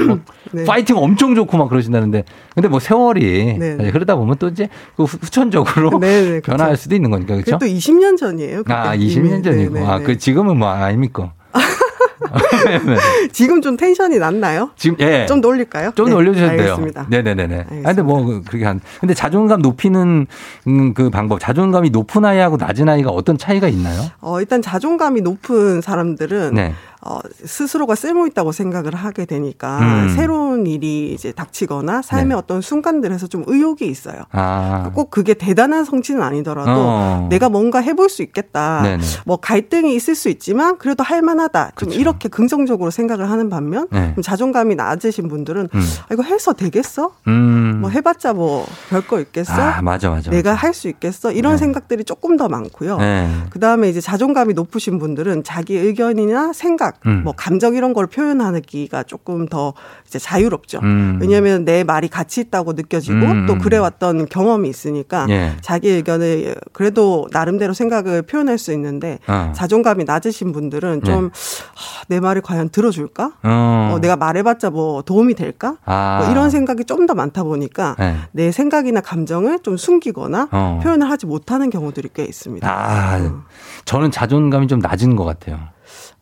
네. 0.52 0.64
파이팅 0.66 0.98
엄청 0.98 1.36
좋고 1.36 1.58
막 1.58 1.70
그러신다는데 1.70 2.24
근데 2.54 2.68
뭐 2.68 2.80
세월이 2.80 3.58
네. 3.58 3.78
사실 3.78 3.92
그러다 3.92 4.16
보면 4.16 4.36
또 4.40 4.48
이제 4.48 4.70
그 4.96 5.04
후- 5.04 5.18
후천적으로 5.22 6.00
네, 6.00 6.22
네, 6.30 6.42
변할 6.42 6.76
수도 6.78 6.96
있는 6.96 7.10
거니까 7.12 7.36
그렇죠? 7.36 7.58
또 7.58 7.66
20년 7.66 8.18
전이에요. 8.18 8.64
아, 8.68 8.96
이미. 8.96 9.08
20년 9.14 9.44
전이고. 9.44 9.74
네네, 9.74 9.86
아, 9.86 9.98
네. 10.00 10.04
그 10.04 10.18
지금은 10.18 10.58
뭐 10.58 10.70
아닙니까? 10.70 11.34
지금 13.32 13.62
좀 13.62 13.78
텐션이 13.78 14.18
낮나요? 14.20 14.72
지금 14.76 14.98
예. 15.00 15.26
좀 15.28 15.42
놀릴까요? 15.42 15.92
좀 15.96 16.08
네, 16.10 16.14
올려주셔도 16.16 16.52
돼요. 16.58 16.62
알겠습니다. 16.62 17.06
네네네네. 17.10 17.60
아, 17.84 17.88
근데 17.88 18.02
뭐, 18.02 18.24
그- 18.26 18.42
그렇게 18.44 18.66
한, 18.66 18.80
근데 19.00 19.14
자존감 19.14 19.62
높이는 19.62 20.28
음, 20.68 20.94
그 20.94 21.10
방법, 21.10 21.40
자존감이 21.40 21.90
높은 21.90 22.26
아이하고 22.26 22.58
낮은 22.58 22.90
아이가 22.90 23.10
어떤 23.12 23.38
차이가 23.38 23.68
있나요? 23.68 24.02
어, 24.22 24.40
일단 24.40 24.62
자존감이 24.62 25.22
높은 25.22 25.82
사람들은 25.82 26.54
네. 26.54 26.74
어, 27.10 27.20
스스로가 27.46 27.96
쓸모 27.96 28.28
있다고 28.28 28.52
생각을 28.52 28.96
하게 28.96 29.26
되니까 29.26 29.80
음. 29.80 30.16
새로운 30.16 30.68
일이 30.68 31.14
이제 31.14 31.32
닥치거나 31.32 32.02
삶의 32.02 32.28
네. 32.30 32.34
어떤 32.36 32.62
순간들에서 32.62 33.28
좀 33.28 33.44
의욕이 33.48 33.88
있어요. 33.90 34.24
아. 34.32 34.92
꼭 34.94 35.10
그게 35.12 35.34
대단한 35.34 35.86
성취는 35.86 36.22
아니더라도 36.22 36.72
어. 36.74 37.28
내가 37.30 37.50
뭔가 37.50 37.80
해볼 37.80 38.10
수 38.10 38.22
있겠다. 38.24 38.82
네네. 38.84 39.04
뭐 39.26 39.38
갈등이 39.38 39.96
있을 39.96 40.16
수 40.16 40.30
있지만 40.30 40.78
그래도 40.78 41.04
할 41.04 41.22
만하다. 41.22 41.72
좀 41.78 41.92
이렇게 41.92 42.30
긍정적으로 42.30 42.92
생각을 42.92 43.30
하는 43.30 43.50
반면 43.50 43.88
네. 43.92 44.14
좀 44.16 44.22
자존감이 44.22 44.76
낮으신 44.76 45.28
분들은 45.28 45.70
음. 45.74 45.82
아, 46.10 46.14
이거 46.14 46.24
해서 46.24 46.54
되겠어? 46.54 47.12
음. 47.28 47.80
뭐 47.82 47.90
해봤자 47.90 48.34
뭐 48.34 48.66
별거 48.90 49.20
있겠어? 49.22 49.54
아, 49.54 49.82
맞아, 49.82 50.10
맞아. 50.10 50.30
내가 50.32 50.54
할 50.54 50.78
수 50.78 50.88
있겠어? 50.90 51.32
이런 51.32 51.54
네. 51.54 51.58
생각들이 51.58 52.04
조금 52.04 52.38
더 52.38 52.48
많고요. 52.50 52.98
네. 52.98 53.30
그 53.50 53.60
다음에 53.60 53.90
이제 53.90 54.00
자존감이 54.00 54.54
높으신 54.54 55.00
분들은 55.00 55.44
자기 55.44 55.76
의견이나 55.76 56.54
생각, 56.54 56.97
음. 57.06 57.24
뭐 57.24 57.34
감정 57.36 57.76
이런 57.76 57.94
걸 57.94 58.08
표현하기가 58.08 59.04
조금 59.04 59.48
더 59.48 59.74
이제 60.06 60.20
자유롭죠. 60.20 60.80
음. 60.84 61.18
왜냐하면 61.22 61.66
내 61.66 61.84
말이 61.84 62.08
가치 62.08 62.42
있다고 62.42 62.74
느껴지고 62.74 63.18
음. 63.18 63.46
또 63.48 63.58
그래왔던 63.58 64.28
경험이 64.28 64.70
있으니까 64.70 65.26
예. 65.30 65.54
자기 65.62 65.90
의견을 65.90 66.56
그래도 66.74 67.28
나름대로 67.32 67.74
생각을 67.74 68.22
표현할 68.22 68.58
수 68.58 68.72
있는데 68.74 69.20
어. 69.28 69.52
자존감이 69.56 70.04
낮으신 70.04 70.52
분들은 70.52 71.04
좀 71.04 71.32
하, 71.74 72.04
내 72.08 72.20
말이 72.20 72.42
과연 72.42 72.70
들어줄까? 72.70 73.32
어. 73.44 73.92
어, 73.94 74.00
내가 74.02 74.16
말해봤자 74.16 74.70
뭐 74.70 75.02
도움이 75.02 75.34
될까? 75.34 75.78
아. 75.86 76.20
뭐 76.22 76.32
이런 76.32 76.50
생각이 76.52 76.84
좀 76.86 77.08
더 77.08 77.14
많다 77.16 77.44
보니까 77.44 77.96
네. 77.98 78.18
내 78.34 78.52
생각이나 78.52 79.02
감정을 79.02 79.60
좀 79.64 79.78
숨기거나 79.78 80.50
어. 80.52 80.80
표현을 80.84 81.10
하지 81.10 81.26
못하는 81.26 81.70
경우들이 81.70 82.10
꽤 82.14 82.24
있습니다. 82.26 82.70
아, 82.70 83.42
저는 83.86 84.12
자존감이 84.12 84.68
좀 84.68 84.80
낮은 84.80 85.16
것 85.16 85.24
같아요. 85.24 85.58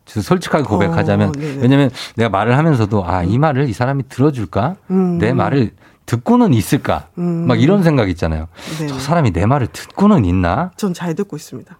저 0.06 0.20
솔직하게 0.22 0.64
고백하자면 0.64 1.28
어, 1.28 1.32
네네. 1.32 1.58
왜냐면 1.60 1.90
내가 2.16 2.30
말을 2.30 2.56
하면서도 2.56 3.04
아, 3.06 3.22
이 3.24 3.38
말을 3.38 3.68
이 3.68 3.72
사람이 3.72 4.04
들어줄까? 4.08 4.76
음. 4.90 5.18
내 5.18 5.32
말을 5.32 5.72
듣고는 6.06 6.54
있을까? 6.54 7.08
음. 7.18 7.46
막 7.46 7.60
이런 7.60 7.82
생각 7.82 8.08
있잖아요. 8.10 8.46
네네. 8.78 8.86
저 8.92 8.98
사람이 9.00 9.32
내 9.32 9.44
말을 9.46 9.66
듣고는 9.72 10.24
있나? 10.24 10.70
전 10.76 10.94
잘 10.94 11.14
듣고 11.14 11.36
있습니다. 11.36 11.78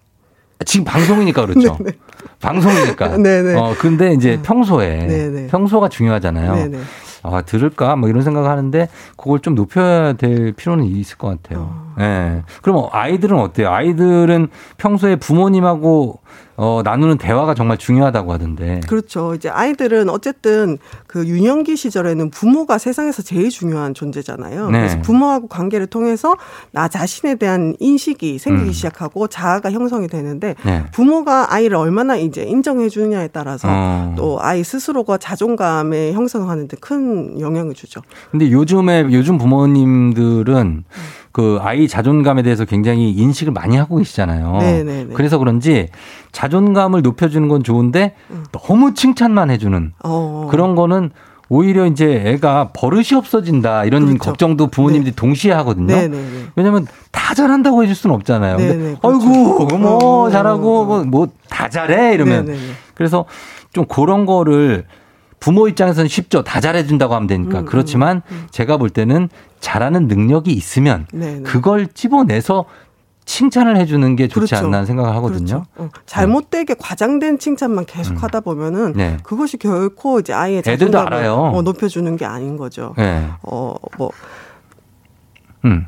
지금 0.65 0.85
방송이니까 0.85 1.47
그렇죠. 1.47 1.77
네네. 1.79 1.93
방송이니까. 2.41 3.17
네네. 3.19 3.55
어, 3.61 3.75
근데 3.79 4.13
이제 4.15 4.41
평소에 4.43 5.07
네네. 5.07 5.47
평소가 5.47 5.89
중요하잖아요. 5.89 6.55
네네. 6.55 6.79
아, 7.23 7.43
들을까? 7.43 7.95
뭐 7.97 8.09
이런 8.09 8.23
생각을 8.23 8.49
하는데 8.51 8.89
그걸 9.17 9.41
좀 9.41 9.55
높여야 9.55 10.15
될 10.15 10.53
필요는 10.53 10.85
있을 10.85 11.17
것 11.19 11.29
같아요. 11.43 11.93
예. 12.01 12.43
그럼 12.63 12.89
아이들은 12.93 13.39
어때요? 13.39 13.71
아이들은 13.71 14.49
평소에 14.79 15.17
부모님하고 15.17 16.21
어, 16.57 16.81
나누는 16.83 17.19
대화가 17.19 17.55
정말 17.55 17.77
중요하다고 17.77 18.33
하던데. 18.33 18.81
그렇죠. 18.89 19.35
이제 19.35 19.51
아이들은 19.51 20.09
어쨌든 20.09 20.79
그 21.07 21.27
유년기 21.27 21.77
시절에는 21.77 22.31
부모가 22.31 22.79
세상에서 22.79 23.23
제일 23.23 23.51
중요한 23.51 23.93
존재잖아요. 23.93 24.71
네. 24.71 24.79
그래서 24.79 25.01
부모하고 25.03 25.49
관계를 25.49 25.87
통해서 25.87 26.37
나 26.71 26.89
자신에 26.89 27.35
대한 27.35 27.75
인식이 27.79 28.39
생기기 28.39 28.69
음. 28.69 28.73
시작하고 28.73 29.27
자아가 29.29 29.71
형성이 29.71 30.09
되는데 30.09 30.55
네. 30.65 30.85
부모가 30.93 31.53
아이를 31.53 31.77
얼마나 31.77 32.17
이제 32.17 32.43
인정해 32.45 32.89
주느냐에 32.89 33.29
따라서 33.29 33.69
어. 33.71 34.15
또 34.17 34.39
아이 34.41 34.65
스스로가 34.65 35.19
자존감에 35.19 36.13
형성하는 36.13 36.69
데 36.69 36.77
큰 36.81 37.41
영향을 37.41 37.75
주죠. 37.75 38.01
근데 38.31 38.51
요즘에 38.53 39.07
요즘 39.11 39.39
부모님들은 39.39 40.85
그 41.37 41.59
아이 41.61 41.87
자존감에 41.87 42.41
대해서 42.41 42.65
굉장히 42.65 43.11
인식을 43.11 43.53
많이 43.53 43.77
하고 43.77 43.97
계시잖아요. 43.97 44.57
네네네. 44.59 45.13
그래서 45.13 45.37
그런지 45.37 45.91
자존감을 46.33 47.03
높여주는 47.03 47.47
건 47.47 47.63
좋은데 47.63 48.15
너무 48.53 48.95
칭찬만 48.95 49.51
해주는 49.51 49.77
음. 49.79 49.93
어. 50.03 50.49
그런 50.51 50.75
거는 50.75 51.11
오히려 51.51 51.85
이제 51.85 52.23
애가 52.25 52.71
버릇이 52.73 53.09
없어진다 53.17 53.85
이런 53.85 54.07
그렇죠. 54.07 54.19
걱정도 54.19 54.69
부모님들이 54.69 55.15
동시에 55.15 55.53
하거든요. 55.53 55.95
네네네. 55.95 56.47
왜냐면 56.57 56.87
다 57.13 57.35
잘한다고 57.35 57.83
해줄 57.83 57.95
수는 57.95 58.17
없잖아요. 58.17 58.57
근데 58.57 58.97
그렇죠. 58.99 58.99
아이고 59.07 59.77
뭐 59.77 60.25
어, 60.25 60.31
잘하고 60.31 61.05
뭐 61.05 61.29
다 61.51 61.69
잘해 61.69 62.15
이러면 62.15 62.47
네네네. 62.47 62.67
그래서 62.95 63.27
좀 63.75 63.85
그런 63.85 64.25
거를 64.25 64.87
부모 65.41 65.69
입장에서는 65.69 66.09
쉽죠. 66.09 66.43
다 66.43 66.61
잘해준다고 66.61 67.15
하면 67.15 67.27
되니까. 67.27 67.61
음, 67.61 67.65
그렇지만 67.65 68.23
제가 68.51 68.77
볼 68.77 68.91
때는 68.91 69.29
잘하는 69.61 70.09
능력이 70.09 70.53
있으면 70.53 71.07
네, 71.13 71.37
네. 71.37 71.43
그걸 71.43 71.87
찝어내서 71.89 72.65
칭찬을 73.27 73.77
해주는 73.77 74.17
게 74.17 74.29
좋지 74.29 74.51
그렇죠. 74.51 74.67
않나 74.67 74.85
생각을 74.85 75.15
하거든요. 75.17 75.65
어, 75.77 75.89
잘못되게 76.07 76.75
과장된 76.79 77.41
칭찬만 77.41 77.85
계속 77.87 78.23
하다 78.23 78.41
보면은 78.41 78.93
네. 78.95 79.17
그것이 79.25 79.57
결코 79.57 80.21
이제 80.21 80.33
아이의 80.33 80.61
애들도 80.61 80.93
자존감을 80.93 81.13
알아요. 81.13 81.35
어, 81.35 81.63
높여주는 81.63 82.17
게 82.17 82.25
아닌 82.25 82.57
거죠. 82.57 82.95
네. 82.97 83.29
어, 83.43 83.75
뭐 83.99 84.11
음. 85.65 85.87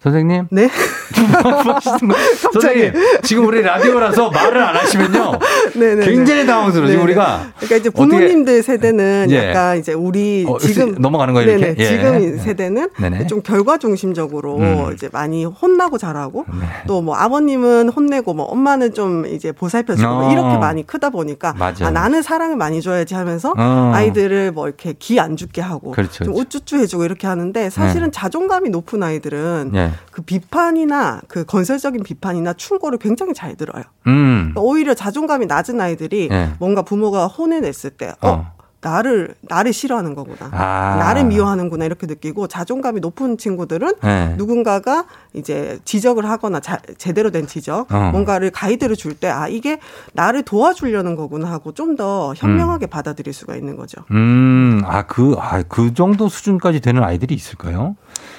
선생님? 0.00 0.48
네? 0.50 0.68
선생님, 2.52 2.92
지금 3.22 3.46
우리 3.46 3.62
라디오라서 3.62 4.30
말을 4.30 4.62
안 4.62 4.76
하시면요. 4.76 5.32
네네네. 5.74 6.06
굉장히 6.06 6.46
당황스러워. 6.46 6.88
지금 6.88 7.00
네네. 7.00 7.02
우리가. 7.04 7.52
그러니까 7.56 7.76
이제 7.76 7.90
부모님들 7.90 8.54
어떻게- 8.54 8.62
세대는 8.62 9.26
예. 9.30 9.48
약간 9.48 9.78
이제 9.78 9.92
우리 9.92 10.44
어, 10.48 10.58
지금 10.58 10.94
넘어가는 10.98 11.34
거예요, 11.34 11.50
이렇게? 11.50 11.74
네네. 11.74 11.76
예. 11.78 11.88
지금 11.88 12.38
세대는 12.38 12.88
네네. 12.98 13.26
좀 13.26 13.42
결과 13.42 13.78
중심적으로 13.78 14.56
음. 14.58 14.90
이제 14.94 15.08
많이 15.12 15.44
혼나고 15.44 15.98
자라고 15.98 16.44
네. 16.48 16.66
또뭐 16.86 17.14
아버님은 17.16 17.88
혼내고 17.90 18.34
뭐 18.34 18.46
엄마는 18.46 18.94
좀 18.94 19.26
이제 19.26 19.52
보살펴주고 19.52 20.08
뭐 20.08 20.28
어. 20.28 20.32
이렇게 20.32 20.56
많이 20.58 20.86
크다 20.86 21.10
보니까 21.10 21.54
맞아요. 21.58 21.74
아, 21.86 21.90
나는 21.90 22.22
사랑을 22.22 22.56
많이 22.56 22.80
줘야지 22.82 23.14
하면서 23.14 23.52
어. 23.56 23.92
아이들을 23.94 24.52
뭐 24.52 24.66
이렇게 24.66 24.94
기 24.98 25.20
안 25.20 25.36
죽게 25.36 25.60
하고 25.60 25.90
그렇죠, 25.90 26.24
좀 26.24 26.32
그렇죠. 26.32 26.40
우쭈쭈 26.58 26.76
해주고 26.78 27.04
이렇게 27.04 27.26
하는데 27.26 27.68
사실은 27.68 28.10
자존감이 28.10 28.70
높은 28.70 29.02
아이들은 29.02 29.72
예. 29.74 29.90
그 30.10 30.22
비판이나 30.22 30.99
그 31.28 31.44
건설적인 31.44 32.02
비판이나 32.02 32.52
충고를 32.54 32.98
굉장히 32.98 33.34
잘 33.34 33.56
들어요. 33.56 33.82
음. 34.06 34.50
그러니까 34.52 34.60
오히려 34.60 34.94
자존감이 34.94 35.46
낮은 35.46 35.80
아이들이 35.80 36.28
예. 36.30 36.50
뭔가 36.58 36.82
부모가 36.82 37.26
혼내냈을 37.26 37.90
때, 37.90 38.14
어, 38.20 38.28
어. 38.28 38.52
나를, 38.82 39.34
나를 39.42 39.74
싫어하는 39.74 40.14
거구나. 40.14 40.48
아. 40.52 40.96
나를 40.98 41.24
미워하는구나. 41.24 41.84
이렇게 41.84 42.06
느끼고 42.06 42.46
자존감이 42.46 43.00
높은 43.00 43.36
친구들은 43.36 43.92
네. 44.02 44.34
누군가가 44.38 45.04
이제 45.34 45.78
지적을 45.84 46.24
하거나 46.26 46.60
자- 46.60 46.78
제대로 46.96 47.30
된 47.30 47.46
지적, 47.46 47.92
어. 47.92 48.10
뭔가를 48.10 48.50
가이드를 48.50 48.96
줄 48.96 49.12
때, 49.14 49.28
아, 49.28 49.48
이게 49.48 49.80
나를 50.14 50.44
도와주려는 50.44 51.14
거구나 51.14 51.50
하고 51.50 51.72
좀 51.72 51.96
더 51.96 52.32
현명하게 52.36 52.86
받아들일 52.86 53.34
수가 53.34 53.54
있는 53.56 53.76
거죠. 53.76 54.00
음, 54.12 54.80
아, 54.86 55.02
그, 55.02 55.34
아, 55.38 55.62
그 55.68 55.92
정도 55.92 56.28
수준까지 56.30 56.80
되는 56.80 57.02
아이들이 57.04 57.34
있을까요? 57.34 57.96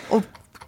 어, 0.09 0.21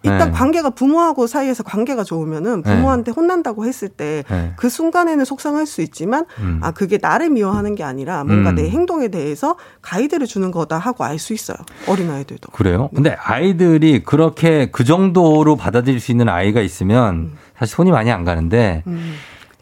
일단 0.04 0.28
네. 0.28 0.32
관계가 0.32 0.72
부모하고 0.72 1.28
사이에서 1.28 1.64
관계가 1.64 2.04
좋으면은 2.04 2.62
부모한테 2.62 3.12
혼난다고 3.12 3.66
했을 3.66 3.88
때그 3.90 4.28
네. 4.34 4.70
순간에는 4.70 5.24
속상할 5.26 5.66
수 5.66 5.82
있지만 5.82 6.26
음. 6.40 6.60
아 6.62 6.72
그게 6.72 7.00
나를 7.02 7.30
미워하는 7.30 7.76
게 7.76 7.84
아니라 7.84 8.24
뭔가 8.24 8.50
음. 8.52 8.56
내 8.56 8.70
행동에 8.70 9.08
대해서 9.08 9.56
가이드를 9.82 10.28
주는 10.28 10.52
거다 10.52 10.78
하고 10.78 11.04
알 11.06 11.18
수 11.24 11.34
있어요 11.34 11.58
어린 11.88 12.10
아이들도 12.12 12.52
그래요? 12.52 12.90
근데 12.94 13.16
아이들이 13.18 14.04
그렇게 14.04 14.70
그 14.72 14.84
정도로 14.84 15.56
받아들일 15.56 16.02
수 16.02 16.12
있는 16.12 16.28
아이가 16.28 16.60
있으면 16.60 17.32
사실 17.58 17.76
손이 17.76 17.92
많이 17.92 18.12
안 18.12 18.26
가는데, 18.26 18.84
음. 18.88 19.14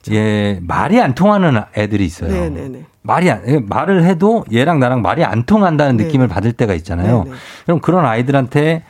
예, 0.10 0.60
말이 0.64 1.00
안 1.00 1.14
통하는 1.14 1.62
애들이 1.78 2.06
있어요. 2.06 2.32
네네네 2.32 2.86
말이 3.04 3.30
안, 3.30 3.48
예, 3.48 3.60
말을 3.60 4.06
해도 4.06 4.44
얘랑 4.52 4.80
나랑 4.80 5.02
말이 5.04 5.24
안 5.24 5.44
통한다는 5.46 5.98
네. 5.98 6.06
느낌을 6.06 6.28
받을 6.28 6.54
때가 6.54 6.74
있잖아요. 6.74 7.26
네네. 7.26 7.36
그럼 7.66 7.80
그런 7.82 8.06
아이들한테 8.06 8.84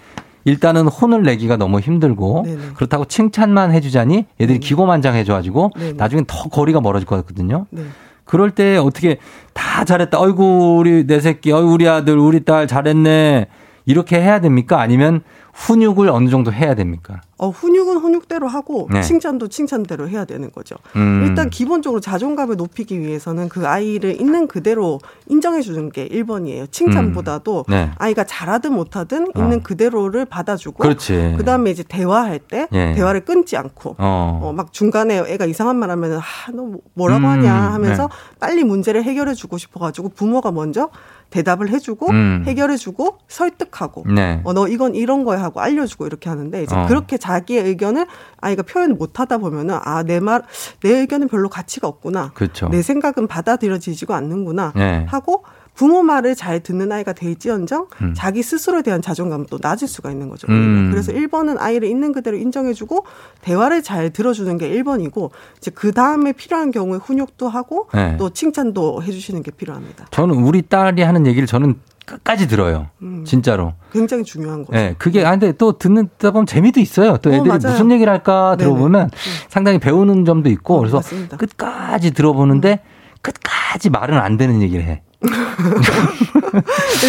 일단은 0.45 0.87
혼을 0.87 1.23
내기가 1.23 1.57
너무 1.57 1.79
힘들고 1.79 2.43
네네. 2.45 2.61
그렇다고 2.75 3.05
칭찬만 3.05 3.71
해주자니 3.73 4.25
얘들이 4.39 4.59
기고만장해져가지고 4.59 5.71
네네. 5.77 5.93
나중엔 5.93 6.25
더 6.25 6.49
거리가 6.49 6.81
멀어질 6.81 7.07
것 7.07 7.15
같거든요. 7.17 7.65
네. 7.69 7.83
그럴 8.25 8.51
때 8.51 8.77
어떻게 8.77 9.17
다 9.53 9.83
잘했다. 9.83 10.19
어이구 10.19 10.77
우리 10.77 11.05
내 11.05 11.19
새끼, 11.19 11.51
어이 11.51 11.63
우리 11.63 11.87
아들, 11.87 12.17
우리 12.17 12.43
딸 12.45 12.67
잘했네. 12.67 13.47
이렇게 13.85 14.21
해야 14.21 14.39
됩니까? 14.39 14.79
아니면 14.79 15.21
훈육을 15.53 16.09
어느 16.09 16.29
정도 16.29 16.51
해야 16.51 16.75
됩니까? 16.75 17.21
어, 17.37 17.49
훈육은 17.49 17.97
훈육대로 17.97 18.47
하고 18.47 18.87
네. 18.91 19.01
칭찬도 19.01 19.47
칭찬대로 19.47 20.07
해야 20.07 20.25
되는 20.25 20.51
거죠. 20.51 20.75
음. 20.95 21.25
일단 21.27 21.49
기본적으로 21.49 21.99
자존감을 21.99 22.55
높이기 22.55 22.99
위해서는 22.99 23.49
그 23.49 23.67
아이를 23.67 24.21
있는 24.21 24.47
그대로 24.47 24.99
인정해 25.27 25.61
주는 25.61 25.89
게 25.89 26.07
1번이에요. 26.07 26.71
칭찬보다도 26.71 27.65
음. 27.67 27.71
네. 27.71 27.91
아이가 27.97 28.23
잘하든 28.23 28.73
못하든 28.73 29.31
있는 29.35 29.57
어. 29.57 29.63
그대로를 29.63 30.25
받아주고 30.25 30.83
그렇지. 30.83 31.35
그다음에 31.37 31.71
이제 31.71 31.83
대화할 31.83 32.37
때 32.37 32.67
예. 32.73 32.93
대화를 32.93 33.25
끊지 33.25 33.57
않고 33.57 33.95
어. 33.97 34.39
어, 34.43 34.53
막 34.53 34.71
중간에 34.71 35.17
애가 35.17 35.45
이상한 35.45 35.77
말 35.77 35.89
하면은 35.89 36.19
아, 36.19 36.51
너 36.53 36.73
뭐라고 36.93 37.21
음, 37.21 37.29
하냐 37.29 37.51
하면서 37.51 38.03
네. 38.03 38.13
빨리 38.39 38.63
문제를 38.63 39.03
해결해 39.03 39.33
주고 39.33 39.57
싶어 39.57 39.79
가지고 39.79 40.09
부모가 40.09 40.51
먼저 40.51 40.89
대답을 41.31 41.69
해 41.69 41.79
주고 41.79 42.09
음. 42.11 42.43
해결해 42.45 42.77
주고 42.77 43.17
설득하고 43.27 44.05
네. 44.13 44.41
어, 44.43 44.53
너 44.53 44.67
이건 44.67 44.93
이런 44.93 45.23
거야 45.23 45.41
하고 45.41 45.61
알려주고 45.61 46.05
이렇게 46.05 46.29
하는데 46.29 46.61
이제 46.61 46.75
어. 46.75 46.85
그렇게 46.85 47.17
자기의 47.17 47.63
의견을 47.63 48.05
아이가 48.39 48.61
표현 48.61 48.97
못 48.97 49.19
하다 49.19 49.39
보면은 49.39 49.79
아, 49.81 50.03
내 50.03 50.19
말, 50.19 50.43
내 50.81 50.91
의견은 50.91 51.29
별로 51.29 51.49
가치가 51.49 51.87
없구나. 51.87 52.31
그렇죠. 52.33 52.69
내 52.69 52.81
생각은 52.81 53.27
받아들여지지가 53.27 54.15
않는구나. 54.15 54.73
네. 54.75 55.05
하고 55.09 55.43
부모 55.81 56.03
말을 56.03 56.35
잘 56.35 56.59
듣는 56.59 56.91
아이가 56.91 57.11
될지언정 57.11 57.87
음. 58.03 58.13
자기 58.15 58.43
스스로에 58.43 58.83
대한 58.83 59.01
자존감은 59.01 59.47
또 59.49 59.57
낮을 59.59 59.87
수가 59.87 60.11
있는 60.11 60.29
거죠. 60.29 60.45
음. 60.47 60.89
그래서 60.91 61.11
1번은 61.11 61.59
아이를 61.59 61.87
있는 61.87 62.11
그대로 62.11 62.37
인정해주고 62.37 63.03
대화를 63.41 63.81
잘 63.81 64.11
들어주는 64.11 64.59
게 64.59 64.69
1번이고 64.69 65.31
이제 65.57 65.71
그 65.73 65.91
다음에 65.91 66.33
필요한 66.33 66.69
경우에 66.69 66.99
훈육도 66.99 67.49
하고 67.49 67.87
네. 67.95 68.15
또 68.17 68.29
칭찬도 68.29 69.01
해주시는 69.01 69.41
게 69.41 69.49
필요합니다. 69.49 70.05
저는 70.11 70.35
우리 70.35 70.61
딸이 70.61 71.01
하는 71.01 71.25
얘기를 71.25 71.47
저는 71.47 71.79
끝까지 72.05 72.47
들어요. 72.47 72.89
음. 73.01 73.25
진짜로. 73.25 73.73
굉장히 73.91 74.23
중요한 74.23 74.63
거죠. 74.63 74.77
예, 74.77 74.93
그게, 74.99 75.25
아, 75.25 75.31
근데 75.31 75.51
또 75.53 75.79
듣는다 75.79 76.29
보면 76.29 76.45
재미도 76.45 76.79
있어요. 76.79 77.17
또 77.23 77.31
어, 77.31 77.33
애들이 77.33 77.49
맞아요. 77.49 77.71
무슨 77.71 77.89
얘기를 77.89 78.13
할까 78.13 78.55
네네. 78.55 78.69
들어보면 78.69 79.09
상당히 79.49 79.79
배우는 79.79 80.25
점도 80.25 80.51
있고, 80.51 80.75
어, 80.75 80.79
그래서 80.81 80.97
맞습니다. 80.97 81.37
음. 81.37 81.39
끝까지 81.39 82.11
들어보는데 82.11 82.83
끝까지 83.23 83.89
말은 83.89 84.19
안 84.19 84.37
되는 84.37 84.61
얘기를 84.61 84.83
해. 84.85 85.01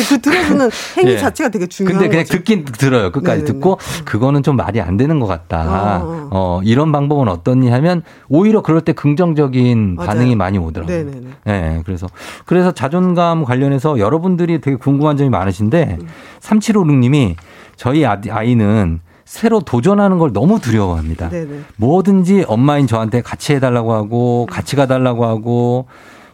그 0.08 0.20
들어주는 0.20 0.70
행위 0.98 1.12
예. 1.12 1.18
자체가 1.18 1.48
되게 1.50 1.66
중요한 1.66 1.94
근데 1.98 2.08
그냥 2.08 2.24
거죠. 2.24 2.36
듣긴 2.36 2.64
들어요. 2.64 3.10
끝까지 3.10 3.40
네네네. 3.42 3.44
듣고 3.52 3.78
그거는 4.04 4.42
좀 4.42 4.56
말이 4.56 4.80
안 4.80 4.96
되는 4.96 5.18
것 5.18 5.26
같다. 5.26 6.02
어, 6.04 6.28
어, 6.30 6.60
이런 6.64 6.92
방법은 6.92 7.28
어떻니 7.28 7.70
하면 7.70 8.02
오히려 8.28 8.62
그럴 8.62 8.80
때 8.82 8.92
긍정적인 8.92 9.96
맞아요. 9.96 10.06
반응이 10.08 10.36
많이 10.36 10.58
오더라고요. 10.58 10.96
네네네. 10.96 11.26
예, 11.48 11.82
그래서 11.84 12.06
그래서 12.44 12.72
자존감 12.72 13.44
관련해서 13.44 13.98
여러분들이 13.98 14.60
되게 14.60 14.76
궁금한 14.76 15.16
점이 15.16 15.30
많으신데 15.30 15.98
음. 16.00 16.06
3756님이 16.40 17.34
저희 17.76 18.04
아- 18.04 18.20
아이는 18.30 19.00
새로 19.24 19.60
도전하는 19.60 20.18
걸 20.18 20.32
너무 20.32 20.60
두려워합니다. 20.60 21.30
네네. 21.30 21.60
뭐든지 21.76 22.44
엄마인 22.48 22.86
저한테 22.86 23.22
같이 23.22 23.54
해달라고 23.54 23.94
하고 23.94 24.46
같이 24.50 24.76
가달라고 24.76 25.24
하고 25.24 25.86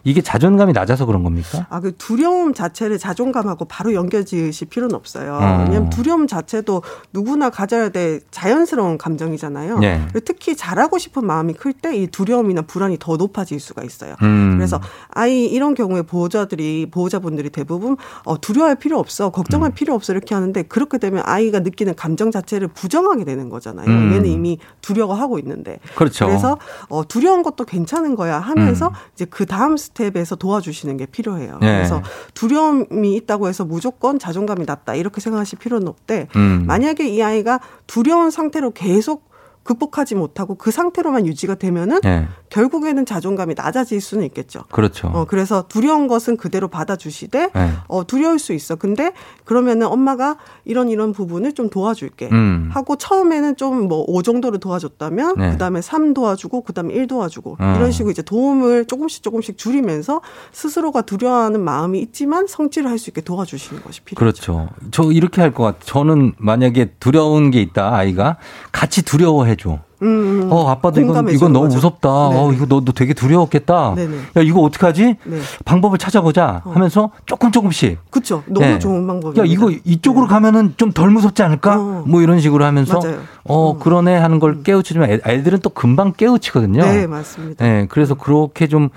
이게 0.03 0.21
자존감이 0.21 0.73
낮아서 0.73 1.05
그런 1.05 1.23
겁니까? 1.23 1.67
아, 1.69 1.79
그 1.79 1.95
두려움 1.97 2.53
자체를 2.53 2.97
자존감하고 2.99 3.65
바로 3.65 3.93
연결 3.93 4.25
지으실 4.25 4.69
필요는 4.69 4.95
없어요. 4.95 5.33
어. 5.33 5.63
왜냐하면 5.65 5.89
두려움 5.89 6.27
자체도 6.27 6.83
누구나 7.13 7.49
가져야 7.49 7.89
될 7.89 8.21
자연스러운 8.31 8.97
감정이잖아요. 8.97 9.79
네. 9.79 10.07
특히 10.25 10.55
잘하고 10.55 10.97
싶은 10.97 11.25
마음이 11.25 11.53
클 11.53 11.73
때 11.73 11.89
이 11.89 12.07
두려움이나 12.07 12.63
불안이 12.63 12.97
더 12.99 13.15
높아질 13.17 13.59
수가 13.59 13.83
있어요. 13.83 14.15
음. 14.21 14.55
그래서 14.57 14.79
아이 15.11 15.45
이런 15.45 15.73
경우에 15.75 16.01
보호자들이 16.01 16.87
보호자분들이 16.91 17.49
대부분 17.49 17.95
어, 18.25 18.39
두려워할 18.39 18.75
필요 18.75 18.99
없어, 18.99 19.27
음. 19.27 19.31
걱정할 19.31 19.71
필요 19.71 19.93
없어 19.93 20.13
이렇게 20.13 20.35
하는데 20.35 20.61
그렇게 20.63 20.97
되면 20.97 21.23
아이가 21.25 21.59
느끼는 21.59 21.95
감정 21.95 22.31
자체를 22.31 22.67
부정하게 22.69 23.23
되는 23.25 23.49
거잖아요. 23.49 23.87
음. 23.87 24.13
얘는 24.13 24.25
이미 24.27 24.57
두려워하고 24.81 25.39
있는데. 25.39 25.79
그렇죠. 25.95 26.25
그래서 26.27 26.57
어, 26.89 27.07
두려운 27.07 27.43
것도 27.43 27.65
괜찮은 27.65 28.15
거야 28.15 28.39
하면서 28.39 28.87
음. 28.87 28.93
이제 29.15 29.25
그 29.25 29.45
다음 29.45 29.77
스텝 29.77 29.98
에서 30.05 30.35
도와주시는 30.35 30.97
게 30.97 31.05
필요해요. 31.05 31.57
네. 31.61 31.77
그래서 31.77 32.01
두려움이 32.33 33.15
있다고 33.15 33.47
해서 33.47 33.65
무조건 33.65 34.19
자존감이 34.19 34.65
낮다 34.65 34.95
이렇게 34.95 35.21
생각하실 35.21 35.59
필요는 35.59 35.87
없대. 35.87 36.27
음. 36.35 36.63
만약에 36.65 37.07
이 37.07 37.21
아이가 37.21 37.59
두려운 37.87 38.31
상태로 38.31 38.71
계속 38.71 39.28
극복하지 39.73 40.15
못하고 40.15 40.55
그 40.55 40.71
상태로만 40.71 41.27
유지가 41.27 41.53
되면은 41.53 42.01
네. 42.01 42.27
결국에는 42.49 43.05
자존감이 43.05 43.53
낮아질 43.55 44.01
수는 44.01 44.25
있겠죠. 44.25 44.63
그렇죠. 44.71 45.09
어, 45.09 45.25
그래서 45.25 45.65
두려운 45.67 46.07
것은 46.07 46.37
그대로 46.37 46.67
받아주시되, 46.67 47.51
네. 47.53 47.71
어, 47.87 48.05
두려울 48.07 48.39
수 48.39 48.53
있어. 48.53 48.75
근데 48.75 49.11
그러면은 49.45 49.85
엄마가 49.85 50.37
이런 50.65 50.89
이런 50.89 51.13
부분을 51.13 51.53
좀 51.53 51.69
도와줄게. 51.69 52.29
음. 52.31 52.69
하고 52.73 52.95
처음에는 52.95 53.55
좀 53.55 53.79
뭐 53.89 54.03
5 54.07 54.23
정도를 54.23 54.59
도와줬다면, 54.59 55.35
네. 55.37 55.51
그 55.51 55.57
다음에 55.57 55.81
3 55.81 56.13
도와주고, 56.13 56.61
그 56.63 56.73
다음에 56.73 56.93
1 56.93 57.07
도와주고, 57.07 57.57
어. 57.59 57.73
이런 57.77 57.91
식으로 57.91 58.11
이제 58.11 58.21
도움을 58.21 58.85
조금씩 58.85 59.23
조금씩 59.23 59.57
줄이면서 59.57 60.21
스스로가 60.51 61.01
두려워하는 61.03 61.61
마음이 61.61 61.99
있지만 61.99 62.45
성취를 62.47 62.89
할 62.89 62.99
수 62.99 63.09
있게 63.11 63.21
도와주시는 63.21 63.81
것이 63.83 64.01
필요해요. 64.01 64.17
그렇죠. 64.19 64.69
저 64.91 65.03
이렇게 65.11 65.41
할 65.41 65.51
것 65.53 65.63
같아요. 65.63 65.81
저는 65.85 66.33
만약에 66.37 66.93
두려운 66.99 67.49
게 67.51 67.61
있다, 67.61 67.95
아이가. 67.95 68.37
같이 68.73 69.03
두려워해 69.05 69.55
줘. 69.59 69.79
음, 70.01 70.47
어, 70.49 70.69
아빠도 70.69 71.01
이건, 71.01 71.29
이건 71.29 71.51
너무 71.51 71.65
거죠. 71.65 71.75
무섭다. 71.75 72.09
어, 72.09 72.51
이거 72.53 72.65
너, 72.65 72.79
너 72.83 72.93
되게 72.93 73.13
두려웠겠다. 73.13 73.93
네네. 73.95 74.15
야, 74.37 74.41
이거 74.41 74.61
어떡하지? 74.61 75.15
네. 75.25 75.37
방법을 75.65 75.97
찾아보자 75.97 76.61
하면서 76.65 77.11
조금 77.25 77.51
조금씩. 77.51 77.99
그쵸. 78.09 78.41
너무 78.47 78.65
네. 78.65 78.79
좋은 78.79 79.05
방법입니다. 79.05 79.41
야, 79.41 79.45
이거 79.45 79.69
이쪽으로 79.83 80.27
가면은 80.27 80.73
좀 80.77 80.91
덜 80.93 81.09
무섭지 81.11 81.43
않을까? 81.43 81.75
뭐 82.05 82.21
이런 82.21 82.39
식으로 82.39 82.63
하면서 82.65 82.99
맞아요. 82.99 83.17
어, 83.43 83.77
그러네 83.77 84.15
하는 84.17 84.39
걸 84.39 84.63
깨우치지만 84.63 85.09
애- 85.11 85.19
애들은 85.25 85.59
또 85.59 85.69
금방 85.69 86.13
깨우치거든요. 86.13 86.81
네, 86.81 87.05
맞습니다. 87.05 87.63
네, 87.65 87.85
그래서 87.89 88.15
그렇게 88.15 88.67
좀 88.67 88.89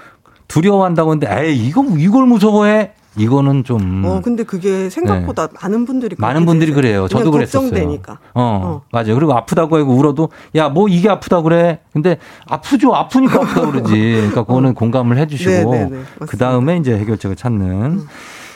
두려워한다고 0.49 1.11
하는데 1.11 1.47
에이, 1.49 1.67
이거 1.67 1.85
이걸 1.99 2.27
무서워해? 2.27 2.93
이거는 3.17 3.65
좀 3.65 4.03
어, 4.05 4.21
근데 4.23 4.43
그게 4.45 4.89
생각보다 4.89 5.49
많은 5.61 5.85
분들이 5.85 6.17
네. 6.17 6.21
많은 6.21 6.47
분들이. 6.47 6.73
그래요. 6.73 7.09
저도 7.09 7.31
그랬었어요. 7.31 7.69
걱정되니까. 7.69 8.19
어, 8.35 8.83
맞아요. 8.91 9.15
그리고 9.15 9.35
아프다고 9.35 9.77
하고 9.79 9.93
울어도 9.95 10.31
야, 10.55 10.69
뭐 10.71 10.89
이게 10.89 11.09
아프다 11.11 11.43
그래. 11.43 11.81
근데 11.93 12.19
아프죠. 12.47 12.95
아프니까 12.95 13.43
아프다 13.43 13.71
그러지. 13.71 13.93
그러니까 13.93 14.45
그거는 14.45 14.75
공감을 14.75 15.19
해 15.19 15.27
주시고 15.27 15.73
네, 15.75 15.85
네, 15.85 15.91
네. 15.91 16.27
그다음에 16.27 16.79
이제 16.79 16.97
해결책을 16.97 17.37
찾는. 17.37 18.01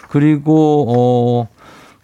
그리고 0.09 0.87
어 0.89 1.49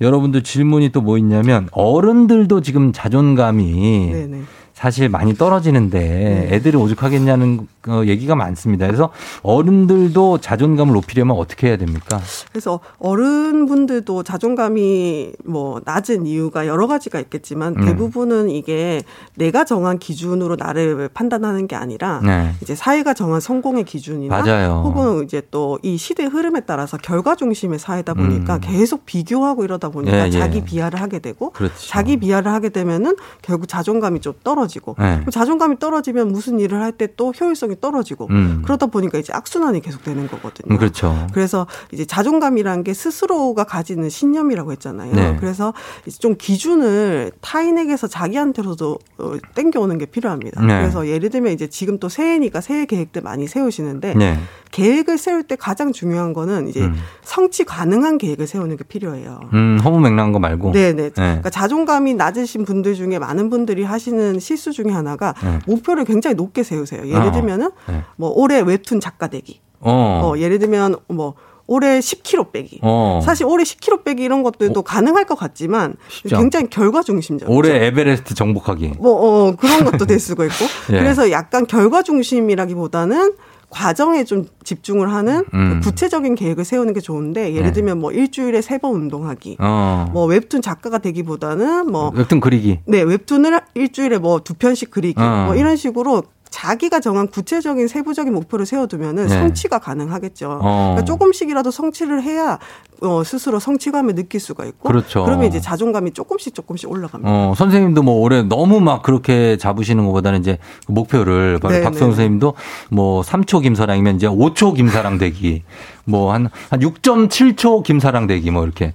여러분들 0.00 0.42
질문이 0.42 0.90
또 0.90 1.00
뭐 1.00 1.16
있냐면 1.18 1.68
어른들도 1.72 2.61
지금 2.61 2.92
자존감이 2.92 4.11
네, 4.12 4.26
네. 4.26 4.40
사실 4.82 5.08
많이 5.08 5.34
떨어지는데 5.34 6.48
애들이 6.50 6.76
오죽하겠냐는 6.76 7.68
어, 7.86 8.02
얘기가 8.04 8.34
많습니다. 8.34 8.86
그래서 8.86 9.10
어른들도 9.42 10.38
자존감을 10.38 10.92
높이려면 10.94 11.36
어떻게 11.36 11.68
해야 11.68 11.76
됩니까? 11.76 12.20
그래서 12.50 12.80
어른분들도 12.98 14.24
자존감이 14.24 15.34
뭐 15.44 15.80
낮은 15.84 16.26
이유가 16.26 16.66
여러 16.66 16.88
가지가 16.88 17.20
있겠지만 17.20 17.76
음. 17.78 17.84
대부분은 17.84 18.50
이게 18.50 19.02
내가 19.36 19.64
정한 19.64 20.00
기준으로 20.00 20.56
나를 20.56 21.08
판단하는 21.14 21.68
게 21.68 21.76
아니라 21.76 22.20
네. 22.24 22.52
이제 22.60 22.74
사회가 22.74 23.14
정한 23.14 23.40
성공의 23.40 23.84
기준이나 23.84 24.42
맞아요. 24.42 24.82
혹은 24.84 25.22
이제 25.24 25.42
또 25.52 25.78
이 25.82 25.96
시대 25.96 26.24
흐름에 26.24 26.60
따라서 26.60 26.96
결과 26.96 27.34
중심의 27.34 27.78
사회다 27.78 28.14
보니까 28.14 28.56
음. 28.56 28.60
계속 28.62 29.04
비교하고 29.06 29.64
이러다 29.64 29.88
보니까 29.90 30.22
예, 30.22 30.26
예. 30.26 30.30
자기 30.30 30.62
비하를 30.62 31.00
하게 31.00 31.18
되고 31.18 31.50
그렇죠. 31.50 31.74
자기 31.88 32.16
비하를 32.16 32.52
하게 32.52 32.68
되면은 32.68 33.16
결국 33.42 33.68
자존감이 33.68 34.20
좀 34.20 34.34
떨어지 34.44 34.71
고 34.80 34.96
네. 34.98 35.22
자존감이 35.30 35.78
떨어지면 35.78 36.32
무슨 36.32 36.58
일을 36.60 36.80
할 36.80 36.92
때 36.92 37.02
또 37.16 37.32
효율성이 37.32 37.76
떨어지고 37.80 38.28
음. 38.30 38.62
그러다 38.64 38.86
보니까 38.86 39.18
이제 39.18 39.32
악순환이 39.32 39.80
계속 39.80 40.02
되는 40.04 40.26
거거든요. 40.28 40.74
음, 40.74 40.78
그렇죠. 40.78 41.26
그래서 41.32 41.66
이제 41.92 42.04
자존감이라는 42.04 42.84
게 42.84 42.94
스스로가 42.94 43.64
가지는 43.64 44.08
신념이라고 44.08 44.72
했잖아요. 44.72 45.12
네. 45.14 45.36
그래서 45.40 45.72
좀 46.20 46.36
기준을 46.38 47.32
타인에게서 47.40 48.06
자기한테로도 48.06 48.98
어, 49.18 49.32
땡겨오는 49.54 49.98
게 49.98 50.06
필요합니다. 50.06 50.62
네. 50.64 50.80
그래서 50.80 51.06
예를 51.08 51.30
들면 51.30 51.52
이제 51.52 51.66
지금 51.68 51.98
또 51.98 52.08
새해니까 52.08 52.60
새해 52.60 52.86
계획들 52.86 53.22
많이 53.22 53.46
세우시는데 53.48 54.14
네. 54.14 54.38
계획을 54.70 55.18
세울 55.18 55.42
때 55.42 55.56
가장 55.56 55.92
중요한 55.92 56.32
거는 56.32 56.68
이제 56.68 56.82
음. 56.82 56.94
성취 57.22 57.64
가능한 57.64 58.16
계획을 58.18 58.46
세우는 58.46 58.76
게 58.76 58.84
필요해요. 58.84 59.40
음, 59.52 59.78
허무맹랑한 59.84 60.32
거 60.32 60.38
말고. 60.38 60.72
네네. 60.72 61.10
그러니까 61.10 61.50
자존감이 61.50 62.14
낮으신 62.14 62.64
분들 62.64 62.94
중에 62.94 63.18
많은 63.18 63.50
분들이 63.50 63.82
하시는 63.82 64.38
실수 64.38 64.61
중에 64.70 64.92
하나가 64.92 65.34
네. 65.42 65.58
목표를 65.66 66.04
굉장히 66.04 66.34
높게 66.34 66.62
세우세요. 66.62 67.06
예를 67.06 67.22
어. 67.22 67.32
들면은 67.32 67.70
네. 67.88 68.02
뭐 68.16 68.30
올해 68.30 68.60
웹툰 68.60 69.00
작가 69.00 69.26
되기. 69.26 69.60
어. 69.80 70.20
어, 70.24 70.38
예를 70.38 70.58
들면 70.58 70.96
뭐 71.08 71.34
올해 71.66 72.00
10kg 72.00 72.52
빼기. 72.52 72.80
어. 72.82 73.20
사실 73.24 73.46
올해 73.46 73.64
10kg 73.64 74.04
빼기 74.04 74.22
이런 74.22 74.42
것들도 74.42 74.82
가능할 74.82 75.24
것 75.24 75.36
같지만 75.36 75.96
쉽지 76.08 76.34
굉장히 76.34 76.68
결과 76.68 77.02
중심적이죠. 77.02 77.56
올해 77.56 77.86
에베레스트 77.86 78.34
정복하기. 78.34 78.94
뭐 78.98 79.12
어, 79.48 79.56
그런 79.56 79.84
것도 79.84 80.06
될 80.06 80.18
수가 80.18 80.44
있고. 80.44 80.54
예. 80.92 80.98
그래서 80.98 81.30
약간 81.30 81.66
결과 81.66 82.02
중심이라기보다는 82.02 83.34
과정에 83.72 84.22
좀 84.24 84.46
집중을 84.64 85.12
하는 85.12 85.44
음. 85.54 85.80
구체적인 85.82 86.34
계획을 86.34 86.64
세우는 86.64 86.92
게 86.92 87.00
좋은데 87.00 87.52
예를 87.54 87.68
네. 87.68 87.72
들면 87.72 87.98
뭐 88.00 88.12
일주일에 88.12 88.60
세 88.60 88.78
번 88.78 88.92
운동하기. 88.94 89.56
어. 89.60 90.10
뭐 90.12 90.26
웹툰 90.26 90.60
작가가 90.60 90.98
되기보다는 90.98 91.90
뭐 91.90 92.12
웹툰 92.14 92.40
그리기. 92.40 92.80
네, 92.86 93.00
웹툰을 93.02 93.60
일주일에 93.74 94.18
뭐 94.18 94.40
두 94.40 94.54
편씩 94.54 94.90
그리기. 94.90 95.20
어. 95.20 95.44
뭐 95.46 95.54
이런 95.56 95.76
식으로 95.76 96.22
자기가 96.53 97.00
정한 97.00 97.26
구체적인 97.28 97.88
세부적인 97.88 98.32
목표를 98.32 98.66
세워두면은 98.66 99.26
네. 99.26 99.34
성취가 99.40 99.78
가능하겠죠. 99.80 100.59
어. 100.62 100.94
그러니까 100.94 101.05
조금씩이라도 101.07 101.70
성취를 101.70 102.22
해야 102.22 102.59
어, 103.00 103.24
스스로 103.24 103.59
성취감을 103.59 104.14
느낄 104.14 104.38
수가 104.38 104.64
있고. 104.66 104.88
그렇죠. 104.88 105.24
그러면 105.24 105.46
이제 105.46 105.61
자존감이 105.61 106.12
조금씩 106.12 106.55
조금씩 106.55 106.88
올라갑니다. 106.90 107.28
어, 107.28 107.55
선생님도 107.57 108.03
뭐 108.03 108.14
올해 108.20 108.42
너무 108.42 108.80
막 108.80 109.03
그렇게 109.03 109.57
잡으시는 109.57 110.05
것보다는 110.07 110.40
이제 110.40 110.59
그 110.86 110.92
목표를 110.92 111.59
바로 111.61 111.74
네, 111.74 111.80
박성 111.82 112.11
네. 112.11 112.14
선생님도 112.14 112.55
뭐 112.90 113.22
3초 113.22 113.62
김사랑이면 113.62 114.16
이제 114.16 114.28
5초 114.28 114.76
김사랑 114.76 115.18
되기 115.18 115.64
뭐 116.05 116.32
한 116.32 116.50
한 116.70 116.80
6.7초 116.80 117.82
김사랑 117.82 118.26
되기 118.26 118.50
뭐 118.50 118.64
이렇게 118.64 118.92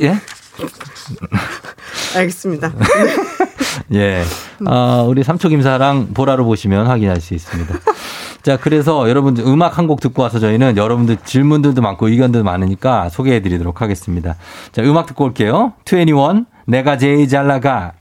예? 0.00 0.14
알겠습니다. 2.16 2.72
예. 3.94 4.22
아, 4.66 5.04
우리 5.06 5.22
3초 5.22 5.48
김사랑 5.48 6.08
보라로 6.14 6.44
보시면 6.44 6.86
확인할 6.86 7.20
수 7.20 7.34
있습니다. 7.34 7.74
자, 8.42 8.56
그래서 8.56 9.08
여러분들 9.08 9.44
음악 9.46 9.78
한 9.78 9.86
곡 9.86 10.00
듣고 10.00 10.22
와서 10.22 10.38
저희는 10.38 10.76
여러분들 10.76 11.16
질문들도 11.24 11.80
많고 11.80 12.08
의견들도 12.08 12.44
많으니까 12.44 13.08
소개해 13.08 13.40
드리도록 13.40 13.80
하겠습니다. 13.82 14.36
자, 14.72 14.82
음악 14.82 15.06
듣고 15.06 15.24
올게요. 15.24 15.72
21 15.86 16.44
내가 16.66 16.98
제일 16.98 17.26
잘 17.28 17.46
나가. 17.46 17.92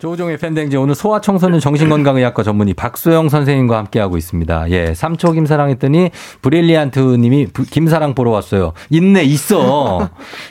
조우종의 0.00 0.38
팬댕지 0.38 0.78
오늘 0.78 0.94
소아청소년 0.94 1.60
정신건강의학과 1.60 2.42
전문의 2.42 2.72
박소영 2.72 3.28
선생님과 3.28 3.76
함께하고 3.76 4.16
있습니다. 4.16 4.70
예, 4.70 4.94
삼초 4.94 5.32
김사랑 5.32 5.68
했더니 5.68 6.08
브릴리안트 6.40 6.98
님이 6.98 7.46
부- 7.48 7.64
김사랑 7.64 8.14
보러 8.14 8.30
왔어요. 8.30 8.72
있네, 8.88 9.24
있어. 9.24 10.08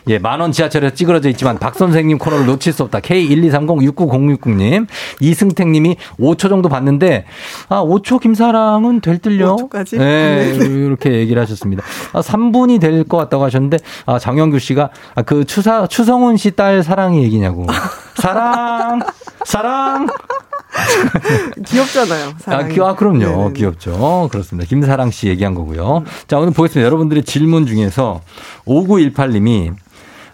예, 0.08 0.20
만원 0.20 0.52
지하철에서 0.52 0.94
찌그러져 0.94 1.30
있지만 1.30 1.58
박 1.58 1.74
선생님 1.74 2.20
코너를 2.20 2.46
놓칠 2.46 2.74
수 2.74 2.84
없다. 2.84 3.00
K123069060님. 3.00 4.86
이승택 5.20 5.68
님이 5.70 5.96
5초 6.20 6.48
정도 6.48 6.70
봤는데, 6.70 7.26
아, 7.70 7.82
5초 7.84 8.22
김사랑은 8.22 9.02
될 9.02 9.18
뜰려? 9.18 9.56
5초까지? 9.56 9.98
네, 9.98 10.54
이렇게 10.60 11.12
얘기를 11.14 11.42
하셨습니다. 11.42 11.84
아, 12.14 12.22
3분이 12.22 12.80
될 12.80 13.04
것 13.04 13.18
같다고 13.18 13.46
하셨는데, 13.46 13.78
아, 14.06 14.20
정영규 14.20 14.60
씨가 14.60 14.92
아, 15.16 15.24
그 15.24 15.44
추사, 15.46 15.88
추성훈 15.88 16.38
씨 16.38 16.52
딸 16.52 16.84
사랑이 16.84 17.24
얘기냐고. 17.24 17.66
사랑, 18.16 19.00
사랑. 19.46 20.08
귀엽잖아요. 21.66 22.28
아, 22.30 22.34
사랑이. 22.40 22.74
귀, 22.74 22.82
아, 22.82 22.96
그럼요. 22.96 23.20
네네네. 23.20 23.54
귀엽죠. 23.54 24.30
그렇습니다. 24.32 24.68
김사랑 24.68 25.12
씨 25.12 25.28
얘기한 25.28 25.56
거고요. 25.56 26.04
자, 26.28 26.38
오늘 26.38 26.52
보겠습니다. 26.54 26.86
여러분들의 26.86 27.24
질문 27.24 27.66
중에서 27.66 28.22
5918님이 28.66 29.74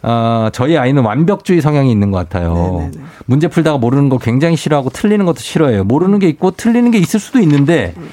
아, 0.08 0.52
저희 0.54 0.78
아이는 0.78 1.04
완벽주의 1.04 1.62
성향이 1.62 1.92
있는 1.92 2.12
것 2.12 2.18
같아요. 2.20 2.92
문제 3.26 3.48
풀다가 3.48 3.80
모르는 3.80 4.10
거 4.10 4.20
굉장히 4.20 4.56
싫어하고 4.56 4.92
틀리는 4.92 5.26
것도 5.26 5.40
싫어해요. 5.40 5.84
모르는 5.84 6.20
게 6.20 6.28
있고 6.28 6.52
틀리는 6.52 6.92
게 6.92 7.00
있을 7.00 7.20
수도 7.20 7.40
있는데 7.40 7.94
음, 7.98 8.10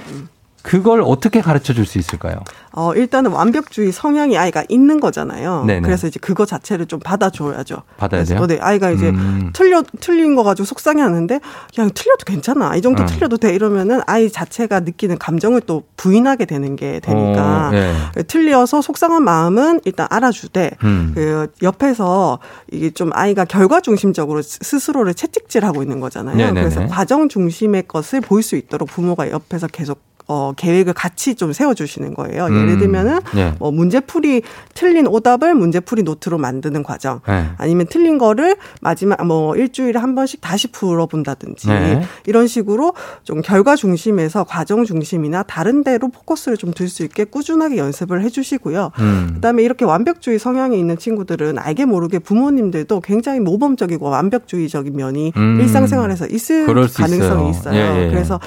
그걸 0.63 1.03
어떻게 1.05 1.41
가르쳐 1.41 1.73
줄 1.73 1.87
수 1.87 1.99
있을까요? 1.99 2.37
어, 2.75 2.95
일단은 2.95 3.33
완벽주의 3.33 3.93
성향이 3.93 4.39
아이가 4.39 4.65
있는 4.69 4.99
거잖아요. 5.01 5.65
네네. 5.67 5.81
그래서 5.83 6.07
이제 6.07 6.19
그거 6.23 6.47
자체를 6.47 6.87
좀 6.87 7.01
받아줘야죠. 7.01 7.83
받아야 7.99 8.25
돼요? 8.25 8.47
네, 8.47 8.59
아이가 8.61 8.91
이제 8.91 9.11
음. 9.11 9.51
틀려 9.53 9.83
틀린 10.01 10.35
거 10.37 10.43
가지고 10.43 10.65
속상해 10.65 11.03
하는데 11.03 11.41
그냥 11.75 11.91
틀려도 11.95 12.25
괜찮아. 12.25 12.75
이 12.77 12.81
정도 12.81 13.03
음. 13.03 13.07
틀려도 13.07 13.37
돼 13.39 13.55
이러면은 13.55 14.01
아이 14.07 14.31
자체가 14.31 14.81
느끼는 14.81 15.19
감정을 15.19 15.63
또 15.63 15.83
부인하게 15.97 16.45
되는 16.47 16.77
게 16.77 17.01
되니까 17.01 17.69
어, 17.69 17.75
예. 17.75 18.23
틀려서 18.23 18.81
속상한 18.81 19.23
마음은 19.25 19.81
일단 19.85 20.07
알아주되 20.11 20.71
음. 20.85 21.13
그 21.15 21.49
옆에서 21.63 22.39
이게 22.71 22.91
좀 22.91 23.11
아이가 23.13 23.45
결과 23.45 23.81
중심적으로 23.81 24.41
스- 24.43 24.59
스스로를 24.63 25.13
채찍질 25.15 25.65
하고 25.65 25.83
있는 25.83 26.01
거잖아요. 26.01 26.37
네네네. 26.37 26.61
그래서 26.61 26.87
과정 26.87 27.29
중심의 27.29 27.85
것을 27.89 28.21
볼 28.21 28.43
수 28.43 28.57
있도록 28.57 28.89
부모가 28.89 29.31
옆에서 29.31 29.69
계속 29.69 30.01
어, 30.29 30.53
계획을 30.57 30.93
같이 30.93 31.35
좀 31.35 31.53
세워주시는 31.53 32.15
거예요. 32.15 32.45
예를 32.45 32.69
음. 32.75 32.79
들면은 32.79 33.21
네. 33.35 33.55
뭐 33.59 33.71
문제풀이 33.71 34.43
틀린 34.75 35.07
오답을 35.07 35.55
문제풀이 35.55 36.03
노트로 36.03 36.39
만드는 36.39 36.83
과정, 36.83 37.21
네. 37.27 37.51
아니면 37.59 37.87
틀린 37.89 38.19
거를 38.19 38.57
마지막 38.81 39.25
뭐 39.27 39.57
일주일에 39.57 39.99
한 39.99 40.15
번씩 40.15 40.41
다시 40.41 40.71
풀어본다든지 40.71 41.69
네. 41.69 42.03
이런 42.27 42.47
식으로 42.47 42.95
좀 43.25 43.43
결과 43.43 43.77
중심에서 43.77 44.45
과정 44.45 44.85
중심이나 44.85 45.43
다른 45.43 45.83
데로 45.83 46.09
포커스를 46.09 46.57
좀 46.57 46.73
들 46.73 46.94
수 46.94 47.05
있게 47.05 47.25
꾸준하게 47.25 47.79
연습을 47.79 48.23
해주시고요. 48.23 48.91
음. 48.99 49.31
그다음에 49.35 49.63
이렇게 49.63 49.85
완벽주의 49.85 50.39
성향이 50.39 50.79
있는 50.79 50.99
친구들은 50.99 51.59
알게 51.59 51.85
모르게 51.87 52.19
부모님들도 52.19 53.01
굉장히 53.01 53.41
모범적이고 53.41 54.09
완벽주의적인 54.09 54.95
면이 54.95 55.33
음. 55.37 55.59
일상생활에서 55.61 56.27
있을 56.27 56.67
가능성이 56.67 57.51
있어요. 57.51 57.63
있어요. 57.63 57.75
예, 57.75 58.07
예. 58.07 58.11
그래서 58.11 58.41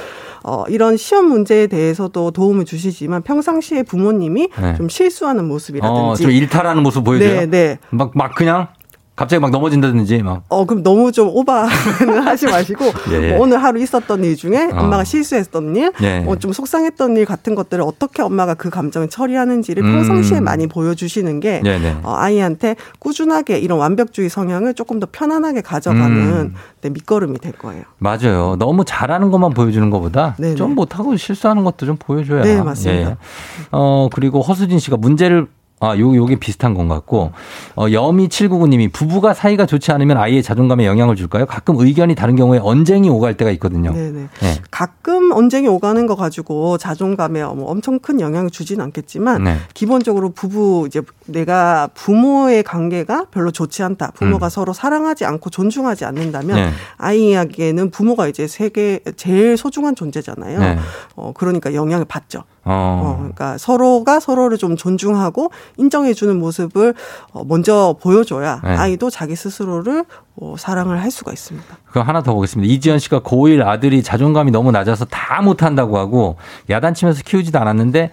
어, 0.44 0.64
이런 0.68 0.96
시험 0.98 1.28
문제 1.28 1.65
에 1.66 1.68
대해서도 1.68 2.32
도움을 2.32 2.66
주시지만 2.66 3.24
평상시에 3.24 3.84
부모님이 3.84 4.50
네. 4.62 4.76
좀 4.76 4.88
실수하는 4.88 5.48
모습이라든지 5.48 6.00
어, 6.02 6.16
좀 6.16 6.32
일탈하는 6.32 6.82
모습 6.84 7.04
보여줘요? 7.04 7.42
네, 7.42 7.46
네. 7.48 7.80
막, 7.90 8.12
막 8.16 8.34
그냥? 8.36 8.68
갑자기 9.16 9.40
막 9.40 9.50
넘어진다든지 9.50 10.24
막. 10.24 10.44
어 10.50 10.66
그럼 10.66 10.84
너무 10.84 11.12
좀 11.12 11.30
오바는 11.30 11.70
하지 12.28 12.48
마시고 12.48 12.86
예. 13.12 13.32
뭐 13.32 13.44
오늘 13.44 13.64
하루 13.64 13.82
있었던 13.82 14.24
일 14.24 14.36
중에 14.36 14.70
어. 14.74 14.80
엄마가 14.82 15.06
실수했던 15.06 15.76
일, 15.76 15.94
예. 16.02 16.26
어, 16.28 16.36
좀 16.36 16.52
속상했던 16.52 17.16
일 17.16 17.26
같은 17.26 17.56
것들을 17.56 17.82
어떻게 17.82 18.22
엄마가 18.22 18.56
그 18.56 18.70
감정을 18.70 19.10
처리하는지를 19.10 19.84
음. 19.84 19.92
평상시에 19.94 20.42
많이 20.42 20.68
보여주시는 20.68 21.40
게 21.40 21.62
네네. 21.64 22.00
어, 22.04 22.14
아이한테 22.16 22.76
꾸준하게 23.00 23.60
이런 23.60 23.80
완벽주의 23.80 24.30
성향을 24.30 24.74
조금 24.74 25.00
더 25.00 25.08
편안하게 25.10 25.62
가져가는 25.62 26.12
음. 26.12 26.56
네, 26.82 26.90
밑거름이 26.90 27.40
될 27.40 27.54
거예요. 27.54 27.84
맞아요. 27.98 28.58
너무 28.60 28.84
잘하는 28.84 29.32
것만 29.32 29.52
보여주는 29.52 29.90
것보다 29.90 30.36
네네. 30.38 30.56
좀 30.56 30.76
못하고 30.76 31.16
실수하는 31.16 31.64
것도 31.64 31.86
좀 31.86 31.96
보여줘야. 31.98 32.44
네, 32.44 32.62
맞습니다. 32.62 33.12
예. 33.12 33.16
어, 33.72 34.10
그리고 34.14 34.42
허수진 34.42 34.78
씨가 34.80 34.98
문제를 34.98 35.48
아, 35.82 35.98
요, 35.98 36.16
요게 36.16 36.38
비슷한 36.38 36.74
것 36.74 36.88
같고, 36.88 37.32
어, 37.76 37.88
여미799님이 37.88 38.92
부부가 38.94 39.34
사이가 39.34 39.66
좋지 39.66 39.92
않으면 39.92 40.18
아이의 40.18 40.42
자존감에 40.42 40.86
영향을 40.86 41.18
줄까요? 41.18 41.46
가끔 41.46 41.76
의견이 41.78 42.16
다른 42.16 42.38
경우에 42.38 42.60
언쟁이 42.62 43.10
오갈 43.10 43.36
때가 43.36 43.52
있거든요. 43.52 43.92
네네. 43.92 44.22
예. 44.44 44.62
가끔 44.72 45.34
언쟁이 45.34 45.68
오가는 45.68 46.08
거 46.08 46.16
가지고 46.16 46.78
자존감에 46.78 47.44
뭐 47.44 47.70
엄청 47.70 48.00
큰 48.00 48.22
영향을 48.22 48.52
주지는 48.52 48.86
않겠지만 48.86 49.44
네. 49.44 49.58
기본적으로 49.74 50.30
부부 50.30 50.86
이제 50.88 51.02
내가 51.26 51.90
부모의 51.94 52.64
관계가 52.64 53.26
별로 53.32 53.52
좋지 53.52 53.84
않다. 53.84 54.12
부모가 54.12 54.48
음. 54.48 54.50
서로 54.50 54.72
사랑하지 54.72 55.26
않고 55.26 55.50
존중하지 55.50 56.06
않는다면 56.06 56.56
네. 56.56 56.70
아이에게는 56.98 57.92
부모가 57.92 58.28
이제 58.28 58.48
세계 58.48 59.02
제일 59.18 59.58
소중한 59.58 59.96
존재잖아요. 59.96 60.60
네. 60.60 60.78
어 61.16 61.34
그러니까 61.36 61.74
영향을 61.74 62.06
받죠. 62.06 62.44
어. 62.66 63.02
어, 63.04 63.16
그러니까 63.18 63.58
서로가 63.58 64.20
서로를 64.20 64.58
좀 64.58 64.76
존중하고 64.76 65.52
인정해주는 65.78 66.38
모습을 66.38 66.96
어, 67.32 67.44
먼저 67.46 67.96
보여줘야 68.02 68.60
네. 68.64 68.76
아이도 68.76 69.10
자기 69.10 69.36
스스로를 69.36 70.04
어, 70.36 70.56
사랑을 70.58 71.02
할 71.02 71.12
수가 71.12 71.32
있습니다. 71.32 71.78
그럼 71.92 72.08
하나 72.08 72.24
더 72.24 72.34
보겠습니다. 72.34 72.72
이지연 72.74 73.00
씨가 73.00 73.22
고1 73.22 73.66
아들이 73.66 74.04
자존감이 74.04 74.52
너무 74.52 74.72
낮아서 74.72 75.06
다 75.06 75.42
못한다고 75.42 75.98
하고 75.98 76.38
야단치면서 76.70 77.22
키우지도 77.24 77.60
않았는데 77.60 78.12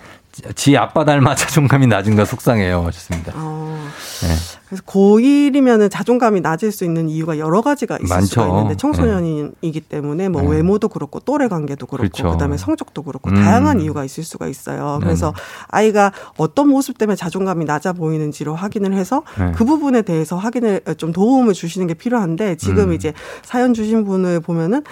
지 0.55 0.77
아빠 0.77 1.05
닮아 1.05 1.35
자존감이 1.37 1.87
낮은가 1.87 2.25
속상해요. 2.25 2.85
하셨습니다. 2.87 3.33
어, 3.35 3.79
네. 4.23 4.62
그래서 4.73 4.85
고1이면은 4.85 5.91
자존감이 5.91 6.41
낮을 6.41 6.73
수 6.73 6.87
있는 6.87 7.11
이유가 7.11 7.39
여러 7.39 7.61
가지가 7.61 7.99
있을 7.99 8.09
많죠. 8.09 8.27
수가 8.27 8.49
있는데 8.49 8.75
청소년이기 8.75 9.83
때문에 9.83 10.31
뭐 10.31 10.41
네. 10.41 10.49
외모도 10.49 10.89
그렇고 10.89 11.21
또래 11.21 11.47
관계도 11.47 11.85
그렇고 11.85 12.09
그렇죠. 12.09 12.31
그다음에 12.31 12.57
성적도 12.57 13.03
그렇고 13.03 13.29
음. 13.29 13.35
다양한 13.35 13.83
이유가 13.83 14.03
있을 14.03 14.25
수가 14.25 14.47
있어요. 14.47 14.95
네네. 14.95 15.05
그래서 15.05 15.35
아이가 15.69 16.11
어떤 16.39 16.69
모습 16.69 16.97
때문에 16.97 17.17
자존감이 17.17 17.67
낮아 17.67 17.93
보이는지를 17.93 18.55
확인을 18.55 18.95
해서 18.95 19.25
네. 19.39 19.53
그 19.55 19.67
부분에 19.67 20.01
대해서 20.01 20.37
확인을 20.37 20.81
좀 20.97 21.13
도움을 21.13 21.53
주시는 21.53 21.87
게 21.87 21.93
필요한데 21.93 22.57
지금 22.57 22.85
음. 22.85 22.93
이제 22.95 23.13
사연 23.43 23.75
주신 23.75 24.07
분을 24.07 24.41
보면은 24.41 24.85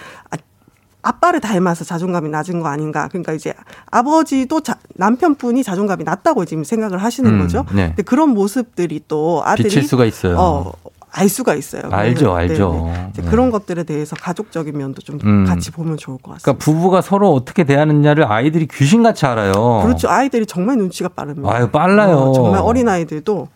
아, 1.02 1.09
아빠를 1.10 1.40
닮아서 1.40 1.85
자존감이 1.85 2.28
낮은 2.28 2.60
거 2.60 2.68
아닌가. 2.68 3.09
그러니까 3.09 3.32
이제 3.32 3.55
아버지도 3.90 4.60
자, 4.60 4.77
남편분이 4.94 5.62
자존감이 5.62 6.05
낮다고 6.05 6.44
지금 6.44 6.64
생각을 6.64 7.02
하시는 7.02 7.31
음, 7.31 7.39
거죠. 7.40 7.64
네. 7.72 7.89
근데 7.89 8.02
그런 8.02 8.31
모습들이 8.31 9.01
또 9.09 9.43
아들이 9.44 9.68
비칠 9.68 9.82
수가 9.85 10.05
있어요. 10.05 10.36
어, 10.39 10.72
알 11.12 11.28
수가 11.28 11.55
있어요. 11.55 11.82
알죠, 11.90 12.35
그래서, 12.35 12.35
알죠. 12.35 12.72
네네. 12.72 13.09
이제 13.12 13.22
네. 13.22 13.31
그런 13.31 13.51
것들에 13.51 13.82
대해서 13.82 14.14
가족적인 14.16 14.77
면도 14.77 15.02
좀 15.02 15.18
음. 15.24 15.44
같이 15.44 15.70
보면 15.72 15.97
좋을 15.97 16.18
것 16.18 16.32
같습니다. 16.32 16.44
그러니까 16.44 16.64
부부가 16.64 17.01
서로 17.01 17.32
어떻게 17.32 17.64
대하느냐를 17.64 18.31
아이들이 18.31 18.68
귀신같이 18.68 19.27
알아요. 19.27 19.82
그렇죠. 19.82 20.09
아이들이 20.09 20.47
정말 20.47 20.77
눈치가 20.77 21.09
빠릅니다. 21.09 21.52
아유, 21.52 21.68
빨라요. 21.70 22.16
어, 22.16 22.32
정말 22.32 22.60
어린 22.62 22.89
아이들도 22.89 23.48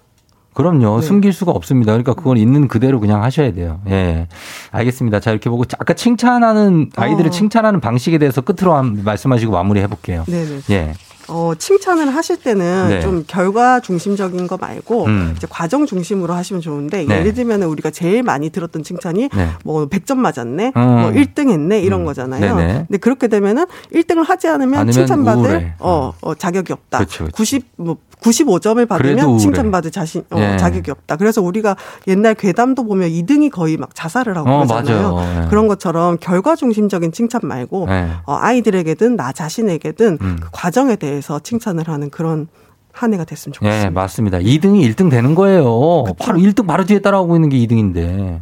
그럼요. 0.55 1.01
네. 1.01 1.07
숨길 1.07 1.33
수가 1.33 1.53
없습니다. 1.53 1.93
그러니까 1.93 2.15
그건 2.15 2.39
있는 2.39 2.69
그대로 2.69 3.01
그냥 3.01 3.23
하셔야 3.23 3.53
돼요. 3.53 3.81
예. 3.89 4.29
알겠습니다. 4.71 5.21
자, 5.21 5.31
이렇게 5.33 5.51
보고 5.51 5.65
아까 5.79 5.95
칭찬하는 5.95 6.91
아이들을 6.97 7.27
어. 7.27 7.31
칭찬하는 7.31 7.81
방식에 7.81 8.19
대해서 8.19 8.41
끝으로 8.41 8.75
한 8.75 9.03
말씀하시고 9.05 9.53
마무리해 9.53 9.89
볼게요. 9.89 10.25
네 10.27 10.45
네. 10.45 10.61
예. 10.71 10.95
어, 11.29 11.53
칭찬을 11.57 12.15
하실 12.15 12.37
때는 12.37 12.89
네. 12.89 13.01
좀 13.01 13.25
결과 13.27 13.81
중심적인 13.81 14.47
거 14.47 14.57
말고 14.59 15.07
음. 15.07 15.35
이제 15.37 15.47
과정 15.49 15.87
중심으로 15.87 16.35
하시면 16.35 16.61
좋은데 16.61 17.07
네. 17.07 17.19
예를 17.19 17.35
들면 17.35 17.63
우리가 17.63 17.91
제일 17.91 18.23
많이 18.23 18.51
들었던 18.51 18.83
칭찬이 18.83 19.31
네. 19.35 19.49
뭐 19.65 19.87
100점 19.87 20.17
맞았네, 20.17 20.73
음. 20.77 20.83
뭐 20.83 21.11
1등 21.13 21.51
했네 21.51 21.81
이런 21.81 22.01
음. 22.01 22.05
거잖아요. 22.05 22.57
네네. 22.57 22.73
근데 22.89 22.99
그렇게 22.99 23.29
되면은 23.29 23.65
1등을 23.93 24.27
하지 24.27 24.49
않으면 24.49 24.91
칭찬받을. 24.91 25.75
어, 25.79 26.13
어, 26.21 26.35
자격이 26.35 26.73
없다. 26.73 26.99
그렇죠, 26.99 27.25
그렇죠. 27.25 27.37
90, 27.37 27.65
뭐 27.77 27.97
95점을 28.25 28.75
그래도 28.97 29.17
받으면. 29.17 29.39
칭찬받을 29.39 29.91
자신 29.91 30.23
어, 30.31 30.39
예. 30.39 30.57
자격이 30.57 30.91
없다. 30.91 31.17
그래서 31.17 31.43
우리가 31.43 31.77
옛날 32.09 32.35
괴담도 32.35 32.85
보면 32.85 33.11
2등이 33.11 33.51
거의 33.51 33.77
막 33.77 33.95
자살을 33.95 34.37
하고 34.37 34.49
어, 34.49 34.67
그러잖아요. 34.67 35.15
맞아요. 35.15 35.45
예. 35.45 35.49
그런 35.49 35.69
것처럼 35.69 36.17
결과 36.21 36.57
중심적인 36.57 37.13
칭찬 37.13 37.43
말고 37.45 37.87
네. 37.87 38.11
어, 38.25 38.37
아이들에게든 38.41 39.17
나 39.17 39.33
자신에게든 39.33 40.19
음. 40.21 40.37
그 40.41 40.49
과정에 40.53 40.97
대해서 40.97 41.39
칭찬을 41.39 41.89
하는 41.89 42.11
그런 42.11 42.49
한 42.93 43.13
해가 43.13 43.25
됐으면 43.25 43.53
좋겠습니다. 43.55 43.87
예, 43.87 43.91
맞습니다. 43.91 44.39
2등이 44.39 44.89
1등 44.95 45.11
되는 45.11 45.35
거예요. 45.35 46.05
바로 46.19 46.39
1등 46.39 46.67
바로 46.67 46.85
뒤에 46.85 47.01
따라오고 47.01 47.35
있는 47.35 47.49
게 47.49 47.59
2등인데. 47.59 48.41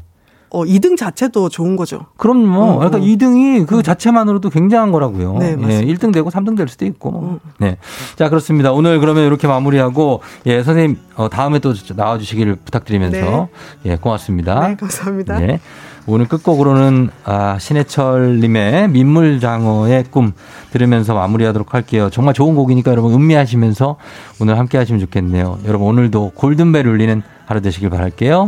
어, 0.55 0.65
2등 0.65 0.99
자체도 0.99 1.49
좋은 1.49 1.77
거죠. 1.77 2.07
그럼요. 2.19 2.63
어, 2.63 2.79
그러니까 2.79 2.99
어. 2.99 3.01
2등이 3.01 3.67
그 3.67 3.83
자체만으로도 3.83 4.51
굉장한 4.51 4.93
거라고요. 4.93 5.39
네, 5.39 5.53
예, 5.53 5.57
맞습니다. 5.57 5.81
음. 5.81 5.87
1등 5.87 6.13
되고 6.13 6.29
3등 6.31 6.57
될 6.57 6.69
수도 6.69 6.85
있고. 6.85 7.41
네. 7.59 7.79
자, 8.17 8.29
그렇습니다. 8.29 8.71
오늘 8.73 9.01
그러면 9.01 9.25
이렇게 9.25 9.47
마무리하고, 9.47 10.21
예, 10.47 10.63
선생님, 10.63 10.99
어, 11.17 11.31
다음에 11.31 11.59
또 11.59 11.73
나와 11.97 12.19
주시기를 12.19 12.57
부탁드리면서, 12.57 13.49
예, 13.87 13.97
고맙습니다. 13.97 14.69
네, 14.69 14.77
감사합니다. 14.77 15.43
예. 15.43 15.61
오늘 16.07 16.29
끝곡으로는, 16.29 17.09
아, 17.25 17.59
신해철님의 17.59 18.89
민물장어의 18.91 20.05
꿈 20.11 20.33
들으면서 20.73 21.15
마무리하도록 21.15 21.73
할게요. 21.73 22.11
정말 22.11 22.35
좋은 22.35 22.57
곡이니까 22.57 22.91
여러분 22.91 23.15
음미하시면서 23.15 23.97
오늘 24.41 24.59
함께 24.59 24.77
하시면 24.77 25.01
좋겠네요. 25.01 25.61
여러분 25.65 25.89
오늘도 25.89 26.33
골든벨 26.35 26.87
울리는 26.89 27.23
하루 27.47 27.63
되시길 27.63 27.89
바랄게요. 27.89 28.47